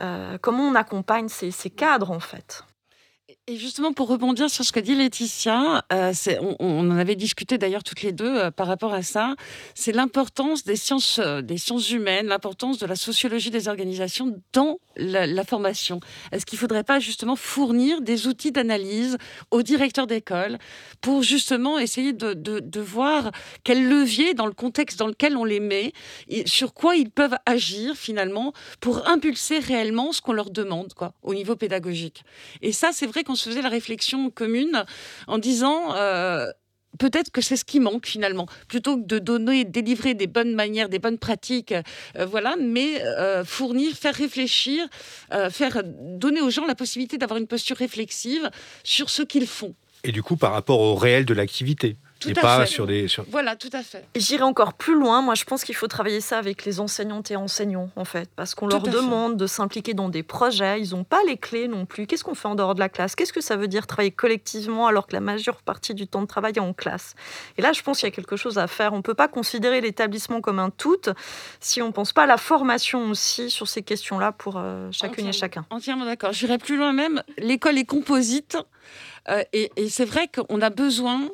Euh, 0.00 0.36
comment 0.40 0.64
on 0.64 0.74
accompagne 0.74 1.28
ces 1.28 1.70
cadres, 1.70 2.10
en 2.10 2.20
fait? 2.20 2.64
Et 3.46 3.56
justement, 3.56 3.92
pour 3.92 4.08
rebondir 4.08 4.48
sur 4.48 4.64
ce 4.64 4.72
que 4.72 4.80
dit 4.80 4.94
Laetitia, 4.94 5.84
euh, 5.92 6.14
on, 6.60 6.90
en 6.90 6.96
avait 6.96 7.14
discuté 7.14 7.58
d'ailleurs 7.58 7.84
toutes 7.84 8.00
les 8.00 8.12
deux 8.12 8.38
euh, 8.38 8.50
par 8.50 8.66
rapport 8.66 8.94
à 8.94 9.02
ça, 9.02 9.34
c'est 9.74 9.92
l'importance 9.92 10.64
des 10.64 10.76
sciences, 10.76 11.18
euh, 11.18 11.42
des 11.42 11.58
sciences 11.58 11.90
humaines, 11.90 12.28
l'importance 12.28 12.78
de 12.78 12.86
la 12.86 12.96
sociologie 12.96 13.50
des 13.50 13.68
organisations 13.68 14.40
dans 14.54 14.78
la, 14.96 15.44
formation. 15.44 16.00
Est-ce 16.32 16.46
qu'il 16.46 16.56
ne 16.56 16.60
faudrait 16.60 16.84
pas 16.84 17.00
justement 17.00 17.36
fournir 17.36 18.00
des 18.00 18.26
outils 18.28 18.50
d'analyse 18.50 19.18
aux 19.50 19.62
directeurs 19.62 20.06
d'école 20.06 20.58
pour 21.02 21.22
justement 21.22 21.78
essayer 21.78 22.14
de, 22.14 22.32
de, 22.32 22.80
voir 22.80 23.30
quel 23.62 23.86
levier 23.86 24.32
dans 24.32 24.46
le 24.46 24.52
contexte 24.52 24.98
dans 24.98 25.06
lequel 25.06 25.36
on 25.36 25.44
les 25.44 25.60
met, 25.60 25.92
et 26.28 26.46
sur 26.46 26.72
quoi 26.72 26.96
ils 26.96 27.10
peuvent 27.10 27.36
agir 27.44 27.94
finalement 27.94 28.54
pour 28.80 29.06
impulser 29.06 29.58
réellement 29.58 30.12
ce 30.12 30.22
qu'on 30.22 30.32
leur 30.32 30.48
demande 30.50 30.94
quoi, 30.94 31.12
au 31.22 31.34
niveau 31.34 31.56
pédagogique. 31.56 32.24
Et 32.62 32.72
ça, 32.72 32.90
c'est 32.92 33.06
vrai 33.06 33.22
qu'on 33.22 33.33
on 33.34 33.36
se 33.36 33.50
faisait 33.50 33.62
la 33.62 33.68
réflexion 33.68 34.30
commune 34.30 34.84
en 35.26 35.38
disant 35.38 35.92
euh, 35.96 36.46
peut-être 37.00 37.32
que 37.32 37.40
c'est 37.40 37.56
ce 37.56 37.64
qui 37.64 37.80
manque 37.80 38.06
finalement, 38.06 38.46
plutôt 38.68 38.96
que 38.96 39.04
de 39.04 39.18
donner, 39.18 39.64
délivrer 39.64 40.14
des 40.14 40.28
bonnes 40.28 40.54
manières, 40.54 40.88
des 40.88 41.00
bonnes 41.00 41.18
pratiques, 41.18 41.74
euh, 42.16 42.24
voilà, 42.26 42.54
mais 42.60 43.02
euh, 43.02 43.44
fournir, 43.44 43.92
faire 43.96 44.14
réfléchir, 44.14 44.86
faire 45.50 45.82
donner 45.84 46.40
aux 46.40 46.50
gens 46.50 46.64
la 46.64 46.76
possibilité 46.76 47.18
d'avoir 47.18 47.40
une 47.40 47.48
posture 47.48 47.76
réflexive 47.76 48.48
sur 48.84 49.10
ce 49.10 49.22
qu'ils 49.22 49.48
font. 49.48 49.74
Et 50.04 50.12
du 50.12 50.22
coup, 50.22 50.36
par 50.36 50.52
rapport 50.52 50.78
au 50.78 50.94
réel 50.94 51.24
de 51.24 51.34
l'activité 51.34 51.96
et 52.26 52.34
pas 52.34 52.66
sur 52.66 52.86
des. 52.86 53.06
Voilà, 53.30 53.56
tout 53.56 53.70
à 53.72 53.82
fait. 53.82 54.06
J'irai 54.14 54.42
encore 54.42 54.74
plus 54.74 54.94
loin. 54.94 55.22
Moi, 55.22 55.34
je 55.34 55.44
pense 55.44 55.64
qu'il 55.64 55.74
faut 55.74 55.88
travailler 55.88 56.20
ça 56.20 56.38
avec 56.38 56.64
les 56.64 56.80
enseignantes 56.80 57.30
et 57.30 57.36
enseignants, 57.36 57.90
en 57.96 58.04
fait, 58.04 58.30
parce 58.36 58.54
qu'on 58.54 58.66
leur 58.66 58.82
demande 58.82 59.36
de 59.36 59.46
s'impliquer 59.46 59.94
dans 59.94 60.08
des 60.08 60.22
projets. 60.22 60.80
Ils 60.80 60.90
n'ont 60.90 61.04
pas 61.04 61.20
les 61.26 61.36
clés 61.36 61.68
non 61.68 61.86
plus. 61.86 62.06
Qu'est-ce 62.06 62.24
qu'on 62.24 62.34
fait 62.34 62.48
en 62.48 62.54
dehors 62.54 62.74
de 62.74 62.80
la 62.80 62.88
classe? 62.88 63.14
Qu'est-ce 63.14 63.32
que 63.32 63.40
ça 63.40 63.56
veut 63.56 63.68
dire 63.68 63.86
travailler 63.86 64.10
collectivement 64.10 64.86
alors 64.86 65.06
que 65.06 65.12
la 65.12 65.20
majeure 65.20 65.62
partie 65.62 65.94
du 65.94 66.06
temps 66.06 66.22
de 66.22 66.26
travail 66.26 66.52
est 66.56 66.60
en 66.60 66.72
classe? 66.72 67.14
Et 67.58 67.62
là, 67.62 67.72
je 67.72 67.82
pense 67.82 68.00
qu'il 68.00 68.08
y 68.08 68.12
a 68.12 68.14
quelque 68.14 68.36
chose 68.36 68.58
à 68.58 68.66
faire. 68.66 68.92
On 68.92 68.98
ne 68.98 69.02
peut 69.02 69.14
pas 69.14 69.28
considérer 69.28 69.80
l'établissement 69.80 70.40
comme 70.40 70.58
un 70.58 70.70
tout 70.70 70.96
si 71.60 71.82
on 71.82 71.88
ne 71.88 71.92
pense 71.92 72.12
pas 72.12 72.24
à 72.24 72.26
la 72.26 72.36
formation 72.36 73.10
aussi 73.10 73.50
sur 73.50 73.68
ces 73.68 73.82
questions-là 73.82 74.32
pour 74.32 74.54
euh, 74.56 74.88
chacune 74.92 75.26
et 75.26 75.32
chacun. 75.32 75.66
Entièrement 75.70 76.04
d'accord. 76.04 76.32
J'irai 76.32 76.58
plus 76.58 76.76
loin 76.76 76.92
même. 76.92 77.22
L'école 77.38 77.78
est 77.78 77.84
composite. 77.84 78.56
Euh, 79.28 79.42
et, 79.52 79.70
et 79.76 79.88
c'est 79.88 80.04
vrai 80.04 80.28
qu'on 80.28 80.60
a 80.60 80.70
besoin 80.70 81.28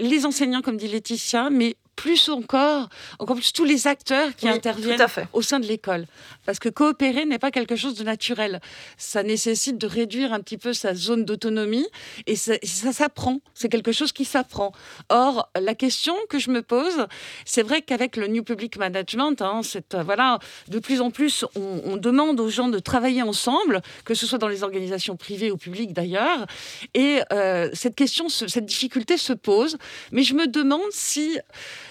les 0.00 0.26
enseignants, 0.26 0.62
comme 0.62 0.76
dit 0.76 0.88
Laetitia, 0.88 1.50
mais 1.50 1.76
plus 1.96 2.28
encore, 2.28 2.88
encore 3.18 3.36
plus 3.36 3.52
tous 3.52 3.64
les 3.64 3.86
acteurs 3.86 4.34
qui 4.34 4.48
interviennent 4.48 5.04
au 5.32 5.42
sein 5.42 5.60
de 5.60 5.66
l'école. 5.66 6.06
Parce 6.46 6.58
que 6.58 6.68
coopérer 6.68 7.26
n'est 7.26 7.38
pas 7.38 7.50
quelque 7.50 7.76
chose 7.76 7.94
de 7.94 8.04
naturel. 8.04 8.60
Ça 8.96 9.22
nécessite 9.22 9.76
de 9.76 9.86
réduire 9.86 10.32
un 10.32 10.40
petit 10.40 10.56
peu 10.56 10.72
sa 10.72 10.94
zone 10.94 11.24
d'autonomie 11.24 11.86
et 12.26 12.36
ça, 12.36 12.56
s'apprend. 12.92 13.40
C'est 13.54 13.68
quelque 13.68 13.92
chose 13.92 14.12
qui 14.12 14.24
s'apprend. 14.24 14.72
Or, 15.10 15.50
la 15.60 15.74
question 15.74 16.14
que 16.28 16.38
je 16.38 16.50
me 16.50 16.62
pose, 16.62 17.06
c'est 17.44 17.62
vrai 17.62 17.82
qu'avec 17.82 18.16
le 18.16 18.28
New 18.28 18.42
Public 18.42 18.78
Management, 18.78 19.42
hein, 19.42 19.60
euh, 19.94 20.02
voilà, 20.02 20.38
de 20.68 20.78
plus 20.78 21.00
en 21.00 21.10
plus, 21.10 21.44
on, 21.54 21.96
demande 21.96 22.40
aux 22.40 22.48
gens 22.48 22.68
de 22.68 22.78
travailler 22.78 23.20
ensemble, 23.20 23.82
que 24.06 24.14
ce 24.14 24.26
soit 24.26 24.38
dans 24.38 24.48
les 24.48 24.62
organisations 24.62 25.16
privées 25.16 25.50
ou 25.50 25.58
publiques 25.58 25.92
d'ailleurs. 25.92 26.46
Et 26.94 27.20
euh, 27.32 27.68
cette 27.74 27.94
question, 27.94 28.28
cette 28.30 28.64
difficulté 28.64 29.18
se 29.18 29.34
pose. 29.34 29.76
Mais 30.12 30.22
je 30.22 30.34
me 30.34 30.46
demande 30.46 30.80
si 30.90 31.38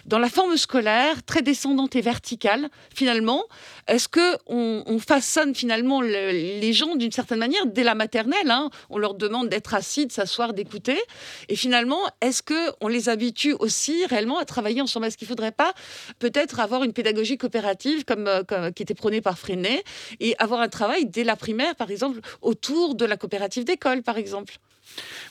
dans 0.10 0.17
la 0.17 0.28
forme 0.28 0.58
scolaire, 0.58 1.22
très 1.24 1.43
descendante 1.43 1.95
et 1.95 2.02
verticale, 2.02 2.69
finalement, 2.93 3.43
est-ce 3.88 4.08
que 4.10 4.38
on, 4.48 4.98
façonne 4.98 5.54
finalement 5.54 6.02
les 6.02 6.74
gens 6.74 6.95
d'une 6.95 7.12
certaine 7.12 7.38
manière 7.38 7.65
dès 7.67 7.84
la 7.84 7.93
maternelle 7.93 8.50
hein? 8.50 8.72
On 8.89 8.98
leur 8.98 9.13
demande 9.13 9.50
d'être 9.50 9.76
assis, 9.76 10.08
de 10.08 10.12
s'asseoir, 10.12 10.54
d'écouter. 10.54 11.00
Et 11.48 11.56
finalement, 11.56 12.00
est-ce 12.22 12.41
que 12.41 12.72
on 12.82 12.88
les 12.88 13.08
habitue 13.08 13.54
aussi 13.60 14.04
réellement 14.08 14.39
à 14.39 14.45
travailler 14.45 14.82
ensemble? 14.82 15.06
Est-ce 15.06 15.17
qu'il 15.17 15.28
ne 15.28 15.30
faudrait 15.30 15.52
pas 15.52 15.74
peut-être 16.17 16.60
avoir 16.60 16.84
une 16.84 16.93
pédagogie 16.93 17.38
coopérative 17.38 18.04
comme, 18.04 18.28
euh, 18.28 18.43
comme, 18.43 18.74
qui 18.74 18.82
était 18.82 18.95
prônée 18.95 19.22
par 19.22 19.38
Freinet 19.38 19.84
et 20.19 20.36
avoir 20.39 20.60
un 20.62 20.69
travail 20.69 21.06
dès 21.06 21.24
la 21.24 21.36
primaire, 21.36 21.76
par 21.76 21.91
exemple, 21.91 22.19
autour 22.41 22.95
de 22.95 23.06
la 23.06 23.15
coopérative 23.15 23.63
d'école, 23.63 24.02
par 24.02 24.17
exemple? 24.17 24.58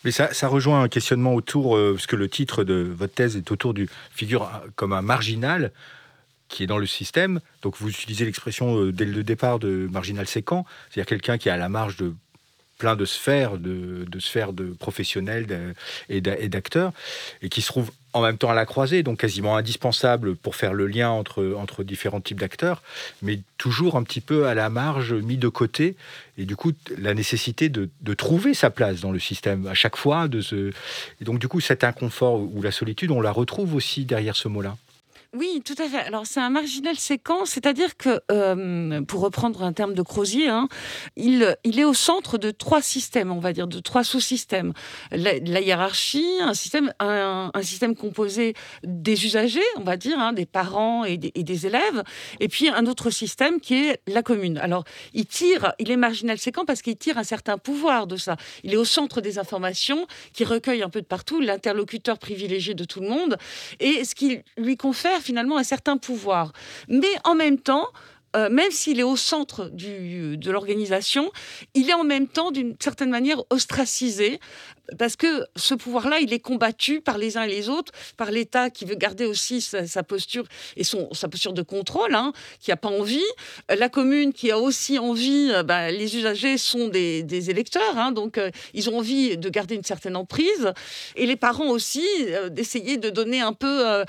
Mais 0.04 0.10
ça, 0.10 0.48
rejoint 0.48 0.82
un 0.82 0.88
questionnement 0.88 1.34
autour, 1.34 1.76
euh, 1.76 1.94
parce 1.94 2.06
que 2.06 2.16
le 2.16 2.28
titre 2.28 2.64
de 2.64 2.90
votre 2.96 3.14
thèse 3.14 3.36
est 3.36 3.50
autour 3.50 3.74
du 3.74 3.88
figure 4.10 4.50
comme 4.76 4.92
un 4.92 5.02
marginal 5.02 5.72
qui 6.48 6.62
est 6.62 6.66
dans 6.66 6.78
le 6.78 6.86
système. 6.86 7.40
Donc 7.62 7.76
vous 7.78 7.90
utilisez 7.90 8.24
l'expression 8.24 8.80
euh, 8.80 8.92
dès 8.92 9.04
le 9.04 9.22
départ 9.24 9.58
de 9.58 9.88
marginal 9.90 10.26
séquent, 10.26 10.64
c'est-à-dire 10.90 11.06
quelqu'un 11.06 11.38
qui 11.38 11.48
est 11.48 11.52
à 11.52 11.56
la 11.56 11.68
marge 11.68 11.96
de 11.96 12.14
plein 12.78 12.94
de 12.94 13.04
sphères, 13.04 13.58
de, 13.58 14.06
sphères 14.20 14.52
de 14.52 14.66
professionnels 14.66 15.74
et 16.08 16.20
d'acteurs, 16.20 16.92
et 17.42 17.48
qui 17.48 17.60
se 17.60 17.66
trouve 17.66 17.90
en 18.18 18.22
même 18.22 18.38
temps 18.38 18.50
à 18.50 18.54
la 18.54 18.66
croisée, 18.66 19.02
donc 19.02 19.20
quasiment 19.20 19.56
indispensable 19.56 20.36
pour 20.36 20.56
faire 20.56 20.74
le 20.74 20.86
lien 20.86 21.10
entre, 21.10 21.54
entre 21.56 21.84
différents 21.84 22.20
types 22.20 22.40
d'acteurs, 22.40 22.82
mais 23.22 23.40
toujours 23.56 23.96
un 23.96 24.02
petit 24.02 24.20
peu 24.20 24.46
à 24.46 24.54
la 24.54 24.70
marge, 24.70 25.14
mis 25.14 25.36
de 25.36 25.48
côté, 25.48 25.96
et 26.36 26.44
du 26.44 26.56
coup 26.56 26.72
la 26.98 27.14
nécessité 27.14 27.68
de, 27.68 27.88
de 28.02 28.14
trouver 28.14 28.54
sa 28.54 28.70
place 28.70 29.00
dans 29.00 29.12
le 29.12 29.18
système 29.18 29.66
à 29.66 29.74
chaque 29.74 29.96
fois. 29.96 30.28
De. 30.28 30.40
Et 31.20 31.24
donc 31.24 31.38
du 31.38 31.48
coup 31.48 31.60
cet 31.60 31.84
inconfort 31.84 32.40
ou 32.40 32.62
la 32.62 32.70
solitude, 32.70 33.10
on 33.10 33.20
la 33.20 33.32
retrouve 33.32 33.74
aussi 33.74 34.04
derrière 34.04 34.36
ce 34.36 34.48
mot-là. 34.48 34.76
Oui, 35.36 35.60
tout 35.62 35.74
à 35.76 35.86
fait. 35.86 35.98
Alors 35.98 36.24
c'est 36.26 36.40
un 36.40 36.48
marginal 36.48 36.96
séquent, 36.96 37.44
c'est-à-dire 37.44 37.98
que, 37.98 38.18
euh, 38.32 39.02
pour 39.02 39.20
reprendre 39.20 39.62
un 39.62 39.74
terme 39.74 39.92
de 39.92 40.00
Crozier, 40.00 40.48
hein, 40.48 40.68
il, 41.16 41.54
est 41.64 41.84
au 41.84 41.92
centre 41.92 42.38
de 42.38 42.50
trois 42.50 42.80
systèmes, 42.80 43.30
on 43.30 43.38
va 43.38 43.52
dire, 43.52 43.66
de 43.66 43.78
trois 43.78 44.04
sous-systèmes. 44.04 44.72
La, 45.10 45.60
hiérarchie, 45.60 46.26
un 46.40 46.54
système, 46.54 46.94
un, 46.98 47.50
système 47.60 47.94
composé 47.94 48.54
des 48.84 49.26
usagers, 49.26 49.60
on 49.76 49.82
va 49.82 49.98
dire, 49.98 50.18
hein, 50.18 50.32
des 50.32 50.46
parents 50.46 51.04
et 51.04 51.18
des, 51.18 51.30
et 51.34 51.44
des, 51.44 51.66
élèves, 51.66 52.04
et 52.40 52.48
puis 52.48 52.70
un 52.70 52.86
autre 52.86 53.10
système 53.10 53.60
qui 53.60 53.74
est 53.74 54.00
la 54.06 54.22
commune. 54.22 54.56
Alors 54.56 54.84
il 55.12 55.26
tire, 55.26 55.74
il 55.78 55.90
est 55.90 55.98
marginal 55.98 56.38
séquent 56.38 56.64
parce 56.66 56.80
qu'il 56.80 56.96
tire 56.96 57.18
un 57.18 57.22
certain 57.22 57.58
pouvoir 57.58 58.06
de 58.06 58.16
ça. 58.16 58.38
Il 58.62 58.72
est 58.72 58.78
au 58.78 58.86
centre 58.86 59.20
des 59.20 59.38
informations, 59.38 60.06
qui 60.32 60.44
recueille 60.44 60.82
un 60.82 60.88
peu 60.88 61.02
de 61.02 61.06
partout, 61.06 61.38
l'interlocuteur 61.38 62.18
privilégié 62.18 62.72
de 62.72 62.84
tout 62.84 63.00
le 63.00 63.10
monde, 63.10 63.36
et 63.78 64.06
ce 64.06 64.14
qui 64.14 64.40
lui 64.56 64.78
confère 64.78 65.17
finalement 65.20 65.58
un 65.58 65.64
certain 65.64 65.96
pouvoir. 65.96 66.52
Mais 66.88 67.08
en 67.24 67.34
même 67.34 67.58
temps, 67.58 67.86
euh, 68.36 68.50
même 68.50 68.70
s'il 68.70 69.00
est 69.00 69.04
au 69.04 69.16
centre 69.16 69.70
de 69.72 70.50
l'organisation, 70.50 71.32
il 71.74 71.88
est 71.88 71.94
en 71.94 72.04
même 72.04 72.28
temps 72.28 72.50
d'une 72.50 72.76
certaine 72.78 73.10
manière 73.10 73.42
ostracisé 73.50 74.38
parce 74.96 75.16
que 75.16 75.44
ce 75.56 75.74
pouvoir-là, 75.74 76.18
il 76.20 76.32
est 76.32 76.38
combattu 76.38 77.00
par 77.00 77.18
les 77.18 77.36
uns 77.36 77.42
et 77.42 77.48
les 77.48 77.68
autres, 77.68 77.92
par 78.16 78.30
l'État 78.30 78.70
qui 78.70 78.84
veut 78.84 78.94
garder 78.94 79.26
aussi 79.26 79.60
sa, 79.60 80.02
posture 80.02 80.44
et 80.76 80.84
son, 80.84 81.12
sa 81.12 81.28
posture 81.28 81.52
de 81.52 81.62
contrôle, 81.62 82.14
hein, 82.14 82.32
qui 82.60 82.70
n'a 82.70 82.76
pas 82.76 82.88
envie, 82.88 83.24
la 83.68 83.88
commune 83.88 84.32
qui 84.32 84.50
a 84.50 84.58
aussi 84.58 84.98
envie, 84.98 85.50
euh, 85.52 85.62
bah, 85.62 85.90
les 85.90 86.16
usagers 86.16 86.56
sont 86.56 86.88
des, 86.88 87.50
électeurs, 87.50 87.96
hein, 87.96 88.12
donc 88.12 88.38
euh, 88.38 88.50
ils 88.74 88.90
ont 88.90 88.98
envie 88.98 89.36
de 89.36 89.48
garder 89.48 89.74
une 89.74 89.84
certaine 89.84 90.16
emprise, 90.16 90.72
et 91.16 91.26
les 91.26 91.36
parents 91.36 91.68
aussi 91.68 92.06
euh, 92.28 92.48
d'essayer 92.48 92.96
de 92.96 93.10
donner 93.10 93.40
un 93.40 93.52
peu, 93.52 94.04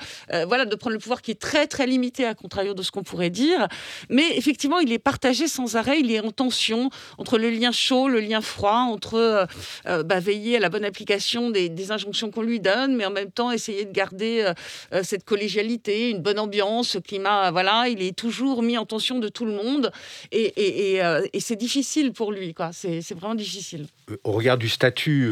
voilà, 0.46 0.64
de 0.64 0.74
prendre 0.74 0.94
le 0.94 0.98
pouvoir 0.98 1.22
qui 1.22 1.30
est 1.30 1.40
très 1.40 1.66
très 1.66 1.86
limité 1.86 2.24
à 2.24 2.34
contrario 2.34 2.74
de 2.74 2.82
ce 2.82 2.90
qu'on 2.90 3.02
pourrait 3.02 3.30
dire, 3.30 3.68
mais 4.08 4.36
effectivement, 4.36 4.78
il 4.78 4.92
est 4.92 4.98
partagé 4.98 5.48
sans 5.48 5.76
arrêt, 5.76 6.00
il 6.00 6.10
est 6.10 6.20
en 6.20 6.30
tension 6.30 6.90
entre 7.18 7.38
le 7.38 7.50
lien 7.50 7.72
chaud, 7.72 8.08
le 8.08 8.20
lien 8.20 8.40
froid, 8.40 8.86
entre 8.90 9.46
bah, 9.84 10.20
veiller 10.20 10.56
à 10.56 10.60
la 10.60 10.69
bonne 10.70 10.84
application 10.84 11.50
des, 11.50 11.90
injonctions 11.90 12.30
qu'on 12.30 12.42
lui 12.42 12.60
donne, 12.60 12.96
mais 12.96 13.04
en 13.04 13.10
même 13.10 13.30
temps 13.30 13.50
essayer 13.50 13.84
de 13.84 13.92
garder 13.92 14.42
euh, 14.42 14.54
euh, 14.92 15.02
cette 15.02 15.24
collégialité, 15.24 16.10
une 16.10 16.20
bonne 16.20 16.38
ambiance, 16.38 16.90
ce 16.90 16.98
climat. 16.98 17.50
Voilà, 17.50 17.88
il 17.88 18.02
est 18.02 18.16
toujours 18.16 18.62
mis 18.62 18.78
en 18.78 18.86
tension 18.86 19.18
de 19.18 19.28
tout 19.28 19.44
le 19.44 19.52
monde 19.52 19.90
et, 20.30 21.02
euh, 21.02 21.26
c'est 21.38 21.56
difficile 21.56 22.12
pour 22.12 22.32
lui. 22.32 22.54
Quoi. 22.54 22.70
C'est, 22.72 23.00
vraiment 23.14 23.34
difficile. 23.34 23.86
Au 24.24 24.32
regard 24.32 24.56
du 24.56 24.68
statut 24.68 25.30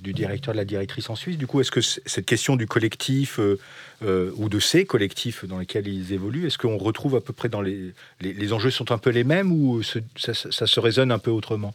du 0.00 0.12
directeur 0.12 0.52
de 0.52 0.58
la 0.58 0.64
directrice 0.64 1.08
en 1.10 1.14
Suisse, 1.14 1.38
du 1.38 1.46
coup, 1.46 1.60
est-ce 1.60 1.70
que 1.70 1.80
cette 1.80 2.26
question 2.26 2.56
du 2.56 2.66
collectif 2.66 3.38
ou 3.38 4.48
de 4.48 4.58
ces 4.58 4.84
collectifs 4.84 5.44
dans 5.44 5.58
lesquels 5.58 5.86
ils 5.86 6.12
évoluent, 6.12 6.46
est-ce 6.46 6.58
qu'on 6.58 6.78
retrouve 6.78 7.16
à 7.16 7.20
peu 7.20 7.32
près 7.32 7.48
dans 7.48 7.62
les, 7.62 7.92
les, 8.20 8.52
enjeux 8.52 8.70
sont 8.70 8.90
un 8.90 8.98
peu 8.98 9.10
les 9.10 9.24
mêmes 9.24 9.52
ou 9.52 9.82
ça 9.82 10.34
se 10.34 10.80
résonne 10.80 11.12
un 11.12 11.18
peu 11.18 11.30
autrement? 11.30 11.74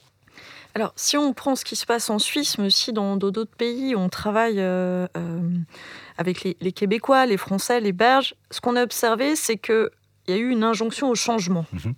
Alors, 0.75 0.91
si 0.97 1.15
on 1.15 1.33
prend 1.33 1.55
ce 1.55 1.63
qui 1.63 1.77
se 1.77 1.85
passe 1.85 2.09
en 2.09 2.19
Suisse, 2.19 2.57
mais 2.57 2.65
aussi 2.65 2.91
dans 2.91 3.15
d'autres 3.15 3.55
pays, 3.55 3.95
on 3.95 4.09
travaille 4.09 4.59
euh, 4.59 5.07
euh, 5.15 5.39
avec 6.17 6.43
les, 6.43 6.71
Québécois, 6.73 7.25
les 7.25 7.37
Français, 7.37 7.79
les 7.79 7.93
Belges, 7.93 8.35
ce 8.51 8.59
qu'on 8.59 8.75
a 8.75 8.83
observé, 8.83 9.37
c'est 9.37 9.55
qu'il 9.55 9.89
y 10.27 10.33
a 10.33 10.35
eu 10.35 10.49
une 10.49 10.65
injonction 10.65 11.09
au 11.09 11.15
changement. 11.15 11.65
Mhm. 11.71 11.93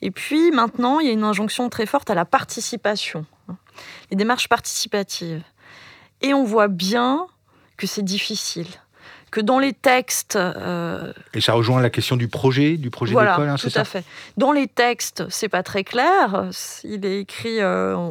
Et 0.00 0.10
puis 0.10 0.50
maintenant, 0.52 1.00
il 1.00 1.06
y 1.06 1.10
a 1.10 1.12
une 1.12 1.22
injonction 1.22 1.68
très 1.68 1.84
forte 1.84 2.08
à 2.08 2.14
la 2.14 2.24
participation, 2.24 3.26
hein, 3.50 3.58
les 4.10 4.16
démarches 4.16 4.48
participatives. 4.48 5.42
Et 6.22 6.32
on 6.32 6.44
voit 6.44 6.68
bien 6.68 7.26
que 7.76 7.86
c'est 7.86 8.02
difficile 8.02 8.68
que 9.30 9.40
dans 9.40 9.58
les 9.58 9.72
textes. 9.72 10.36
Euh, 10.36 11.12
et 11.34 11.40
ça 11.40 11.52
rejoint 11.52 11.80
la 11.80 11.90
question 11.90 12.16
du 12.16 12.28
projet, 12.28 12.76
du 12.76 12.90
projet 12.90 13.14
d'école, 13.14 13.48
hein, 13.48 13.56
c'est 13.56 13.70
ça 13.70 13.80
Tout 13.80 13.82
à 13.82 13.84
fait. 13.84 14.04
Dans 14.36 14.52
les 14.52 14.66
textes, 14.66 15.24
c'est 15.28 15.48
pas 15.48 15.62
très 15.62 15.84
clair. 15.84 16.50
Il 16.84 17.04
est 17.04 17.20
écrit. 17.20 17.60
Euh, 17.60 18.10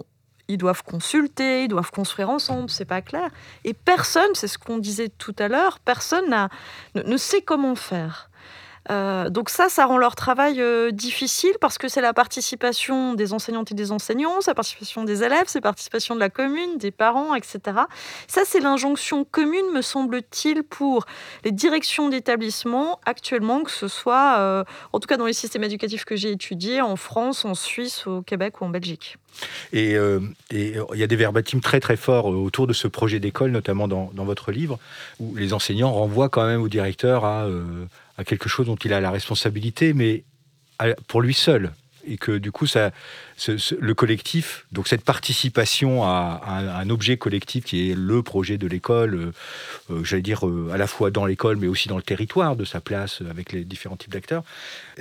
ils 0.49 0.57
doivent 0.57 0.83
consulter, 0.83 1.65
ils 1.65 1.67
doivent 1.67 1.91
construire 1.91 2.29
ensemble, 2.29 2.69
c'est 2.69 2.83
pas 2.83 3.01
clair. 3.01 3.29
Et 3.63 3.73
personne, 3.73 4.31
c'est 4.33 4.47
ce 4.47 4.57
qu'on 4.57 4.79
disait 4.79 5.09
tout 5.09 5.35
à 5.37 5.47
l'heure, 5.47 5.79
personne 5.79 6.49
ne, 6.95 7.17
sait 7.17 7.41
comment 7.41 7.75
faire. 7.75 8.31
Euh, 8.89 9.29
donc 9.29 9.49
ça, 9.49 9.69
ça 9.69 9.85
rend 9.85 9.97
leur 9.97 10.15
travail 10.15 10.61
euh, 10.61 10.91
difficile 10.91 11.53
parce 11.61 11.77
que 11.77 11.87
c'est 11.87 12.01
la 12.01 12.13
participation 12.13 13.13
des 13.13 13.33
enseignantes 13.33 13.71
et 13.71 13.75
des 13.75 13.91
enseignants, 13.91 14.41
c'est 14.41 14.51
la 14.51 14.55
participation 14.55 15.03
des 15.03 15.23
élèves, 15.23 15.43
c'est 15.47 15.59
la 15.59 15.63
participation 15.63 16.15
de 16.15 16.19
la 16.19 16.29
commune, 16.29 16.77
des 16.77 16.91
parents, 16.91 17.35
etc. 17.35 17.59
Ça, 18.27 18.41
c'est 18.45 18.59
l'injonction 18.59 19.25
commune, 19.25 19.71
me 19.73 19.81
semble-t-il, 19.81 20.63
pour 20.63 21.05
les 21.43 21.51
directions 21.51 22.09
d'établissement 22.09 22.99
actuellement, 23.05 23.61
que 23.61 23.71
ce 23.71 23.87
soit, 23.87 24.37
euh, 24.39 24.63
en 24.91 24.99
tout 24.99 25.07
cas 25.07 25.17
dans 25.17 25.27
les 25.27 25.33
systèmes 25.33 25.63
éducatifs 25.63 26.05
que 26.05 26.15
j'ai 26.15 26.31
étudiés, 26.31 26.81
en 26.81 26.95
France, 26.95 27.45
en 27.45 27.53
Suisse, 27.53 28.07
au 28.07 28.23
Québec 28.23 28.61
ou 28.61 28.65
en 28.65 28.69
Belgique. 28.69 29.17
Et 29.71 29.95
il 30.51 30.83
y 30.95 31.03
a 31.03 31.07
des 31.07 31.15
verbatims 31.15 31.61
très 31.61 31.79
très 31.79 31.95
forts 31.95 32.25
autour 32.25 32.65
de 32.65 32.73
ce 32.73 32.87
projet 32.87 33.19
d'école, 33.19 33.51
notamment 33.51 33.87
dans, 33.87 34.09
dans, 34.13 34.25
votre 34.25 34.51
livre, 34.51 34.79
où 35.19 35.35
les 35.35 35.53
enseignants 35.53 35.93
renvoient 35.93 36.29
quand 36.29 36.45
même 36.45 36.61
au 36.63 36.67
directeur 36.67 37.25
à 37.25 37.47
à 38.19 38.25
quelque 38.25 38.49
chose 38.49 38.65
dont 38.65 38.75
il 38.75 38.91
a 38.91 38.99
la 38.99 39.11
responsabilité, 39.11 39.93
mais 39.93 40.25
pour 41.07 41.21
lui 41.21 41.33
seul. 41.33 41.71
Et 42.05 42.17
que 42.17 42.37
du 42.37 42.51
coup, 42.51 42.67
ça, 42.67 42.91
le 43.47 43.93
collectif, 43.93 44.65
donc 44.71 44.87
cette 44.87 45.03
participation 45.03 46.03
à, 46.03 46.41
un, 46.45 46.89
objet 46.89 47.17
collectif 47.17 47.65
qui 47.65 47.91
est 47.91 47.95
le 47.95 48.21
projet 48.23 48.57
de 48.57 48.67
l'école, 48.67 49.15
euh, 49.15 49.31
euh, 49.91 50.03
j'allais 50.03 50.21
dire 50.21 50.47
euh, 50.47 50.71
à 50.73 50.77
la 50.77 50.87
fois 50.87 51.11
dans 51.11 51.25
l'école 51.25 51.57
mais 51.57 51.67
aussi 51.67 51.87
dans 51.87 51.97
le 51.97 52.03
territoire 52.03 52.55
de 52.55 52.65
sa 52.65 52.81
place 52.81 53.21
avec 53.29 53.51
les 53.51 53.63
différents 53.63 53.95
types 53.95 54.11
d'acteurs, 54.11 54.43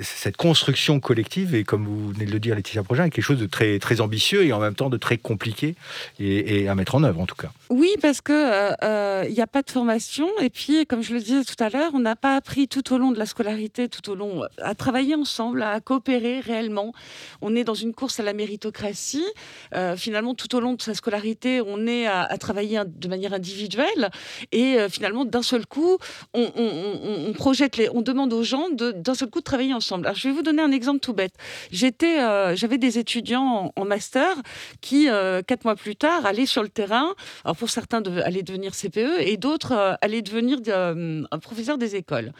cette 0.01 0.37
construction 0.37 0.99
collective, 0.99 1.55
et 1.55 1.63
comme 1.63 1.85
vous 1.85 2.09
venez 2.11 2.25
de 2.25 2.31
le 2.31 2.39
dire 2.39 2.55
Laetitia 2.55 2.83
Projet, 2.83 3.05
est 3.05 3.09
quelque 3.09 3.23
chose 3.23 3.39
de 3.39 3.45
très, 3.45 3.79
très 3.79 4.01
ambitieux 4.01 4.45
et 4.45 4.53
en 4.53 4.59
même 4.59 4.75
temps 4.75 4.89
de 4.89 4.97
très 4.97 5.17
compliqué 5.17 5.75
et, 6.19 6.67
à 6.67 6.75
mettre 6.75 6.95
en 6.95 7.03
œuvre 7.03 7.19
en 7.19 7.25
tout 7.25 7.35
cas. 7.35 7.51
Oui, 7.69 7.89
parce 8.01 8.21
que 8.21 9.25
il 9.27 9.33
n'y 9.33 9.41
a 9.41 9.47
pas 9.47 9.61
de 9.61 9.71
formation 9.71 10.27
et 10.41 10.49
puis 10.49 10.85
comme 10.85 11.01
je 11.01 11.13
le 11.13 11.19
disais 11.19 11.43
tout 11.43 11.61
à 11.63 11.69
l'heure, 11.69 11.91
on 11.93 11.99
n'a 11.99 12.15
pas 12.15 12.35
appris 12.35 12.67
tout 12.67 12.93
au 12.93 12.97
long 12.97 13.11
de 13.11 13.19
la 13.19 13.25
scolarité, 13.25 13.89
tout 13.89 14.09
au 14.09 14.15
long 14.15 14.43
à 14.61 14.75
travailler 14.75 15.15
ensemble, 15.15 15.63
à 15.63 15.79
coopérer 15.79 16.39
réellement. 16.39 16.93
On 17.41 17.55
est 17.55 17.63
dans 17.63 17.73
une 17.73 17.93
course 17.93 18.19
à 18.19 18.23
la 18.23 18.28
la 18.29 18.33
méritocratie. 18.33 19.25
Euh, 19.73 19.95
finalement, 19.95 20.35
tout 20.35 20.53
au 20.55 20.59
long 20.59 20.73
de 20.73 20.81
sa 20.81 20.93
scolarité, 20.93 21.61
on 21.61 21.87
est 21.87 22.05
à, 22.05 22.37
travailler 22.37 22.79
de 22.85 23.07
manière 23.07 23.33
individuelle 23.33 24.11
et 24.51 24.75
euh, 24.77 24.87
finalement, 24.87 25.25
d'un 25.25 25.41
seul 25.41 25.65
coup, 25.65 25.97
on, 26.33 27.33
projette 27.33 27.75
les, 27.77 27.89
on 27.89 28.01
demande 28.01 28.31
aux 28.33 28.43
gens 28.43 28.69
d'un 28.69 29.15
seul 29.15 29.29
coup 29.29 29.39
de 29.39 29.43
travailler 29.43 29.73
ensemble. 29.73 30.05
Alors, 30.05 30.17
je 30.17 30.27
vais 30.27 30.33
vous 30.33 30.43
donner 30.43 30.61
un 30.61 30.71
exemple 30.71 30.99
tout 30.99 31.13
bête. 31.13 31.33
J'étais, 31.71 32.19
euh, 32.21 32.55
j'avais 32.55 32.77
des 32.77 32.99
étudiants 32.99 33.73
en, 33.75 33.85
master 33.85 34.35
qui, 34.81 35.07
quatre 35.47 35.63
mois 35.63 35.75
plus 35.75 35.95
tard, 35.95 36.27
allaient 36.27 36.45
sur 36.45 36.61
le 36.61 36.69
terrain. 36.69 37.15
Alors, 37.43 37.55
pour 37.55 37.71
certains, 37.71 38.01
de, 38.01 38.21
allaient 38.21 38.43
devenir 38.43 38.73
CPE 38.75 39.21
et 39.21 39.37
d'autres 39.37 39.97
allaient 40.01 40.21
devenir 40.21 40.59
un 40.67 41.39
professeur 41.39 41.79
des 41.79 41.95
écoles. 41.95 42.31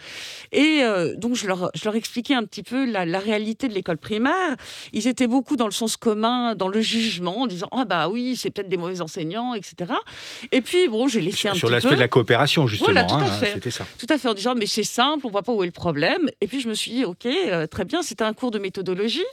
Et 0.51 0.83
donc, 1.17 1.33
je 1.33 1.47
leur, 1.47 1.71
je 1.73 1.83
leur 1.85 1.95
expliquais 1.95 2.35
un 2.35 2.43
petit 2.43 2.63
peu 2.63 2.85
la, 2.85 3.05
la 3.05 3.19
réalité 3.19 3.67
de 3.67 3.73
l'école 3.73 3.97
primaire. 3.97 4.55
Ils 4.93 5.07
étaient 5.07 5.27
beaucoup 5.27 5.55
dans 5.55 5.65
le 5.65 5.71
sens 5.80 5.97
commun 5.97 6.55
dans 6.55 6.67
le 6.67 6.82
jugement 6.82 7.41
en 7.41 7.47
disant 7.47 7.67
ah 7.71 7.86
bah 7.86 8.09
oui 8.09 8.36
c'est 8.36 8.49
peut-être 8.49 8.69
des 8.69 8.77
mauvais 8.77 9.01
enseignants 9.01 9.53
etc 9.53 9.93
et 10.51 10.61
puis 10.61 10.88
bon 10.88 11.07
j'ai 11.07 11.21
laissé 11.21 11.47
un 11.47 11.53
sur 11.53 11.69
l'aspect 11.69 11.95
de 11.95 11.99
la 11.99 12.07
coopération 12.07 12.67
justement 12.67 12.91
voilà, 12.91 13.07
tout 13.07 13.15
à 13.15 13.23
hein, 13.23 13.32
fait. 13.39 13.53
c'était 13.53 13.71
ça. 13.71 13.86
Tout 13.97 14.07
à 14.09 14.17
fait 14.17 14.27
en 14.27 14.34
disant 14.34 14.55
mais 14.55 14.65
c'est 14.65 14.84
simple 14.84 15.25
on 15.25 15.30
voit 15.30 15.43
pas 15.43 15.53
où 15.53 15.63
est 15.63 15.67
le 15.67 15.71
problème. 15.71 16.30
Et 16.41 16.47
puis 16.47 16.59
je 16.59 16.67
me 16.67 16.73
suis 16.73 16.91
dit 16.91 17.05
ok 17.05 17.25
euh, 17.25 17.67
très 17.67 17.86
bien 17.86 18.01
c'était 18.01 18.23
un 18.23 18.34
cours 18.34 18.51
de 18.51 18.59
méthodologie 18.59 19.25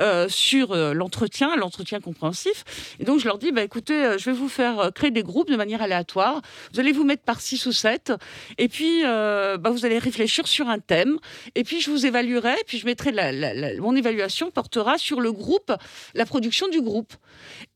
euh, 0.00 0.28
sur 0.28 0.72
euh, 0.72 0.92
l'entretien 0.94 1.56
l'entretien 1.56 2.00
compréhensif. 2.00 2.64
Et 3.00 3.04
donc 3.04 3.20
je 3.20 3.26
leur 3.26 3.38
dis 3.38 3.52
bah 3.52 3.62
écoutez 3.62 4.18
je 4.18 4.24
vais 4.30 4.36
vous 4.36 4.48
faire 4.48 4.90
créer 4.94 5.10
des 5.10 5.22
groupes 5.22 5.50
de 5.50 5.56
manière 5.56 5.82
aléatoire. 5.82 6.42
Vous 6.72 6.80
allez 6.80 6.92
vous 6.92 7.04
mettre 7.04 7.22
par 7.22 7.40
six 7.40 7.64
ou 7.66 7.72
sept. 7.72 8.12
Et 8.58 8.68
puis 8.68 9.02
bah, 9.02 9.70
vous 9.70 9.84
allez 9.84 9.98
réfléchir 9.98 10.46
sur 10.46 10.68
un 10.68 10.78
thème. 10.78 11.16
Et 11.54 11.64
puis 11.64 11.80
je 11.80 11.90
vous 11.90 12.06
évaluerai 12.06 12.54
puis 12.66 12.78
je 12.78 12.86
mettrai 12.86 13.12
la, 13.12 13.32
mon 13.80 13.94
évaluation 13.94 14.50
portera 14.50 14.98
sur 14.98 15.20
le 15.20 15.32
groupe 15.32 15.72
la 16.14 16.26
production 16.26 16.68
du 16.68 16.80
groupe. 16.80 17.12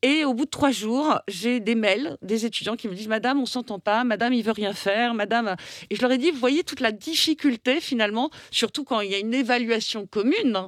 Et 0.01 0.25
au 0.25 0.33
bout 0.33 0.45
de 0.45 0.49
trois 0.49 0.71
jours, 0.71 1.19
j'ai 1.27 1.59
des 1.59 1.75
mails 1.75 2.17
des 2.21 2.45
étudiants 2.45 2.75
qui 2.75 2.87
me 2.87 2.95
disent 2.95 3.07
Madame, 3.07 3.39
on 3.39 3.45
s'entend 3.45 3.79
pas, 3.79 4.03
Madame, 4.03 4.33
il 4.33 4.43
veut 4.43 4.51
rien 4.51 4.73
faire, 4.73 5.13
Madame. 5.13 5.55
Et 5.89 5.95
je 5.95 6.01
leur 6.01 6.11
ai 6.11 6.17
dit 6.17 6.31
Vous 6.31 6.39
voyez 6.39 6.63
toute 6.63 6.79
la 6.79 6.91
difficulté 6.91 7.81
finalement, 7.81 8.29
surtout 8.51 8.83
quand 8.83 9.01
il 9.01 9.11
y 9.11 9.15
a 9.15 9.19
une 9.19 9.33
évaluation 9.33 10.07
commune. 10.07 10.67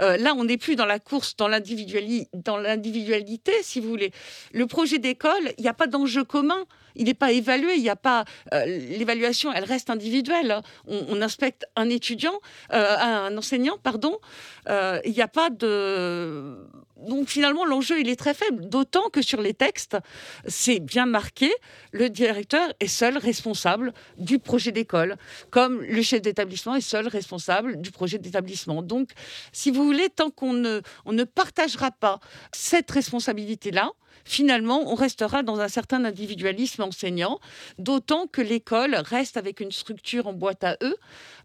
Euh, 0.00 0.16
là, 0.16 0.34
on 0.36 0.44
n'est 0.44 0.58
plus 0.58 0.76
dans 0.76 0.86
la 0.86 0.98
course, 0.98 1.36
dans 1.36 1.48
l'individualité, 1.48 3.52
si 3.62 3.80
vous 3.80 3.88
voulez. 3.88 4.12
Le 4.52 4.66
projet 4.66 4.98
d'école, 4.98 5.52
il 5.58 5.62
n'y 5.62 5.68
a 5.68 5.74
pas 5.74 5.86
d'enjeu 5.86 6.24
commun 6.24 6.64
il 6.94 7.04
n'est 7.04 7.14
pas 7.14 7.32
évalué, 7.32 7.74
il 7.76 7.82
n'y 7.82 7.88
a 7.88 7.96
pas 7.96 8.24
euh, 8.52 8.64
l'évaluation, 8.64 9.52
elle 9.52 9.64
reste 9.64 9.90
individuelle. 9.90 10.60
On, 10.86 11.20
inspecte 11.20 11.66
un 11.76 11.88
étudiant, 11.90 12.40
euh, 12.72 12.96
un 12.98 13.36
enseignant, 13.36 13.76
pardon. 13.82 14.18
Euh, 14.68 15.00
il 15.04 15.12
n'y 15.12 15.22
a 15.22 15.28
pas 15.28 15.50
de 15.50 16.56
donc 17.06 17.28
finalement 17.28 17.64
l'enjeu 17.64 17.98
il 18.00 18.08
est 18.08 18.16
très 18.16 18.34
faible, 18.34 18.68
d'autant 18.68 19.08
que 19.08 19.22
sur 19.22 19.40
les 19.40 19.54
textes 19.54 19.96
c'est 20.46 20.80
bien 20.80 21.06
marqué, 21.06 21.50
le 21.92 22.10
directeur 22.10 22.72
est 22.78 22.88
seul 22.88 23.16
responsable 23.16 23.92
du 24.18 24.38
projet 24.38 24.72
d'école, 24.72 25.16
comme 25.50 25.80
le 25.80 26.02
chef 26.02 26.20
d'établissement 26.20 26.74
est 26.74 26.80
seul 26.80 27.08
responsable 27.08 27.80
du 27.80 27.90
projet 27.90 28.18
d'établissement. 28.18 28.82
Donc 28.82 29.10
si 29.52 29.70
vous 29.70 29.84
voulez, 29.84 30.08
tant 30.10 30.30
qu'on 30.30 30.52
ne, 30.52 30.82
on 31.04 31.12
ne 31.12 31.24
partagera 31.24 31.90
pas 31.90 32.20
cette 32.52 32.90
responsabilité 32.90 33.70
là, 33.70 33.90
finalement, 34.24 34.90
on 34.90 34.94
restera 34.94 35.42
dans 35.42 35.60
un 35.60 35.68
certain 35.68 36.04
individualisme 36.04 36.82
enseignant, 36.82 37.40
d'autant 37.78 38.26
que 38.26 38.40
l'école 38.40 38.94
reste 38.94 39.36
avec 39.36 39.60
une 39.60 39.72
structure 39.72 40.26
en 40.26 40.32
boîte 40.32 40.64
à 40.64 40.76
eux 40.82 40.96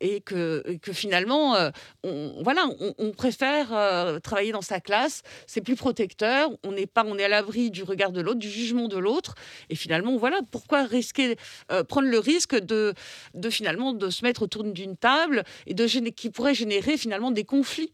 et 0.01 0.21
que, 0.21 0.77
que 0.81 0.93
finalement, 0.93 1.55
euh, 1.55 1.71
on, 2.03 2.41
voilà, 2.43 2.65
on, 2.97 3.11
préfère 3.11 3.73
euh, 3.73 4.19
travailler 4.19 4.51
dans 4.51 4.61
sa 4.61 4.79
classe, 4.79 5.23
c'est 5.47 5.61
plus 5.61 5.75
protecteur, 5.75 6.51
on 6.63 6.73
n'est 6.73 6.85
pas, 6.85 7.03
on 7.05 7.17
est 7.17 7.23
à 7.23 7.29
l'abri 7.29 7.71
du 7.71 7.83
regard 7.83 8.11
de 8.11 8.21
l'autre, 8.21 8.39
du 8.39 8.49
jugement 8.49 8.87
de 8.87 8.97
l'autre, 8.97 9.35
et 9.69 9.75
finalement, 9.75 10.17
voilà, 10.17 10.39
pourquoi 10.51 10.83
risquer, 10.83 11.37
euh, 11.71 11.83
prendre 11.83 12.07
le 12.07 12.19
risque 12.19 12.55
de, 12.55 12.93
de 13.33 13.49
finalement 13.49 13.93
de 13.93 14.09
se 14.09 14.23
mettre 14.23 14.41
autour 14.41 14.63
d'une 14.63 14.97
table 14.97 15.43
et 15.65 15.73
de 15.73 15.85
qui 16.09 16.29
pourrait 16.29 16.55
générer 16.55 16.97
finalement 16.97 17.31
des 17.31 17.45
conflits 17.45 17.91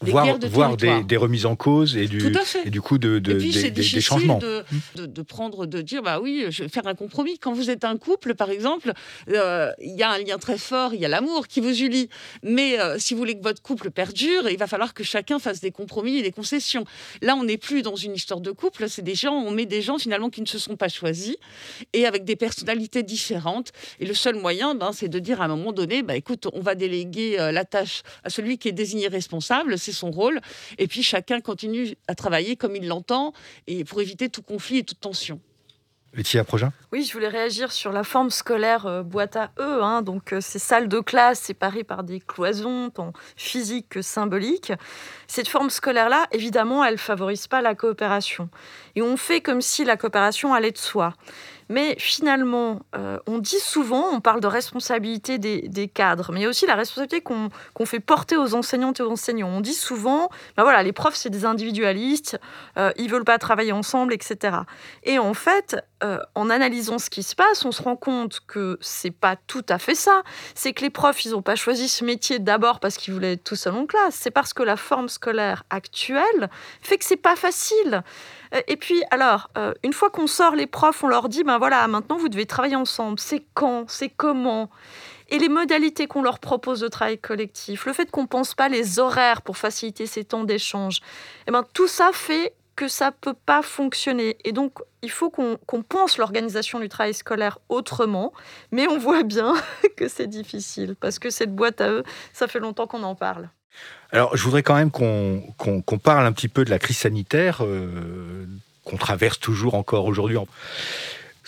voir, 0.00 0.38
voir 0.50 0.76
des, 0.76 1.02
des, 1.04 1.16
remises 1.16 1.44
en 1.44 1.56
cause 1.56 1.96
et 1.96 2.06
du, 2.06 2.32
et 2.64 2.70
du 2.70 2.80
coup 2.80 2.98
de, 2.98 3.18
de 3.18 3.34
des, 3.34 3.70
des, 3.70 3.82
changements. 4.00 4.38
De, 4.38 4.64
de, 4.96 5.06
de, 5.06 5.22
prendre, 5.22 5.66
de 5.66 5.82
dire 5.82 6.02
bah 6.02 6.20
oui, 6.20 6.46
je 6.48 6.62
vais 6.62 6.68
faire 6.68 6.86
un 6.86 6.94
compromis. 6.94 7.38
Quand 7.38 7.52
vous 7.52 7.68
êtes 7.68 7.84
un 7.84 7.98
couple, 7.98 8.34
par 8.34 8.50
exemple, 8.50 8.92
euh, 9.28 9.70
il 9.78 9.94
y 9.96 10.02
a 10.02 10.10
un 10.10 10.18
lien 10.18 10.38
très 10.38 10.56
fort, 10.56 10.94
il 10.94 11.00
y 11.00 11.04
a 11.04 11.08
l'amour 11.08 11.48
qui 11.48 11.60
vous 11.60 11.82
unit. 11.82 12.08
Mais 12.42 12.80
euh, 12.80 12.98
si 12.98 13.12
vous 13.12 13.18
voulez 13.20 13.36
que 13.36 13.42
votre 13.42 13.60
couple 13.60 13.90
perdure, 13.90 14.48
il 14.48 14.56
va 14.56 14.66
falloir 14.66 14.94
que 14.94 15.04
chacun 15.04 15.38
fasse 15.38 15.60
des 15.60 15.70
compromis 15.70 16.16
et 16.16 16.22
des 16.22 16.32
concessions. 16.32 16.84
Là, 17.20 17.36
on 17.36 17.44
n'est 17.44 17.58
plus 17.58 17.82
dans 17.82 17.96
une 17.96 18.14
histoire 18.14 18.40
de 18.40 18.50
couple, 18.52 18.88
c'est 18.88 19.02
des 19.02 19.14
gens, 19.14 19.34
on 19.34 19.50
met 19.50 19.66
des 19.66 19.82
gens 19.82 19.98
finalement 19.98 20.30
qui 20.30 20.40
ne 20.40 20.46
se 20.46 20.58
sont 20.58 20.76
pas 20.76 20.88
choisis 20.88 21.36
et 21.92 22.06
avec 22.06 22.24
des 22.24 22.36
personnalités 22.36 23.02
différentes. 23.02 23.72
Et 23.98 24.06
le 24.06 24.14
seul 24.14 24.36
moyen, 24.36 24.74
ben, 24.74 24.92
c'est 24.92 25.08
de 25.08 25.18
dire 25.18 25.42
à 25.42 25.44
un 25.44 25.48
moment 25.48 25.72
donné, 25.72 26.02
bah, 26.02 26.16
écoute, 26.16 26.48
on 26.54 26.60
va 26.60 26.74
déléguer 26.74 27.38
euh, 27.38 27.52
la 27.52 27.66
tâche 27.66 28.02
à 28.24 28.30
celui 28.30 28.56
qui 28.56 28.68
est 28.68 28.72
désigné 28.72 29.08
responsable 29.08 29.78
son 29.92 30.10
rôle. 30.10 30.40
Et 30.78 30.86
puis 30.86 31.02
chacun 31.02 31.40
continue 31.40 31.94
à 32.08 32.14
travailler 32.14 32.56
comme 32.56 32.76
il 32.76 32.86
l'entend 32.88 33.32
et 33.66 33.84
pour 33.84 34.00
éviter 34.00 34.28
tout 34.28 34.42
conflit 34.42 34.78
et 34.78 34.84
toute 34.84 35.00
tension. 35.00 35.40
Laetitia 36.12 36.42
Prochain 36.42 36.72
Oui, 36.90 37.04
je 37.04 37.12
voulais 37.12 37.28
réagir 37.28 37.70
sur 37.70 37.92
la 37.92 38.02
forme 38.02 38.30
scolaire 38.30 38.86
euh, 38.86 39.02
boîte 39.04 39.36
à 39.36 39.52
eux. 39.60 39.82
Hein. 39.82 40.02
donc, 40.02 40.32
euh, 40.32 40.40
ces 40.40 40.58
salles 40.58 40.88
de 40.88 40.98
classe 40.98 41.38
séparées 41.38 41.84
par 41.84 42.02
des 42.02 42.18
cloisons, 42.18 42.90
tant 42.90 43.12
physiques 43.36 43.88
que 43.90 44.02
symboliques. 44.02 44.72
Cette 45.28 45.46
forme 45.46 45.70
scolaire-là, 45.70 46.26
évidemment, 46.32 46.84
elle 46.84 46.98
favorise 46.98 47.46
pas 47.46 47.62
la 47.62 47.76
coopération. 47.76 48.48
Et 48.96 49.02
on 49.02 49.16
fait 49.16 49.40
comme 49.40 49.60
si 49.60 49.84
la 49.84 49.96
coopération 49.96 50.52
allait 50.52 50.72
de 50.72 50.78
soi. 50.78 51.14
Mais 51.70 51.94
finalement, 52.00 52.80
euh, 52.96 53.18
on 53.28 53.38
dit 53.38 53.60
souvent, 53.60 54.08
on 54.10 54.20
parle 54.20 54.40
de 54.40 54.48
responsabilité 54.48 55.38
des, 55.38 55.88
cadres, 55.88 56.32
mais 56.32 56.48
aussi 56.48 56.66
la 56.66 56.74
responsabilité 56.74 57.20
qu'on 57.20 57.86
fait 57.86 58.00
porter 58.00 58.36
aux 58.36 58.54
enseignantes 58.54 58.98
et 58.98 59.04
aux 59.04 59.12
enseignants. 59.12 59.48
On 59.48 59.60
dit 59.60 59.74
souvent, 59.74 60.30
ben 60.56 60.64
voilà, 60.64 60.82
les 60.82 60.92
profs, 60.92 61.14
c'est 61.14 61.30
des 61.30 61.44
individualistes, 61.44 62.40
euh, 62.76 62.90
ils 62.96 63.08
veulent 63.08 63.24
pas 63.24 63.38
travailler 63.38 63.70
ensemble, 63.70 64.12
etc. 64.12 64.58
Et 65.04 65.20
en 65.20 65.32
fait, 65.32 65.76
euh, 66.02 66.18
en 66.34 66.50
analysant 66.50 66.98
ce 66.98 67.08
qui 67.08 67.22
se 67.22 67.36
passe, 67.36 67.64
on 67.64 67.70
se 67.70 67.82
rend 67.82 67.94
compte 67.94 68.40
que 68.48 68.76
c'est 68.80 69.12
pas 69.12 69.36
tout 69.36 69.64
à 69.68 69.78
fait 69.78 69.94
ça. 69.94 70.22
C'est 70.56 70.72
que 70.72 70.82
les 70.82 70.90
profs, 70.90 71.24
ils 71.24 71.30
n'ont 71.30 71.42
pas 71.42 71.54
choisi 71.54 71.88
ce 71.88 72.04
métier 72.04 72.40
d'abord 72.40 72.80
parce 72.80 72.96
qu'ils 72.96 73.14
voulaient 73.14 73.34
être 73.34 73.44
tout 73.44 73.56
seuls 73.56 73.76
en 73.76 73.86
classe. 73.86 74.16
C'est 74.16 74.32
parce 74.32 74.52
que 74.52 74.64
la 74.64 74.76
forme 74.76 75.08
scolaire 75.08 75.62
actuelle 75.70 76.50
fait 76.82 76.98
que 76.98 77.04
c'est 77.04 77.16
pas 77.16 77.36
facile. 77.36 78.02
Et 78.66 78.76
puis, 78.76 79.02
alors, 79.12 79.48
euh, 79.56 79.72
une 79.84 79.92
fois 79.92 80.10
qu'on 80.10 80.26
sort 80.26 80.56
les 80.56 80.66
profs, 80.66 81.04
on 81.04 81.08
leur 81.08 81.28
dit, 81.28 81.44
ben 81.44 81.59
voilà, 81.60 81.86
maintenant 81.88 82.16
vous 82.16 82.30
devez 82.30 82.46
travailler 82.46 82.76
ensemble. 82.76 83.20
C'est 83.20 83.44
quand 83.52 83.84
C'est 83.86 84.08
comment? 84.08 84.70
Et 85.28 85.38
les 85.38 85.50
modalités 85.50 86.06
qu'on 86.06 86.22
leur 86.22 86.38
propose 86.38 86.80
de 86.80 86.88
travail 86.88 87.18
collectif, 87.18 87.84
le 87.84 87.92
fait 87.92 88.10
qu'on 88.10 88.22
ne 88.22 88.26
pense 88.26 88.54
pas 88.54 88.70
les 88.70 88.98
horaires 88.98 89.42
pour 89.42 89.58
faciliter 89.58 90.06
ces 90.06 90.24
temps 90.24 90.44
d'échange, 90.44 91.00
eh 91.46 91.50
ben, 91.50 91.64
tout 91.74 91.86
ça 91.86 92.12
fait 92.14 92.54
que 92.76 92.88
ça 92.88 93.08
ne 93.08 93.14
peut 93.20 93.36
pas 93.44 93.60
fonctionner. 93.60 94.38
Et 94.44 94.52
donc, 94.52 94.78
il 95.02 95.10
faut 95.10 95.28
qu'on 95.28 95.82
pense 95.82 96.16
l'organisation 96.16 96.80
du 96.80 96.88
travail 96.88 97.12
scolaire 97.12 97.58
autrement, 97.68 98.32
mais 98.72 98.88
on 98.88 98.96
voit 98.96 99.22
bien 99.22 99.52
que 99.96 100.08
c'est 100.08 100.26
difficile, 100.26 100.96
parce 100.98 101.18
que 101.18 101.28
cette 101.28 101.54
boîte 101.54 101.82
à 101.82 101.90
eux, 101.90 102.04
ça 102.32 102.48
fait 102.48 102.58
longtemps 102.58 102.86
qu'on 102.86 103.02
en 103.02 103.14
parle. 103.14 103.50
Alors, 104.12 104.34
je 104.34 104.42
voudrais 104.42 104.62
quand 104.62 104.76
même 104.76 104.90
qu'on 104.90 105.98
parle 106.02 106.24
un 106.24 106.32
petit 106.32 106.48
peu 106.48 106.64
de 106.64 106.70
la 106.70 106.78
crise 106.78 106.96
sanitaire 106.96 107.58
euh, 107.60 108.46
qu'on 108.84 108.96
traverse 108.96 109.38
toujours 109.38 109.74
encore 109.74 110.06
aujourd'hui. 110.06 110.38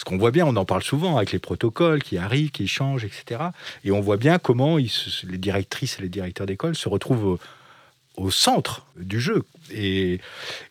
Ce 0.03 0.05
qu'on 0.05 0.19
voit 0.19 0.33
bien, 0.33 0.45
on 0.47 0.57
en 0.57 0.65
parle 0.65 0.83
souvent 0.83 1.17
avec 1.17 1.31
les 1.31 1.39
protocoles 1.39 2.03
qui 2.03 2.19
arrivent, 2.19 2.51
qui 2.51 2.67
changent, 2.67 3.05
etc. 3.05 3.41
Et 3.85 3.93
on 3.93 4.01
voit 4.01 4.17
bien 4.17 4.41
comment 4.41 4.77
les 4.77 5.39
directrices 5.39 6.01
et 6.01 6.03
les 6.03 6.09
directeurs 6.09 6.45
d'école 6.45 6.75
se 6.75 6.89
retrouvent 6.89 7.39
au, 8.17 8.31
centre 8.33 8.85
du 8.97 9.21
jeu. 9.21 9.45
Et, 9.73 10.19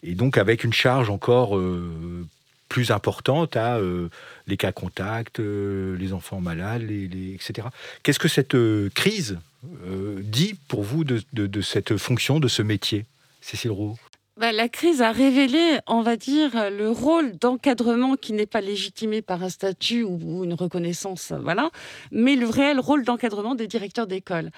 donc 0.03 0.37
avec 0.37 0.65
une 0.65 0.73
charge 0.73 1.09
encore 1.09 1.55
euh, 1.55 2.27
plus 2.67 2.91
importante 2.91 3.55
à 3.55 3.77
euh, 3.77 4.09
les 4.47 4.57
cas 4.57 4.73
contacts, 4.73 5.39
les 5.39 6.11
enfants 6.11 6.41
malades, 6.41 6.91
etc. 6.91 7.69
Qu'est-ce 8.03 8.19
que 8.19 8.27
cette 8.27 8.57
crise 8.93 9.39
euh, 9.87 10.19
dit 10.23 10.55
pour 10.67 10.83
vous 10.83 11.05
de, 11.05 11.23
de, 11.31 11.61
cette 11.61 11.95
fonction, 11.95 12.41
de 12.41 12.49
ce 12.49 12.63
métier, 12.63 13.05
Cécile 13.39 13.71
Roux? 13.71 13.97
Bah, 14.37 14.51
la 14.51 14.69
crise 14.69 15.01
a 15.01 15.11
révélé, 15.11 15.79
on 15.87 16.01
va 16.01 16.15
dire, 16.15 16.71
le 16.71 16.89
rôle 16.89 17.37
d'encadrement 17.37 18.15
qui 18.15 18.31
n'est 18.31 18.45
pas 18.45 18.61
légitimé 18.61 19.21
par 19.21 19.43
un 19.43 19.49
statut 19.49 20.03
ou 20.03 20.43
une 20.43 20.53
reconnaissance, 20.53 21.33
voilà, 21.43 21.69
mais 22.11 22.35
le 22.35 22.47
réel 22.47 22.79
rôle 22.79 23.03
d'encadrement 23.03 23.55
des 23.55 23.67
directeurs 23.67 24.07
d'école. 24.07 24.51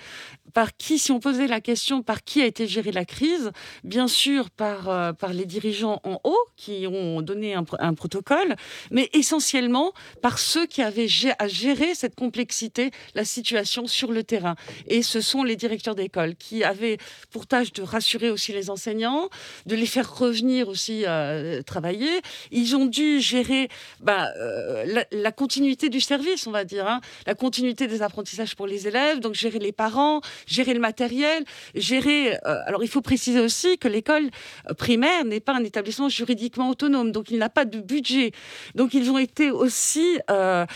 Par 0.53 0.77
qui, 0.77 0.99
si 0.99 1.11
on 1.11 1.19
posait 1.19 1.47
la 1.47 1.59
question, 1.59 2.03
par 2.03 2.23
qui 2.23 2.41
a 2.41 2.45
été 2.45 2.67
gérée 2.67 2.91
la 2.91 3.05
crise 3.05 3.51
Bien 3.83 4.07
sûr, 4.07 4.51
par, 4.51 4.89
euh, 4.89 5.13
par 5.13 5.33
les 5.33 5.45
dirigeants 5.45 5.99
en 6.03 6.19
haut 6.23 6.45
qui 6.55 6.85
ont 6.87 7.21
donné 7.21 7.55
un, 7.55 7.93
protocole, 7.93 8.55
mais 8.91 9.09
essentiellement 9.13 9.93
par 10.21 10.37
ceux 10.39 10.65
qui 10.65 10.81
avaient 10.81 11.07
à 11.39 11.47
gérer 11.47 11.95
cette 11.95 12.15
complexité, 12.15 12.91
la 13.15 13.25
situation 13.25 13.87
sur 13.87 14.11
le 14.11 14.23
terrain. 14.23 14.55
Et 14.87 15.01
ce 15.01 15.21
sont 15.21 15.43
les 15.43 15.55
directeurs 15.55 15.95
d'école 15.95 16.35
qui 16.35 16.63
avaient 16.63 16.97
pour 17.31 17.47
tâche 17.47 17.73
de 17.73 17.81
rassurer 17.81 18.29
aussi 18.29 18.53
les 18.53 18.69
enseignants, 18.69 19.29
de 19.65 19.75
les 19.75 19.85
faire 19.85 20.15
revenir 20.15 20.67
aussi 20.67 21.03
euh, 21.05 21.61
travailler. 21.61 22.21
Ils 22.51 22.75
ont 22.75 22.85
dû 22.85 23.19
gérer 23.19 23.69
bah, 23.99 24.29
euh, 24.37 25.03
la, 25.11 25.31
continuité 25.31 25.89
du 25.89 26.01
service, 26.01 26.47
on 26.47 26.51
va 26.51 26.63
dire, 26.65 26.87
hein. 26.87 27.01
la 27.25 27.35
continuité 27.35 27.87
des 27.87 28.01
apprentissages 28.01 28.55
pour 28.55 28.67
les 28.67 28.87
élèves, 28.87 29.19
donc 29.19 29.33
gérer 29.33 29.59
les 29.59 29.71
parents, 29.71 30.21
gérer 30.47 30.73
le 30.73 30.79
matériel, 30.79 31.43
gérer. 31.75 32.35
Euh, 32.45 32.59
alors 32.65 32.83
il 32.83 32.89
faut 32.89 33.01
préciser 33.01 33.39
aussi 33.39 33.77
que 33.77 33.87
l'école 33.87 34.29
primaire 34.77 35.25
n'est 35.25 35.39
pas 35.39 35.53
un 35.53 35.63
établissement 35.63 36.09
juridiquement 36.09 36.69
autonome, 36.69 37.11
donc 37.11 37.31
il 37.31 37.37
n'a 37.37 37.49
pas 37.49 37.65
de 37.65 37.79
budget. 37.79 38.31
Donc 38.75 38.93
ils 38.93 39.09
ont 39.09 39.17
été 39.17 39.51
aussi 39.51 40.19
un 40.29 40.67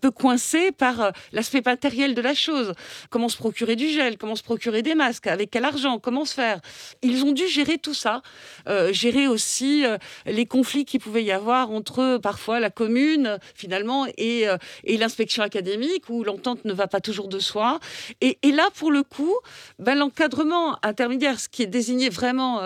peu 0.00 0.10
coincés 0.10 0.72
par 0.72 1.12
l'aspect 1.32 1.62
matériel 1.64 2.14
de 2.14 2.20
la 2.20 2.34
chose. 2.34 2.72
Comment 3.10 3.28
se 3.28 3.36
procurer 3.36 3.76
du 3.76 3.88
gel, 3.88 4.18
comment 4.18 4.36
se 4.36 4.42
procurer 4.42 4.82
des 4.82 4.94
masques, 4.94 5.26
avec 5.26 5.50
quel 5.50 5.64
argent, 5.64 5.98
comment 5.98 6.24
se 6.24 6.34
faire. 6.34 6.60
Ils 7.02 7.24
ont 7.24 7.32
dû 7.32 7.46
gérer 7.48 7.71
tout 7.78 7.94
ça, 7.94 8.22
euh, 8.68 8.92
gérer 8.92 9.26
aussi 9.26 9.84
euh, 9.84 9.98
les 10.26 10.46
conflits 10.46 10.84
qu'il 10.84 11.00
pouvait 11.00 11.24
y 11.24 11.32
avoir 11.32 11.70
entre 11.70 12.18
parfois 12.18 12.60
la 12.60 12.70
commune 12.70 13.38
finalement 13.54 14.06
et, 14.16 14.48
euh, 14.48 14.56
et 14.84 14.96
l'inspection 14.96 15.42
académique 15.42 16.08
où 16.08 16.24
l'entente 16.24 16.64
ne 16.64 16.72
va 16.72 16.86
pas 16.86 17.00
toujours 17.00 17.28
de 17.28 17.38
soi. 17.38 17.80
Et, 18.20 18.36
là, 18.52 18.68
pour 18.74 18.90
le 18.90 19.02
coup, 19.02 19.34
ben, 19.78 19.94
l'encadrement 19.94 20.78
intermédiaire, 20.82 21.40
ce 21.40 21.48
qui 21.48 21.62
est 21.62 21.66
désigné 21.66 22.08
vraiment 22.10 22.60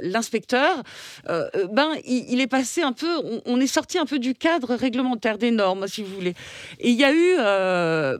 l'inspecteur, 0.00 0.82
ben, 1.26 1.90
il, 2.04 2.40
est 2.40 2.46
passé 2.46 2.82
un 2.82 2.92
peu, 2.92 3.08
on, 3.44 3.60
est 3.60 3.66
sorti 3.66 3.98
un 3.98 4.06
peu 4.06 4.18
du 4.18 4.34
cadre 4.34 4.74
réglementaire 4.74 5.38
des 5.38 5.50
normes, 5.50 5.86
si 5.86 6.02
vous 6.02 6.14
voulez. 6.14 6.34
Et 6.80 6.90
il 6.90 6.98
y 6.98 7.04
a 7.04 7.12
eu, 7.12 7.36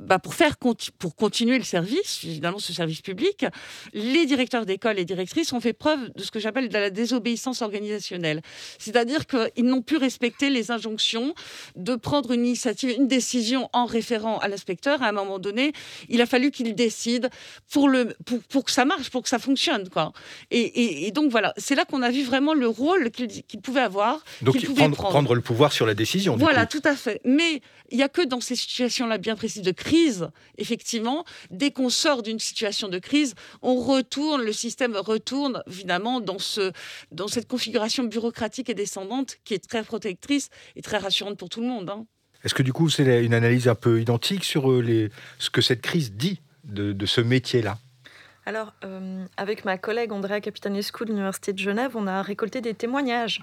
ben, 0.07 0.19
pour 0.23 0.35
faire 0.35 0.57
pour 0.57 1.17
continuer 1.17 1.59
le 1.59 1.65
service, 1.65 2.21
évidemment 2.25 2.59
ce 2.59 2.73
service 2.73 3.01
public, 3.01 3.47
les 3.93 4.27
directeurs 4.27 4.67
d'école 4.67 4.99
et 4.99 5.05
directrices 5.05 5.53
ont 5.53 5.61
fait 5.61 5.73
preuve 5.73 6.02
de 6.15 6.23
ce 6.23 6.31
que 6.31 6.39
j'appelle 6.39 6.69
de 6.69 6.75
la 6.75 6.91
désobéissance 6.91 7.63
organisationnelle. 7.63 8.43
C'est-à-dire 8.79 9.27
qu'ils 9.27 9.65
n'ont 9.65 9.83
pu 9.83 9.97
respecter 9.97 10.51
les 10.51 10.71
injonctions 10.71 11.35
de 11.77 11.95
prendre 11.97 12.33
une 12.33 12.47
initiative, 12.47 12.91
une 12.91 13.09
décision 13.09 13.69
en 13.73 13.87
référant 13.87 14.39
à 14.39 14.49
l'inspecteur. 14.49 15.03
À 15.03 15.09
un 15.09 15.13
moment 15.13 15.39
donné, 15.39 15.73
il 16.09 16.21
a 16.21 16.27
fallu 16.27 16.51
qu'il 16.51 16.75
décide 16.75 17.31
pour, 17.71 17.89
le, 17.89 18.15
pour, 18.25 18.39
pour, 18.49 18.65
que 18.65 18.71
ça 18.71 18.85
marche, 18.85 19.11
pour 19.11 19.23
que 19.23 19.29
ça 19.29 19.39
fonctionne. 19.39 19.89
Quoi. 19.89 20.13
Et, 20.51 21.07
et, 21.07 21.11
donc 21.11 21.31
voilà, 21.31 21.53
c'est 21.57 21.75
là 21.75 21.85
qu'on 21.85 22.03
a 22.03 22.11
vu 22.11 22.23
vraiment 22.23 22.55
le 22.55 22.69
rôle 22.69 23.11
qu'il 23.11 23.61
pouvait 23.61 23.81
avoir. 23.81 24.25
Donc 24.43 24.63
prendre, 24.75 24.97
prendre. 24.97 25.35
le 25.35 25.41
pouvoir 25.41 25.73
sur 25.73 25.87
la 25.87 25.95
décision. 25.95 26.37
Voilà, 26.37 26.67
tout 26.67 26.83
à 26.85 26.97
fait. 26.97 27.21
Mais 27.25 27.61
il 27.91 27.99
n'y 27.99 28.03
a 28.03 28.09
que 28.09 28.23
dans 28.23 28.41
ces 28.41 28.57
situations-là 28.57 29.19
bien 29.19 29.37
précises 29.37 29.63
de 29.63 29.71
crise, 29.71 30.29
effectivement, 30.57 31.25
dès 31.51 31.71
qu'on 31.71 31.91
sort 31.91 32.23
d'une 32.23 32.39
situation 32.39 32.89
de 32.89 32.99
crise, 32.99 33.35
on 33.61 33.77
retourne, 33.77 34.43
le 34.43 34.53
système 34.53 34.97
retourne 34.97 35.63
évidemment 35.93 36.21
dans, 36.21 36.39
ce, 36.39 36.73
dans 37.11 37.29
cette 37.29 37.49
configuration 37.49 38.05
bureaucratique 38.05 38.71
et 38.71 38.75
descendante 38.75 39.37
qui 39.45 39.55
est 39.55 39.69
très 39.69 39.83
protectrice 39.83 40.49
et 40.77 40.83
très 40.83 40.99
rassurante 40.99 41.39
pour 41.39 41.49
tout 41.49 41.61
le 41.61 41.67
monde. 41.67 41.91
Hein. 41.91 42.07
Est-ce 42.45 42.55
que 42.55 42.63
du 42.63 42.73
coup 42.73 42.89
c'est 42.89 43.25
une 43.25 43.35
analyse 43.35 43.69
un 43.69 43.75
peu 43.75 44.01
identique 44.01 44.45
sur 44.45 44.71
euh, 44.71 44.81
les, 44.81 45.11
ce 45.39 45.51
que 45.51 45.61
cette 45.61 45.83
crise 45.83 46.13
dit 46.13 46.41
de, 46.65 46.93
de 46.93 47.07
ce 47.07 47.21
métier-là? 47.21 47.79
Alors, 48.45 48.75
avec 49.37 49.65
ma 49.65 49.79
collègue 49.79 50.11
Andrea 50.11 50.41
Capitanescu 50.41 51.05
de 51.05 51.11
l'Université 51.11 51.53
de 51.53 51.59
Genève, 51.61 51.93
on 51.95 52.09
a 52.09 52.23
récolté 52.23 52.61
des 52.61 52.75
témoignages 52.75 53.41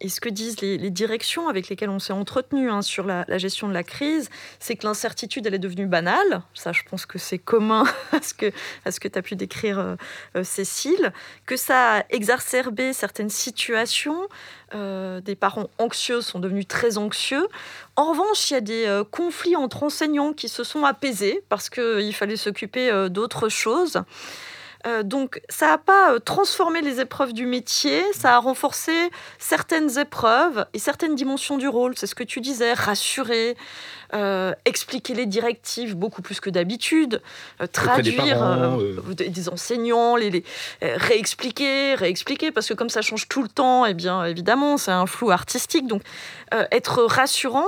et 0.00 0.08
ce 0.08 0.20
que 0.20 0.28
disent 0.28 0.60
les, 0.60 0.90
directions 0.90 1.48
avec 1.48 1.68
lesquelles 1.68 1.90
on 1.90 1.98
s'est 1.98 2.12
entretenu 2.12 2.70
hein, 2.70 2.82
sur 2.82 3.04
la, 3.04 3.38
gestion 3.38 3.68
de 3.68 3.74
la 3.74 3.82
crise, 3.82 4.30
c'est 4.60 4.76
que 4.76 4.86
l'incertitude, 4.86 5.46
elle 5.46 5.54
est 5.54 5.58
devenue 5.58 5.86
banale. 5.86 6.42
Ça, 6.54 6.72
je 6.72 6.82
pense 6.88 7.04
que 7.04 7.18
c'est 7.18 7.38
commun 7.38 7.84
à 8.12 8.22
ce 8.22 8.34
que, 8.34 8.50
que 8.50 9.08
tu 9.08 9.18
as 9.18 9.22
pu 9.22 9.36
décrire, 9.36 9.78
euh, 9.78 9.96
euh, 10.36 10.44
Cécile. 10.44 11.12
Que 11.46 11.56
ça 11.56 11.98
a 11.98 12.04
exacerbé 12.10 12.92
certaines 12.92 13.30
situations. 13.30 14.28
Euh, 14.74 15.20
des 15.20 15.34
parents 15.34 15.68
anxieux 15.78 16.20
sont 16.20 16.38
devenus 16.38 16.68
très 16.68 16.96
anxieux. 16.98 17.48
En 17.96 18.10
revanche, 18.10 18.50
il 18.50 18.54
y 18.54 18.56
a 18.56 18.60
des 18.60 19.02
conflits 19.10 19.56
entre 19.56 19.82
enseignants 19.82 20.32
qui 20.32 20.48
se 20.48 20.62
sont 20.62 20.84
apaisés 20.84 21.42
parce 21.48 21.68
qu'il 21.68 22.14
fallait 22.14 22.36
s'occuper 22.36 23.08
d'autres 23.10 23.48
choses. 23.48 24.02
Euh, 24.86 25.02
donc 25.02 25.40
ça 25.48 25.66
n'a 25.66 25.78
pas 25.78 26.12
euh, 26.12 26.18
transformé 26.20 26.80
les 26.82 27.00
épreuves 27.00 27.32
du 27.32 27.46
métier, 27.46 28.04
ça 28.12 28.36
a 28.36 28.38
renforcé 28.38 29.10
certaines 29.38 29.98
épreuves 29.98 30.66
et 30.72 30.78
certaines 30.78 31.16
dimensions 31.16 31.56
du 31.56 31.66
rôle. 31.66 31.94
C'est 31.96 32.06
ce 32.06 32.14
que 32.14 32.22
tu 32.22 32.40
disais, 32.40 32.74
rassurer, 32.74 33.56
euh, 34.14 34.52
expliquer 34.64 35.14
les 35.14 35.26
directives 35.26 35.96
beaucoup 35.96 36.22
plus 36.22 36.38
que 36.38 36.48
d'habitude, 36.48 37.20
traduire 37.72 38.78
des, 39.16 39.48
enseignants, 39.48 40.14
les, 40.14 40.44
réexpliquer, 40.80 41.94
réexpliquer, 41.96 42.52
parce 42.52 42.68
que 42.68 42.74
comme 42.74 42.88
ça 42.88 43.02
change 43.02 43.28
tout 43.28 43.42
le 43.42 43.48
temps, 43.48 43.84
et 43.84 43.90
eh 43.90 43.94
bien 43.94 44.24
évidemment 44.24 44.76
c'est 44.76 44.92
un 44.92 45.06
flou 45.06 45.30
artistique. 45.30 45.86
Donc 45.86 46.02
être 46.70 47.02
rassurant. 47.02 47.66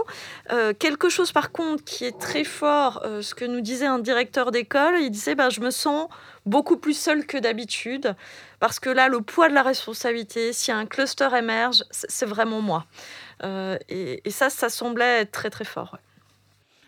quelque 0.79 1.09
chose 1.09 1.33
par 1.33 1.51
contre 1.51 1.85
qui 1.85 2.05
est 2.05 2.19
très 2.19 2.45
fort, 2.45 3.03
ce 3.21 3.35
que 3.35 3.45
nous 3.45 3.61
disait 3.61 3.87
un 3.87 3.99
directeur 3.99 4.53
d'école, 4.53 5.01
il 5.01 5.11
disait 5.11 5.35
bah, 5.35 5.51
je 5.51 5.61
me 5.61 5.71
sens 5.71 6.09
beaucoup 6.47 6.77
plus 6.77 6.99
seul 6.99 7.27
que 7.27 7.39
d'habitude, 7.39 8.15
parce 8.59 8.81
que 8.81 8.91
là, 8.91 9.09
le 9.09 9.21
poids 9.21 9.49
de 9.49 9.55
la 9.55 9.63
responsabilité, 9.63 10.53
si 10.53 10.73
un 10.73 10.87
cluster 10.87 11.29
émerge, 11.37 11.85
c'est 11.91 12.27
vraiment 12.27 12.61
moi. 12.61 12.87
Euh, 13.43 13.79
et, 13.89 14.31
ça, 14.31 14.51
ça 14.51 14.69
semblait 14.69 15.21
être 15.21 15.33
très 15.33 15.51
très 15.51 15.65
fort. 15.65 15.99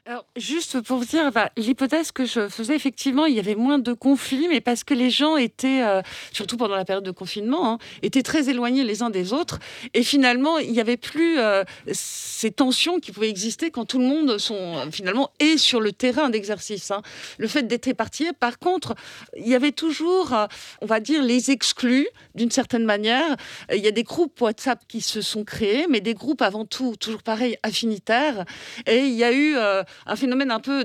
Alors, 0.05 0.27
juste 0.37 0.81
pour 0.81 0.99
vous 0.99 1.05
dire, 1.05 1.31
bah, 1.31 1.53
l'hypothèse 1.57 2.11
que 2.11 2.25
je 2.25 2.49
faisais, 2.49 2.75
effectivement, 2.75 3.25
il 3.25 3.37
y 3.37 3.39
avait 3.39 3.55
moins 3.55 3.79
de 3.79 3.93
conflits, 3.93 4.49
mais 4.49 4.61
parce 4.61 4.83
que 4.83 4.95
les 4.95 5.11
gens 5.11 5.37
étaient, 5.37 5.85
euh, 5.85 6.03
surtout 6.33 6.57
pendant 6.57 6.75
la 6.75 6.85
période 6.85 7.05
de 7.05 7.13
confinement, 7.13 7.75
hein, 7.75 7.79
étaient 8.03 8.25
très 8.25 8.49
éloignés 8.49 8.83
les 8.83 9.03
uns 9.03 9.11
des 9.11 9.33
autres. 9.33 9.61
Et 9.95 10.03
finalement, 10.03 10.59
il 10.59 10.73
n'y 10.73 10.81
avait 10.81 10.97
plus 10.97 11.39
euh, 11.39 11.63
ces 11.93 12.51
tensions 12.51 12.99
qui 12.99 13.13
pouvaient 13.13 13.29
exister 13.29 13.71
quand 13.71 13.85
tout 13.85 14.01
le 14.01 14.05
monde 14.05 14.39
sont, 14.39 14.91
finalement 14.91 15.31
est 15.39 15.57
sur 15.57 15.81
le 15.81 15.93
terrain 15.93 16.31
d'exercice. 16.31 16.91
Hein. 16.91 17.03
Le 17.39 17.47
fait 17.47 17.63
d'être 17.63 17.87
éparpillé, 17.87 18.33
par 18.33 18.59
contre, 18.59 18.97
il 19.37 19.47
y 19.47 19.55
avait 19.55 19.71
toujours, 19.71 20.35
euh, 20.35 20.47
on 20.81 20.87
va 20.87 20.99
dire, 20.99 21.23
les 21.23 21.53
exclus, 21.53 22.09
d'une 22.35 22.51
certaine 22.51 22.85
manière. 22.85 23.37
Il 23.73 23.79
y 23.79 23.87
a 23.87 23.93
des 23.93 24.03
groupes 24.03 24.41
WhatsApp 24.41 24.81
qui 24.89 25.01
se 25.01 25.21
sont 25.21 25.45
créés, 25.45 25.87
mais 25.89 26.01
des 26.01 26.15
groupes 26.15 26.43
avant 26.43 26.65
tout, 26.65 26.97
toujours 26.99 27.23
pareil, 27.23 27.57
affinitaires. 27.63 28.45
Et 28.89 29.07
il 29.07 29.15
y 29.15 29.23
a 29.23 29.33
eu 29.33 29.57
un 30.07 30.17
phénomène 30.17 30.51
un 30.51 30.61
peu, 30.61 30.85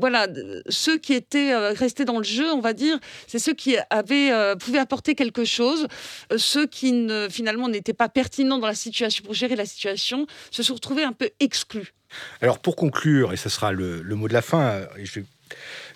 voilà, 0.00 0.26
ceux 0.68 0.98
qui 0.98 1.14
étaient 1.14 1.52
euh, 1.52 1.72
restés 1.72 2.04
dans 2.04 2.18
le 2.18 2.24
jeu, 2.24 2.50
on 2.52 2.60
va 2.60 2.72
dire, 2.72 2.98
c'est 3.26 3.38
ceux 3.38 3.54
qui 3.54 3.76
avaient, 3.90 4.32
euh, 4.32 4.56
pouvaient 4.56 4.78
apporter 4.78 5.14
quelque 5.14 5.44
chose, 5.44 5.86
euh, 6.32 6.38
ceux 6.38 6.66
qui 6.66 7.08
finalement 7.30 7.68
n'étaient 7.68 7.94
pas 7.94 8.08
pertinents 8.08 8.58
dans 8.58 8.66
la 8.66 8.74
situation, 8.74 9.24
pour 9.24 9.34
gérer 9.34 9.56
la 9.56 9.66
situation, 9.66 10.26
se 10.50 10.62
sont 10.62 10.74
retrouvés 10.74 11.04
un 11.04 11.12
peu 11.12 11.30
exclus. 11.40 11.94
Alors 12.40 12.60
pour 12.60 12.76
conclure, 12.76 13.32
et 13.32 13.36
ce 13.36 13.48
sera 13.48 13.72
le, 13.72 14.02
mot 14.02 14.28
de 14.28 14.32
la 14.32 14.42
fin, 14.42 14.86
je 15.02 15.20
vais 15.20 15.26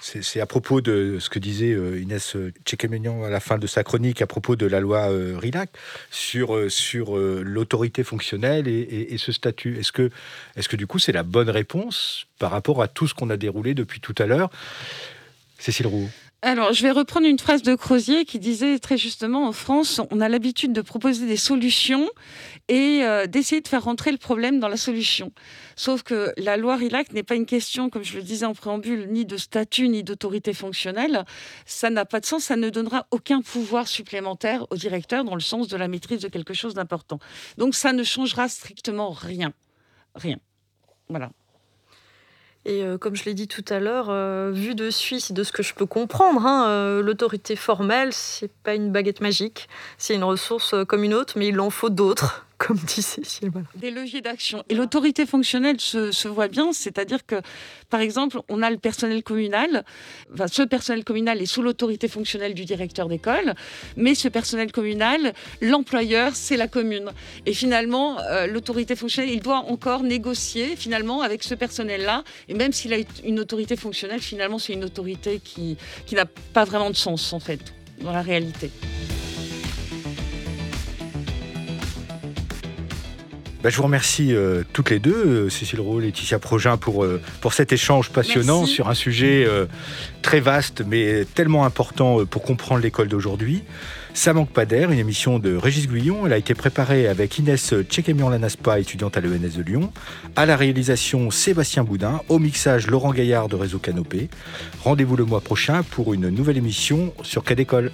c'est 0.00 0.40
à 0.40 0.46
propos 0.46 0.80
de 0.80 1.18
ce 1.20 1.28
que 1.28 1.38
disait 1.38 1.72
euh, 1.72 2.00
Inès 2.00 2.36
Tchékéménian 2.64 3.22
à 3.24 3.30
la 3.30 3.40
fin 3.40 3.58
de 3.58 3.66
sa 3.66 3.84
chronique 3.84 4.22
à 4.22 4.26
propos 4.26 4.56
de 4.56 4.66
la 4.66 4.80
loi 4.80 5.10
euh, 5.10 5.36
RILAC 5.38 5.70
sur, 6.10 6.56
euh, 6.56 6.68
sur 6.68 7.16
l'autorité 7.16 8.02
fonctionnelle 8.02 8.66
et, 8.68 9.16
ce 9.18 9.32
statut. 9.32 9.78
Est-ce 9.78 9.92
que, 9.92 10.10
est 10.56 10.60
-ce 10.60 10.68
que 10.68 10.76
du 10.76 10.86
coup 10.86 10.98
c'est 10.98 11.12
la 11.12 11.22
bonne 11.22 11.50
réponse 11.50 12.26
par 12.38 12.50
rapport 12.50 12.82
à 12.82 12.88
tout 12.88 13.06
ce 13.06 13.14
qu'on 13.14 13.30
a 13.30 13.36
déroulé 13.36 13.74
depuis 13.74 14.00
tout 14.00 14.14
à 14.18 14.26
l'heure? 14.26 14.50
Cécile 15.58 15.86
Roux 15.86 16.08
alors, 16.42 16.72
je 16.72 16.82
vais 16.82 16.90
reprendre 16.90 17.26
une 17.26 17.38
phrase 17.38 17.60
de 17.62 17.74
Crozier 17.74 18.24
qui 18.24 18.38
disait 18.38 18.78
très 18.78 18.96
justement 18.96 19.46
en 19.46 19.52
France, 19.52 20.00
on 20.10 20.22
a 20.22 20.28
l'habitude 20.30 20.72
de 20.72 20.80
proposer 20.80 21.26
des 21.26 21.36
solutions 21.36 22.08
et 22.70 23.04
euh, 23.04 23.26
d'essayer 23.26 23.60
de 23.60 23.66
faire 23.66 23.82
rentrer 23.82 24.12
le 24.12 24.16
problème 24.16 24.60
dans 24.60 24.68
la 24.68 24.76
solution. 24.76 25.32
Sauf 25.74 26.04
que 26.04 26.32
la 26.36 26.56
loi 26.56 26.76
RILAC 26.76 27.12
n'est 27.12 27.24
pas 27.24 27.34
une 27.34 27.44
question, 27.44 27.90
comme 27.90 28.04
je 28.04 28.16
le 28.16 28.22
disais 28.22 28.46
en 28.46 28.54
préambule, 28.54 29.08
ni 29.10 29.26
de 29.26 29.36
statut 29.36 29.88
ni 29.88 30.04
d'autorité 30.04 30.54
fonctionnelle. 30.54 31.24
Ça 31.66 31.90
n'a 31.90 32.04
pas 32.04 32.20
de 32.20 32.26
sens, 32.26 32.44
ça 32.44 32.54
ne 32.54 32.70
donnera 32.70 33.08
aucun 33.10 33.42
pouvoir 33.42 33.88
supplémentaire 33.88 34.66
au 34.70 34.76
directeur 34.76 35.24
dans 35.24 35.34
le 35.34 35.40
sens 35.40 35.66
de 35.66 35.76
la 35.76 35.88
maîtrise 35.88 36.20
de 36.20 36.28
quelque 36.28 36.54
chose 36.54 36.74
d'important. 36.74 37.18
Donc, 37.58 37.74
ça 37.74 37.92
ne 37.92 38.04
changera 38.04 38.48
strictement 38.48 39.10
rien. 39.10 39.52
Rien. 40.14 40.36
Voilà. 41.08 41.32
Et 42.66 42.84
euh, 42.84 42.98
comme 42.98 43.16
je 43.16 43.24
l'ai 43.24 43.34
dit 43.34 43.48
tout 43.48 43.64
à 43.68 43.80
l'heure, 43.80 44.10
euh, 44.10 44.52
vu 44.52 44.76
de 44.76 44.90
Suisse, 44.90 45.32
de 45.32 45.42
ce 45.42 45.50
que 45.50 45.64
je 45.64 45.74
peux 45.74 45.86
comprendre, 45.86 46.46
hein, 46.46 47.00
l'autorité 47.00 47.56
formelle, 47.56 48.12
c'est 48.12 48.52
pas 48.62 48.76
une 48.76 48.92
baguette 48.92 49.22
magique, 49.22 49.68
c'est 49.98 50.14
une 50.14 50.24
ressource 50.24 50.76
comme 50.86 51.02
une 51.02 51.14
autre, 51.14 51.34
mais 51.36 51.48
il 51.48 51.58
en 51.58 51.70
faut 51.70 51.90
d'autres 51.90 52.46
comme 52.60 52.76
dit 52.76 53.00
Cécile. 53.00 53.50
Des 53.76 53.90
leviers 53.90 54.20
d'action. 54.20 54.62
Et 54.68 54.74
l'autorité 54.74 55.24
fonctionnelle 55.24 55.80
se, 55.80 56.28
voit 56.28 56.48
bien, 56.48 56.74
c'est-à-dire 56.74 57.24
que, 57.24 57.36
par 57.88 58.00
exemple, 58.00 58.38
on 58.50 58.62
a 58.62 58.70
le 58.70 58.76
personnel 58.76 59.22
communal, 59.22 59.82
ce 60.46 60.62
personnel 60.62 61.02
communal 61.02 61.40
est 61.40 61.46
sous 61.46 61.62
l'autorité 61.62 62.06
fonctionnelle 62.06 62.52
du 62.52 62.66
directeur 62.66 63.08
d'école, 63.08 63.54
mais 63.96 64.14
ce 64.14 64.28
personnel 64.28 64.72
communal, 64.72 65.32
l'employeur, 65.62 66.36
c'est 66.36 66.58
la 66.58 66.68
commune. 66.68 67.12
Et 67.46 67.54
finalement, 67.54 68.20
euh, 68.20 68.46
l'autorité 68.46 68.94
fonctionnelle, 68.94 69.32
il 69.32 69.40
doit 69.40 69.64
encore 69.70 70.02
négocier 70.02 70.76
finalement 70.76 71.22
avec 71.22 71.42
ce 71.42 71.54
personnel-là, 71.54 72.24
et 72.48 72.54
même 72.54 72.72
s'il 72.72 72.92
a 72.92 72.98
une 73.24 73.40
autorité 73.40 73.74
fonctionnelle, 73.74 74.20
finalement, 74.20 74.58
c'est 74.58 74.74
une 74.74 74.84
autorité 74.84 75.40
qui, 75.42 75.78
qui 76.04 76.14
n'a 76.14 76.26
pas 76.26 76.64
vraiment 76.64 76.90
de 76.90 76.96
sens, 76.96 77.32
en 77.32 77.40
fait, 77.40 77.72
dans 78.02 78.12
la 78.12 78.22
réalité. 78.22 78.70
Bah, 83.62 83.68
je 83.68 83.76
vous 83.76 83.82
remercie 83.82 84.34
euh, 84.34 84.62
toutes 84.72 84.88
les 84.88 84.98
deux, 84.98 85.12
euh, 85.26 85.50
Cécile 85.50 85.80
Roux, 85.80 86.00
Laetitia 86.00 86.38
Progin, 86.38 86.78
pour, 86.78 87.04
euh, 87.04 87.20
pour 87.42 87.52
cet 87.52 87.74
échange 87.74 88.08
passionnant 88.08 88.64
sur 88.64 88.88
un 88.88 88.94
sujet 88.94 89.46
très 90.22 90.40
vaste, 90.40 90.82
mais 90.86 91.26
tellement 91.34 91.64
important 91.64 92.24
pour 92.24 92.42
comprendre 92.42 92.80
l'école 92.80 93.08
d'aujourd'hui. 93.08 93.62
Ça 94.14 94.32
manque 94.32 94.50
pas 94.50 94.64
d'air, 94.64 94.90
une 94.90 94.98
émission 94.98 95.38
de 95.38 95.54
Régis 95.54 95.88
Guillon. 95.88 96.26
Elle 96.26 96.32
a 96.32 96.38
été 96.38 96.54
préparée 96.54 97.06
avec 97.06 97.38
Inès 97.38 97.74
Tchekemian-Lanaspa, 97.74 98.80
étudiante 98.80 99.16
à 99.16 99.20
l'ENS 99.20 99.56
de 99.56 99.62
Lyon. 99.62 99.92
À 100.36 100.46
la 100.46 100.56
réalisation, 100.56 101.30
Sébastien 101.30 101.84
Boudin. 101.84 102.20
Au 102.28 102.38
mixage, 102.38 102.86
Laurent 102.86 103.12
Gaillard 103.12 103.48
de 103.48 103.56
Réseau 103.56 103.78
Canopé. 103.78 104.28
Rendez-vous 104.82 105.16
le 105.16 105.24
mois 105.24 105.40
prochain 105.40 105.82
pour 105.82 106.14
une 106.14 106.30
nouvelle 106.30 106.56
émission 106.56 107.12
sur 107.22 107.44
Quai 107.44 107.54
d'école. 107.54 107.92